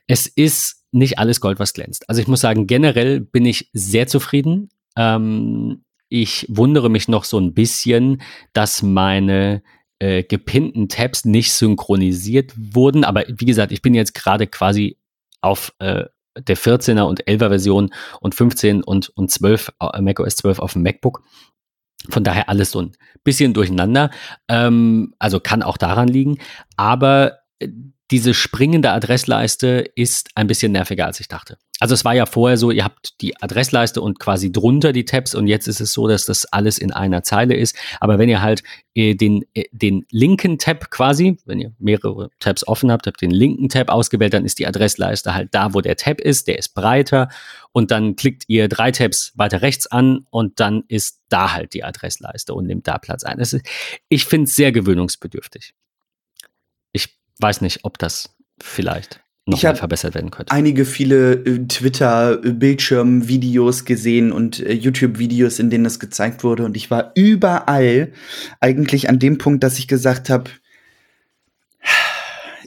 Es 0.06 0.26
ist 0.26 0.84
nicht 0.92 1.18
alles 1.18 1.40
Gold, 1.40 1.58
was 1.58 1.72
glänzt. 1.72 2.08
Also 2.08 2.20
ich 2.20 2.28
muss 2.28 2.40
sagen, 2.40 2.66
generell 2.66 3.20
bin 3.20 3.44
ich 3.44 3.70
sehr 3.72 4.06
zufrieden. 4.06 4.70
Ähm, 4.96 5.84
ich 6.08 6.46
wundere 6.48 6.88
mich 6.88 7.08
noch 7.08 7.24
so 7.24 7.38
ein 7.38 7.54
bisschen, 7.54 8.22
dass 8.52 8.82
meine 8.82 9.62
äh, 9.98 10.22
gepinnten 10.22 10.88
Tabs 10.88 11.24
nicht 11.24 11.52
synchronisiert 11.52 12.52
wurden. 12.56 13.04
Aber 13.04 13.24
wie 13.28 13.46
gesagt, 13.46 13.72
ich 13.72 13.82
bin 13.82 13.94
jetzt 13.94 14.14
gerade 14.14 14.46
quasi 14.46 14.96
auf 15.40 15.72
äh, 15.78 16.04
der 16.38 16.56
14er 16.56 17.02
und 17.02 17.24
11er 17.24 17.48
Version 17.48 17.92
und 18.20 18.34
15 18.34 18.82
und, 18.82 19.08
und 19.10 19.30
12, 19.30 19.72
äh, 19.80 20.00
macOS 20.00 20.36
12 20.36 20.58
auf 20.60 20.72
dem 20.74 20.82
MacBook. 20.82 21.22
Von 22.08 22.22
daher 22.22 22.48
alles 22.48 22.70
so 22.70 22.80
ein 22.80 22.92
bisschen 23.24 23.54
durcheinander. 23.54 24.10
Ähm, 24.48 25.14
also 25.18 25.40
kann 25.40 25.62
auch 25.62 25.76
daran 25.76 26.08
liegen. 26.08 26.38
Aber 26.76 27.38
äh, 27.58 27.68
diese 28.10 28.34
springende 28.34 28.92
Adressleiste 28.92 29.84
ist 29.94 30.30
ein 30.34 30.46
bisschen 30.46 30.72
nerviger, 30.72 31.06
als 31.06 31.20
ich 31.20 31.28
dachte. 31.28 31.58
Also 31.80 31.94
es 31.94 32.04
war 32.04 32.14
ja 32.14 32.26
vorher 32.26 32.56
so, 32.56 32.70
ihr 32.70 32.84
habt 32.84 33.20
die 33.20 33.40
Adressleiste 33.40 34.00
und 34.00 34.18
quasi 34.18 34.50
drunter 34.50 34.92
die 34.92 35.04
Tabs 35.04 35.34
und 35.34 35.46
jetzt 35.46 35.68
ist 35.68 35.80
es 35.80 35.92
so, 35.92 36.08
dass 36.08 36.26
das 36.26 36.44
alles 36.46 36.78
in 36.78 36.92
einer 36.92 37.22
Zeile 37.22 37.54
ist. 37.54 37.76
Aber 38.00 38.18
wenn 38.18 38.28
ihr 38.28 38.42
halt 38.42 38.62
äh, 38.94 39.14
den, 39.14 39.44
äh, 39.54 39.64
den 39.70 40.04
linken 40.10 40.58
Tab 40.58 40.90
quasi, 40.90 41.38
wenn 41.44 41.60
ihr 41.60 41.72
mehrere 41.78 42.30
Tabs 42.40 42.66
offen 42.66 42.90
habt, 42.90 43.06
habt 43.06 43.20
den 43.20 43.30
linken 43.30 43.68
Tab 43.68 43.90
ausgewählt, 43.90 44.34
dann 44.34 44.44
ist 44.44 44.58
die 44.58 44.66
Adressleiste 44.66 45.34
halt 45.34 45.54
da, 45.54 45.72
wo 45.72 45.80
der 45.80 45.96
Tab 45.96 46.20
ist, 46.20 46.48
der 46.48 46.58
ist 46.58 46.74
breiter 46.74 47.28
und 47.70 47.92
dann 47.92 48.16
klickt 48.16 48.44
ihr 48.48 48.68
drei 48.68 48.90
Tabs 48.90 49.32
weiter 49.36 49.62
rechts 49.62 49.86
an 49.86 50.26
und 50.30 50.58
dann 50.58 50.82
ist 50.88 51.20
da 51.28 51.52
halt 51.52 51.74
die 51.74 51.84
Adressleiste 51.84 52.54
und 52.54 52.66
nimmt 52.66 52.88
da 52.88 52.98
Platz 52.98 53.22
ein. 53.22 53.38
Ist, 53.38 53.60
ich 54.08 54.24
finde 54.24 54.44
es 54.44 54.56
sehr 54.56 54.72
gewöhnungsbedürftig. 54.72 55.74
Ich 56.92 57.20
weiß 57.38 57.60
nicht, 57.60 57.84
ob 57.84 57.98
das 57.98 58.34
vielleicht 58.60 59.20
noch 59.48 59.62
mehr 59.62 59.74
verbessert 59.74 60.14
werden 60.14 60.30
könnte. 60.30 60.52
Einige 60.52 60.84
viele 60.84 61.32
äh, 61.32 61.66
Twitter-Bildschirm-Videos 61.66 63.84
gesehen 63.84 64.30
und 64.32 64.60
äh, 64.60 64.72
YouTube-Videos, 64.72 65.58
in 65.58 65.70
denen 65.70 65.84
das 65.84 65.98
gezeigt 65.98 66.44
wurde. 66.44 66.64
Und 66.64 66.76
ich 66.76 66.90
war 66.90 67.12
überall 67.14 68.12
eigentlich 68.60 69.08
an 69.08 69.18
dem 69.18 69.38
Punkt, 69.38 69.64
dass 69.64 69.78
ich 69.78 69.88
gesagt 69.88 70.28
habe, 70.30 70.50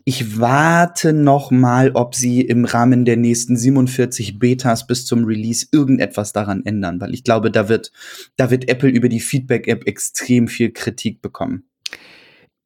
ich 0.03 0.39
warte 0.39 1.13
noch 1.13 1.51
mal, 1.51 1.91
ob 1.93 2.15
sie 2.15 2.41
im 2.41 2.65
Rahmen 2.65 3.05
der 3.05 3.17
nächsten 3.17 3.55
47 3.55 4.39
Betas 4.39 4.88
bis 4.88 5.05
zum 5.05 5.25
Release 5.25 5.67
irgendetwas 5.71 6.34
daran 6.34 6.65
ändern, 6.65 6.99
weil 6.99 7.13
ich 7.13 7.23
glaube, 7.23 7.51
da 7.51 7.69
wird, 7.69 7.91
da 8.36 8.49
wird 8.49 8.67
Apple 8.67 8.89
über 8.89 9.09
die 9.09 9.19
Feedback-App 9.19 9.88
extrem 9.88 10.47
viel 10.47 10.71
Kritik 10.71 11.21
bekommen. 11.21 11.65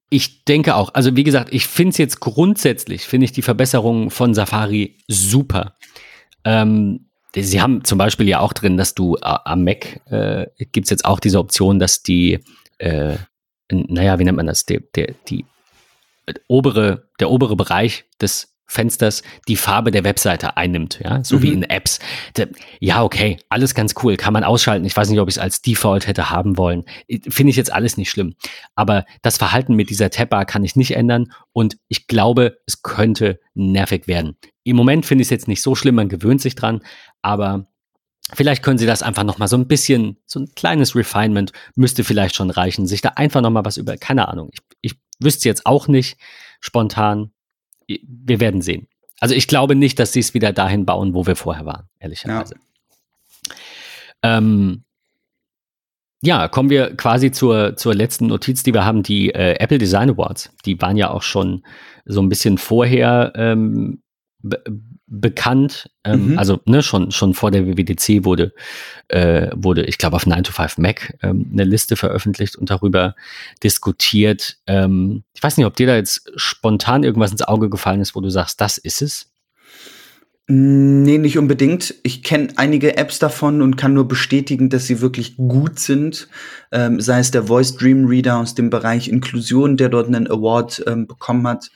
Ich 0.10 0.46
denke 0.46 0.76
auch. 0.76 0.94
Also 0.94 1.16
wie 1.16 1.24
gesagt, 1.24 1.54
ich 1.54 1.68
finde 1.68 1.92
es 1.92 1.98
jetzt 1.98 2.20
grundsätzlich, 2.20 3.04
finde 3.04 3.26
ich 3.26 3.32
die 3.32 3.42
Verbesserung 3.42 4.12
von 4.12 4.34
Safari 4.34 4.98
super. 5.08 5.76
Ähm, 6.44 7.08
sie 7.36 7.62
haben 7.62 7.84
zum 7.84 7.98
Beispiel 7.98 8.28
ja 8.28 8.40
auch 8.40 8.54
drin, 8.54 8.78
dass 8.78 8.94
du 8.94 9.16
äh, 9.16 9.22
am 9.24 9.64
Mac 9.64 10.02
äh, 10.12 10.48
gibt 10.72 10.86
es 10.86 10.92
jetzt 10.92 11.06
auch 11.06 11.20
diese 11.20 11.40
Option, 11.40 11.80
dass 11.80 12.04
die, 12.04 12.40
äh, 12.78 13.18
naja, 13.72 14.20
wie 14.20 14.24
nennt 14.24 14.38
man 14.38 14.48
das, 14.48 14.66
der, 14.66 14.82
der, 14.96 15.16
die 15.28 15.46
obere, 16.48 17.10
der 17.20 17.30
obere 17.30 17.56
Bereich 17.56 18.06
des 18.22 18.55
Fensters 18.68 19.22
die 19.48 19.56
Farbe 19.56 19.92
der 19.92 20.04
Webseite 20.04 20.58
einnimmt, 20.58 21.00
ja, 21.04 21.24
so 21.24 21.38
mhm. 21.38 21.42
wie 21.42 21.54
in 21.54 21.64
Apps. 21.64 22.00
Ja, 22.80 23.04
okay, 23.04 23.38
alles 23.50 23.76
ganz 23.76 23.94
cool, 24.04 24.18
kann 24.18 24.34
man 24.34 24.44
ausschalten. 24.44 24.86
Ich 24.86 24.96
weiß 24.96 25.10
nicht, 25.10 25.20
ob 25.20 25.30
ich 25.30 25.36
es 25.36 25.40
als 25.40 25.62
Default 25.62 26.08
hätte 26.08 26.30
haben 26.30 26.58
wollen. 26.58 26.84
Finde 27.30 27.52
ich 27.52 27.56
jetzt 27.56 27.72
alles 27.72 27.98
nicht 27.98 28.10
schlimm. 28.10 28.36
Aber 28.76 29.06
das 29.22 29.38
Verhalten 29.38 29.76
mit 29.76 29.90
dieser 29.90 30.10
Tabbar 30.10 30.46
kann 30.46 30.64
ich 30.64 30.76
nicht 30.76 30.96
ändern 30.96 31.32
und 31.54 31.78
ich 31.88 32.08
glaube, 32.08 32.58
es 32.66 32.82
könnte 32.82 33.40
nervig 33.54 34.08
werden. 34.08 34.38
Im 34.64 34.76
Moment 34.76 35.06
finde 35.06 35.22
ich 35.22 35.28
es 35.28 35.32
jetzt 35.32 35.48
nicht 35.48 35.62
so 35.62 35.76
schlimm, 35.76 35.96
man 35.96 36.10
gewöhnt 36.10 36.42
sich 36.42 36.56
dran, 36.56 36.82
aber 37.22 37.68
Vielleicht 38.34 38.64
können 38.64 38.80
Sie 38.80 38.88
das 38.88 39.04
einfach 39.04 39.24
noch 39.24 39.38
mal 39.38 39.48
so 39.48 39.56
ein 39.56 39.68
bisschen, 39.68 40.18
so 40.26 40.40
ein 40.40 40.50
kleines 40.56 40.96
Refinement 40.96 41.52
müsste 41.76 42.04
vielleicht 42.04 42.36
schon 42.36 42.50
reichen, 42.50 42.88
sich 42.88 43.02
da 43.02 43.10
einfach 43.10 43.42
noch 43.42 43.52
mal 43.52 43.66
was 43.66 43.78
über, 43.78 43.98
keine 43.98 44.28
Ahnung. 44.28 44.50
Ich, 44.52 44.62
ich 44.82 44.96
wüsste 45.20 45.48
jetzt 45.48 45.68
auch 45.68 45.88
nicht 45.88 46.18
spontan, 46.60 47.32
wir 47.88 48.40
werden 48.40 48.62
sehen. 48.62 48.88
Also 49.20 49.36
ich 49.36 49.48
glaube 49.48 49.76
nicht, 49.76 50.00
dass 50.00 50.14
sie 50.14 50.20
es 50.20 50.34
wieder 50.34 50.52
dahin 50.52 50.86
bauen, 50.86 51.14
wo 51.14 51.26
wir 51.26 51.36
vorher 51.36 51.66
waren, 51.66 51.88
ehrlicherweise. 52.00 52.56
Ja. 54.24 54.38
Ähm, 54.38 54.84
ja, 56.22 56.48
kommen 56.48 56.70
wir 56.70 56.96
quasi 56.96 57.32
zur, 57.32 57.76
zur 57.76 57.94
letzten 57.94 58.28
Notiz, 58.28 58.64
die 58.64 58.74
wir 58.74 58.84
haben, 58.84 59.04
die 59.04 59.30
äh, 59.30 59.60
Apple 59.60 59.78
Design 59.78 60.10
Awards. 60.10 60.52
Die 60.66 60.82
waren 60.82 60.98
ja 60.98 61.12
auch 61.12 61.22
schon 61.22 61.64
so 62.06 62.22
ein 62.22 62.30
bisschen 62.30 62.58
vorher 62.58 63.34
ähm, 63.36 64.02
bekannt. 65.08 65.90
Ähm, 66.04 66.32
mhm. 66.32 66.40
Also 66.40 66.60
ne, 66.66 66.82
schon, 66.82 67.12
schon 67.12 67.34
vor 67.34 67.52
der 67.52 67.68
WWDC 67.68 68.26
wurde, 68.26 68.54
äh, 69.08 69.50
wurde 69.56 69.86
ich 69.86 69.98
glaube, 69.98 70.16
auf 70.16 70.26
9 70.26 70.44
to 70.44 70.52
5 70.52 70.78
Mac 70.78 71.18
ähm, 71.22 71.50
eine 71.52 71.64
Liste 71.64 71.96
veröffentlicht 71.96 72.56
und 72.56 72.70
darüber 72.70 73.16
diskutiert. 73.64 74.58
Ähm, 74.68 75.24
ich 75.34 75.44
weiß 75.44 75.58
nicht, 75.58 75.66
ob 75.66 75.76
dir 75.76 75.88
da 75.88 75.96
jetzt 75.96 76.32
spontan 76.36 77.04
irgendwas 77.04 77.32
ins 77.32 77.44
Auge 77.44 77.70
gefallen 77.70 78.02
ist, 78.02 78.16
wo 78.16 78.22
du 78.22 78.30
sagst, 78.30 78.62
das 78.62 78.78
ist 78.78 79.02
es. 79.02 79.32
Nee, 80.48 81.18
nicht 81.18 81.40
unbedingt. 81.40 81.96
Ich 82.04 82.22
kenne 82.22 82.50
einige 82.56 82.98
Apps 82.98 83.18
davon 83.18 83.64
und 83.64 83.78
kann 83.78 83.96
nur 83.96 84.08
bestätigen, 84.08 84.70
dass 84.70 84.86
sie 84.86 85.02
wirklich 85.02 85.38
gut 85.38 85.80
sind. 85.80 86.28
Ähm, 86.72 87.02
sei 87.02 87.18
es 87.18 87.32
der 87.32 87.46
Voice 87.46 87.76
Dream 87.76 88.06
Reader 88.06 88.38
aus 88.38 88.54
dem 88.54 88.70
Bereich 88.70 89.08
Inklusion, 89.08 89.76
der 89.76 89.90
dort 89.90 90.06
einen 90.06 90.28
Award 90.30 90.84
ähm, 90.86 91.08
bekommen 91.08 91.48
hat, 91.48 91.72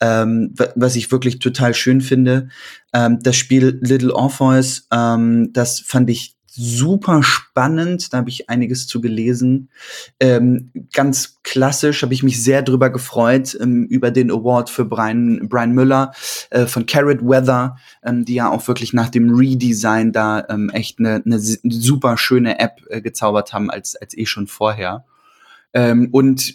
ähm, 0.00 0.54
was 0.74 0.96
ich 0.96 1.10
wirklich 1.12 1.38
total 1.38 1.74
schön 1.74 2.00
finde. 2.00 2.48
Ähm, 2.92 3.18
das 3.22 3.36
Spiel 3.36 3.78
Little 3.82 4.14
Orpheus, 4.14 4.86
ähm, 4.90 5.52
das 5.52 5.80
fand 5.80 6.10
ich 6.10 6.36
super 6.52 7.22
spannend, 7.22 8.12
da 8.12 8.18
habe 8.18 8.28
ich 8.28 8.50
einiges 8.50 8.88
zu 8.88 9.00
gelesen. 9.00 9.70
Ähm, 10.18 10.72
ganz 10.92 11.38
klassisch 11.44 12.02
habe 12.02 12.12
ich 12.12 12.24
mich 12.24 12.42
sehr 12.42 12.62
drüber 12.62 12.90
gefreut, 12.90 13.56
ähm, 13.60 13.86
über 13.86 14.10
den 14.10 14.30
Award 14.30 14.68
für 14.68 14.84
Brian, 14.84 15.48
Brian 15.48 15.72
Müller 15.72 16.12
äh, 16.50 16.66
von 16.66 16.86
Carrot 16.86 17.22
Weather, 17.22 17.76
ähm, 18.04 18.24
die 18.24 18.34
ja 18.34 18.50
auch 18.50 18.66
wirklich 18.66 18.92
nach 18.92 19.10
dem 19.10 19.32
Redesign 19.34 20.12
da 20.12 20.44
ähm, 20.48 20.70
echt 20.70 20.98
eine, 20.98 21.22
eine 21.24 21.38
super 21.38 22.18
schöne 22.18 22.58
App 22.58 22.80
äh, 22.88 23.00
gezaubert 23.00 23.52
haben, 23.52 23.70
als, 23.70 23.94
als 23.94 24.18
eh 24.18 24.26
schon 24.26 24.48
vorher. 24.48 25.04
Ähm, 25.72 26.08
und 26.10 26.54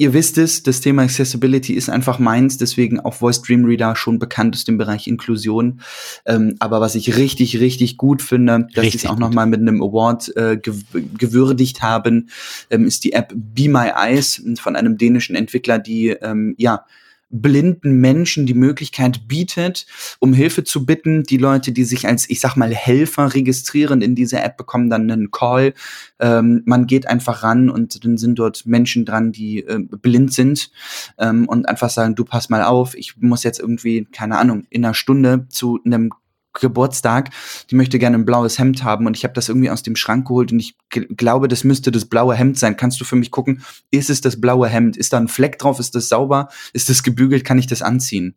Ihr 0.00 0.14
wisst 0.14 0.38
es, 0.38 0.62
das 0.62 0.80
Thema 0.80 1.02
Accessibility 1.02 1.74
ist 1.74 1.90
einfach 1.90 2.18
meins, 2.18 2.56
deswegen 2.56 3.00
auch 3.00 3.12
Voice 3.12 3.42
Dream 3.42 3.66
Reader 3.66 3.94
schon 3.96 4.18
bekannt 4.18 4.54
aus 4.54 4.64
dem 4.64 4.78
Bereich 4.78 5.06
Inklusion. 5.06 5.82
Ähm, 6.24 6.54
aber 6.58 6.80
was 6.80 6.94
ich 6.94 7.18
richtig, 7.18 7.60
richtig 7.60 7.98
gut 7.98 8.22
finde, 8.22 8.66
dass 8.74 8.86
sie 8.86 8.96
es 8.96 9.04
auch 9.04 9.18
nochmal 9.18 9.44
mit 9.44 9.60
einem 9.60 9.82
Award 9.82 10.34
äh, 10.38 10.56
gewürdigt 10.56 11.82
haben, 11.82 12.30
ähm, 12.70 12.86
ist 12.86 13.04
die 13.04 13.12
App 13.12 13.34
Be 13.36 13.68
My 13.68 13.90
Eyes 13.94 14.42
von 14.58 14.74
einem 14.74 14.96
dänischen 14.96 15.36
Entwickler, 15.36 15.78
die 15.78 16.08
ähm, 16.08 16.54
ja 16.56 16.86
blinden 17.30 18.00
Menschen 18.00 18.46
die 18.46 18.54
Möglichkeit 18.54 19.28
bietet, 19.28 19.86
um 20.18 20.32
Hilfe 20.32 20.64
zu 20.64 20.84
bitten. 20.84 21.22
Die 21.22 21.36
Leute, 21.36 21.72
die 21.72 21.84
sich 21.84 22.06
als, 22.06 22.28
ich 22.28 22.40
sag 22.40 22.56
mal, 22.56 22.74
Helfer 22.74 23.34
registrieren 23.34 24.02
in 24.02 24.14
dieser 24.14 24.44
App, 24.44 24.56
bekommen 24.56 24.90
dann 24.90 25.10
einen 25.10 25.30
Call. 25.30 25.74
Ähm, 26.18 26.62
man 26.66 26.86
geht 26.86 27.06
einfach 27.06 27.42
ran 27.42 27.70
und 27.70 28.04
dann 28.04 28.18
sind 28.18 28.38
dort 28.38 28.66
Menschen 28.66 29.04
dran, 29.04 29.32
die 29.32 29.60
äh, 29.60 29.78
blind 29.78 30.32
sind 30.32 30.70
ähm, 31.18 31.48
und 31.48 31.68
einfach 31.68 31.90
sagen, 31.90 32.14
du 32.14 32.24
pass 32.24 32.50
mal 32.50 32.64
auf, 32.64 32.94
ich 32.94 33.16
muss 33.18 33.44
jetzt 33.44 33.60
irgendwie, 33.60 34.06
keine 34.12 34.38
Ahnung, 34.38 34.66
in 34.70 34.84
einer 34.84 34.94
Stunde 34.94 35.46
zu 35.48 35.80
einem 35.84 36.10
Geburtstag, 36.52 37.30
die 37.70 37.76
möchte 37.76 37.98
gerne 37.98 38.18
ein 38.18 38.24
blaues 38.24 38.58
Hemd 38.58 38.82
haben 38.82 39.06
und 39.06 39.16
ich 39.16 39.24
habe 39.24 39.34
das 39.34 39.48
irgendwie 39.48 39.70
aus 39.70 39.82
dem 39.82 39.96
Schrank 39.96 40.26
geholt 40.26 40.52
und 40.52 40.58
ich 40.58 40.76
glaube, 40.90 41.48
das 41.48 41.64
müsste 41.64 41.90
das 41.90 42.06
blaue 42.06 42.34
Hemd 42.34 42.58
sein. 42.58 42.76
Kannst 42.76 43.00
du 43.00 43.04
für 43.04 43.16
mich 43.16 43.30
gucken, 43.30 43.62
ist 43.90 44.10
es 44.10 44.20
das 44.20 44.40
blaue 44.40 44.68
Hemd? 44.68 44.96
Ist 44.96 45.12
da 45.12 45.18
ein 45.18 45.28
Fleck 45.28 45.58
drauf? 45.58 45.78
Ist 45.78 45.94
das 45.94 46.08
sauber? 46.08 46.48
Ist 46.72 46.88
das 46.88 47.02
gebügelt? 47.02 47.44
Kann 47.44 47.58
ich 47.58 47.66
das 47.66 47.82
anziehen? 47.82 48.34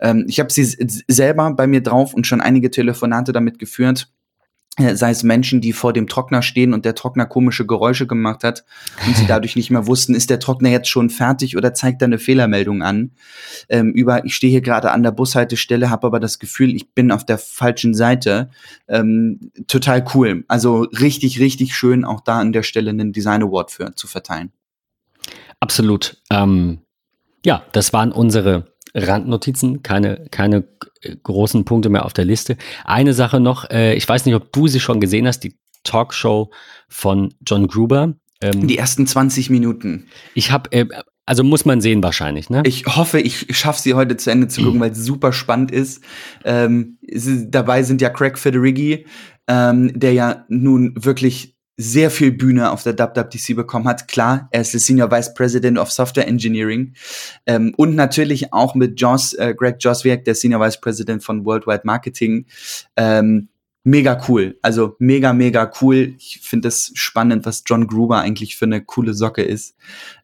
Ähm, 0.00 0.24
ich 0.28 0.38
habe 0.38 0.52
sie 0.52 0.64
selber 1.08 1.52
bei 1.52 1.66
mir 1.66 1.82
drauf 1.82 2.14
und 2.14 2.26
schon 2.26 2.40
einige 2.40 2.70
Telefonate 2.70 3.32
damit 3.32 3.58
geführt 3.58 4.08
sei 4.78 5.10
es 5.10 5.22
Menschen, 5.22 5.60
die 5.60 5.72
vor 5.72 5.92
dem 5.92 6.06
Trockner 6.06 6.42
stehen 6.42 6.74
und 6.74 6.84
der 6.84 6.94
Trockner 6.94 7.24
komische 7.24 7.66
Geräusche 7.66 8.06
gemacht 8.06 8.44
hat 8.44 8.64
und 9.06 9.16
sie 9.16 9.26
dadurch 9.28 9.56
nicht 9.56 9.70
mehr 9.70 9.86
wussten, 9.86 10.14
ist 10.14 10.28
der 10.28 10.38
Trockner 10.38 10.68
jetzt 10.68 10.88
schon 10.88 11.08
fertig 11.08 11.56
oder 11.56 11.72
zeigt 11.72 12.02
er 12.02 12.06
eine 12.06 12.18
Fehlermeldung 12.18 12.82
an. 12.82 13.12
Ähm, 13.68 13.92
über, 13.92 14.24
ich 14.24 14.34
stehe 14.34 14.50
hier 14.50 14.60
gerade 14.60 14.90
an 14.90 15.02
der 15.02 15.12
Bushaltestelle, 15.12 15.90
habe 15.90 16.06
aber 16.06 16.20
das 16.20 16.38
Gefühl, 16.38 16.74
ich 16.74 16.92
bin 16.92 17.10
auf 17.10 17.24
der 17.24 17.38
falschen 17.38 17.94
Seite. 17.94 18.50
Ähm, 18.86 19.50
total 19.66 20.04
cool. 20.14 20.44
Also 20.48 20.82
richtig, 20.82 21.40
richtig 21.40 21.74
schön, 21.74 22.04
auch 22.04 22.20
da 22.20 22.38
an 22.38 22.52
der 22.52 22.62
Stelle 22.62 22.90
einen 22.90 23.12
Design 23.12 23.42
Award 23.42 23.70
für 23.70 23.94
zu 23.94 24.06
verteilen. 24.06 24.52
Absolut. 25.60 26.22
Ähm, 26.30 26.80
ja, 27.44 27.64
das 27.72 27.92
waren 27.92 28.12
unsere 28.12 28.74
Randnotizen, 28.94 29.82
keine, 29.82 30.26
keine 30.30 30.64
großen 31.22 31.64
Punkte 31.64 31.88
mehr 31.88 32.04
auf 32.04 32.12
der 32.12 32.24
Liste. 32.24 32.56
Eine 32.84 33.14
Sache 33.14 33.40
noch, 33.40 33.68
äh, 33.70 33.94
ich 33.94 34.08
weiß 34.08 34.26
nicht, 34.26 34.34
ob 34.34 34.52
du 34.52 34.68
sie 34.68 34.80
schon 34.80 35.00
gesehen 35.00 35.26
hast, 35.26 35.40
die 35.40 35.56
Talkshow 35.84 36.50
von 36.88 37.34
John 37.46 37.68
Gruber. 37.68 38.14
Ähm, 38.40 38.66
die 38.66 38.78
ersten 38.78 39.06
20 39.06 39.50
Minuten. 39.50 40.08
Ich 40.34 40.50
habe, 40.50 40.70
äh, 40.72 40.86
also 41.24 41.42
muss 41.42 41.64
man 41.64 41.80
sehen 41.80 42.02
wahrscheinlich, 42.02 42.50
ne? 42.50 42.62
Ich 42.66 42.84
hoffe, 42.86 43.20
ich 43.20 43.56
schaffe 43.56 43.80
sie 43.80 43.94
heute 43.94 44.16
zu 44.16 44.30
Ende 44.30 44.48
zu 44.48 44.62
gucken, 44.62 44.78
mhm. 44.78 44.82
weil 44.82 44.90
es 44.92 45.04
super 45.04 45.32
spannend 45.32 45.70
ist. 45.70 46.02
Ähm, 46.44 46.98
dabei 47.48 47.82
sind 47.82 48.00
ja 48.00 48.10
Craig 48.10 48.38
Federighi, 48.38 49.06
ähm, 49.48 49.98
der 49.98 50.12
ja 50.12 50.44
nun 50.48 50.92
wirklich 50.96 51.55
sehr 51.76 52.10
viel 52.10 52.32
Bühne 52.32 52.70
auf 52.70 52.82
der 52.82 52.98
WWDC 52.98 53.54
bekommen 53.54 53.86
hat. 53.86 54.08
Klar, 54.08 54.48
er 54.50 54.62
ist 54.62 54.72
der 54.72 54.80
Senior 54.80 55.10
Vice 55.10 55.34
President 55.34 55.78
of 55.78 55.92
Software 55.92 56.26
Engineering 56.26 56.94
ähm, 57.44 57.74
und 57.76 57.94
natürlich 57.94 58.52
auch 58.52 58.74
mit 58.74 59.00
Joss, 59.00 59.34
äh, 59.34 59.54
Greg 59.54 59.76
Joswiak, 59.80 60.24
der 60.24 60.34
Senior 60.34 60.60
Vice 60.60 60.80
President 60.80 61.22
von 61.22 61.44
Worldwide 61.44 61.82
Marketing. 61.84 62.46
Ähm, 62.96 63.48
mega 63.86 64.20
cool. 64.28 64.58
Also 64.62 64.96
mega, 64.98 65.34
mega 65.34 65.70
cool. 65.80 66.14
Ich 66.18 66.40
finde 66.42 66.68
es 66.68 66.92
spannend, 66.94 67.44
was 67.44 67.62
John 67.66 67.86
Gruber 67.86 68.20
eigentlich 68.20 68.56
für 68.56 68.64
eine 68.64 68.82
coole 68.82 69.12
Socke 69.12 69.42
ist. 69.42 69.76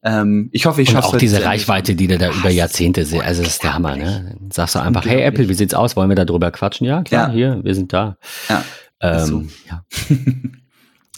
Ähm, 0.03 0.49
ich 0.53 0.65
hoffe, 0.65 0.81
ich 0.81 0.91
schaffe. 0.91 1.09
Auch 1.09 1.17
diese 1.17 1.45
Reichweite, 1.45 1.95
die 1.95 2.09
der 2.09 2.19
da 2.19 2.31
über 2.31 2.51
Jahrzehnte 2.51 3.05
sieht. 3.05 3.23
Also 3.23 3.43
das 3.43 3.55
ist 3.55 3.63
der 3.63 3.75
Hammer, 3.75 3.97
ne? 3.97 4.37
Dann 4.39 4.51
sagst 4.51 4.75
du 4.75 4.79
einfach, 4.81 5.05
hey 5.05 5.23
Apple, 5.23 5.49
wie 5.51 5.55
sieht's 5.55 5.75
aus? 5.75 5.97
Wollen 5.97 6.09
wir 6.09 6.17
da 6.17 6.25
drüber 6.25 6.51
quatschen? 6.51 6.87
Ja, 6.87 7.03
klar, 7.03 7.29
ja. 7.29 7.35
hier, 7.35 7.61
wir 7.63 7.75
sind 7.75 7.93
da. 7.93 8.17
Ja. 8.49 8.65
Ähm, 9.01 9.27
so. 9.27 9.45
ja. 9.69 9.85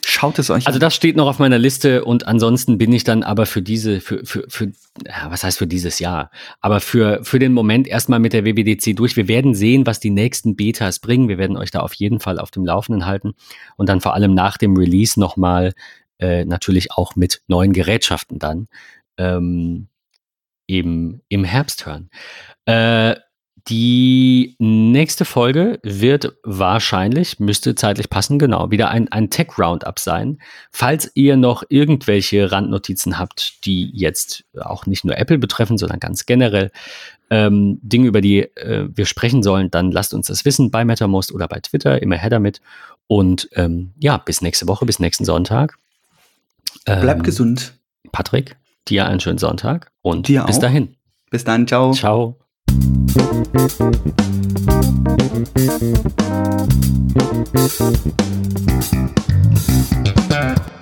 Schaut 0.06 0.38
es 0.38 0.50
euch 0.50 0.66
Also 0.66 0.78
das 0.78 0.94
steht 0.94 1.16
noch 1.16 1.26
auf 1.26 1.38
meiner 1.38 1.58
Liste 1.58 2.04
und 2.04 2.26
ansonsten 2.26 2.76
bin 2.76 2.92
ich 2.92 3.04
dann 3.04 3.22
aber 3.22 3.46
für 3.46 3.62
diese, 3.62 4.00
für, 4.00 4.24
für, 4.24 4.44
für 4.48 4.72
ja, 5.06 5.30
was 5.30 5.44
heißt 5.44 5.58
für 5.58 5.66
dieses 5.66 5.98
Jahr? 5.98 6.30
Aber 6.60 6.80
für, 6.80 7.24
für 7.24 7.38
den 7.38 7.52
Moment 7.52 7.88
erstmal 7.88 8.18
mit 8.18 8.34
der 8.34 8.44
WWDC 8.44 8.94
durch. 8.94 9.16
Wir 9.16 9.28
werden 9.28 9.54
sehen, 9.54 9.86
was 9.86 10.00
die 10.00 10.10
nächsten 10.10 10.56
Betas 10.56 10.98
bringen. 10.98 11.28
Wir 11.28 11.38
werden 11.38 11.56
euch 11.56 11.70
da 11.70 11.80
auf 11.80 11.94
jeden 11.94 12.20
Fall 12.20 12.38
auf 12.38 12.50
dem 12.50 12.66
Laufenden 12.66 13.06
halten 13.06 13.32
und 13.76 13.88
dann 13.88 14.02
vor 14.02 14.12
allem 14.14 14.34
nach 14.34 14.58
dem 14.58 14.76
Release 14.76 15.18
nochmal 15.18 15.72
äh, 16.18 16.44
natürlich 16.44 16.92
auch 16.92 17.16
mit 17.16 17.42
neuen 17.48 17.72
Gerätschaften 17.72 18.38
dann 18.38 18.68
ähm, 19.16 19.88
eben 20.66 21.22
im 21.28 21.44
Herbst 21.44 21.86
hören. 21.86 22.10
Äh, 22.66 23.16
die 23.68 24.56
nächste 24.58 25.24
Folge 25.24 25.78
wird 25.82 26.34
wahrscheinlich, 26.42 27.40
müsste 27.40 27.74
zeitlich 27.74 28.10
passen, 28.10 28.38
genau, 28.38 28.70
wieder 28.70 28.90
ein, 28.90 29.10
ein 29.10 29.30
Tech-Roundup 29.30 29.98
sein. 29.98 30.38
Falls 30.70 31.10
ihr 31.14 31.38
noch 31.38 31.62
irgendwelche 31.70 32.52
Randnotizen 32.52 33.18
habt, 33.18 33.64
die 33.64 33.90
jetzt 33.94 34.44
auch 34.60 34.84
nicht 34.84 35.06
nur 35.06 35.16
Apple 35.16 35.38
betreffen, 35.38 35.78
sondern 35.78 35.98
ganz 35.98 36.26
generell 36.26 36.72
ähm, 37.30 37.78
Dinge, 37.82 38.06
über 38.06 38.20
die 38.20 38.40
äh, 38.40 38.86
wir 38.94 39.06
sprechen 39.06 39.42
sollen, 39.42 39.70
dann 39.70 39.90
lasst 39.90 40.12
uns 40.12 40.26
das 40.26 40.44
wissen 40.44 40.70
bei 40.70 40.84
MetaMost 40.84 41.32
oder 41.32 41.48
bei 41.48 41.60
Twitter, 41.60 42.02
immer 42.02 42.16
her 42.16 42.30
damit. 42.30 42.60
Und 43.06 43.48
ähm, 43.54 43.92
ja, 43.98 44.18
bis 44.18 44.42
nächste 44.42 44.68
Woche, 44.68 44.84
bis 44.84 44.98
nächsten 44.98 45.24
Sonntag. 45.24 45.78
Ähm, 46.84 47.00
Bleibt 47.00 47.24
gesund. 47.24 47.78
Patrick, 48.12 48.56
dir 48.88 49.06
einen 49.06 49.20
schönen 49.20 49.38
Sonntag 49.38 49.90
und 50.02 50.28
dir 50.28 50.44
bis 50.44 50.56
auch. 50.56 50.62
dahin. 50.62 50.96
Bis 51.30 51.44
dann, 51.44 51.66
ciao. 51.66 51.92
Ciao. 51.92 52.36
Thank 53.14 53.48
you. 60.68 60.73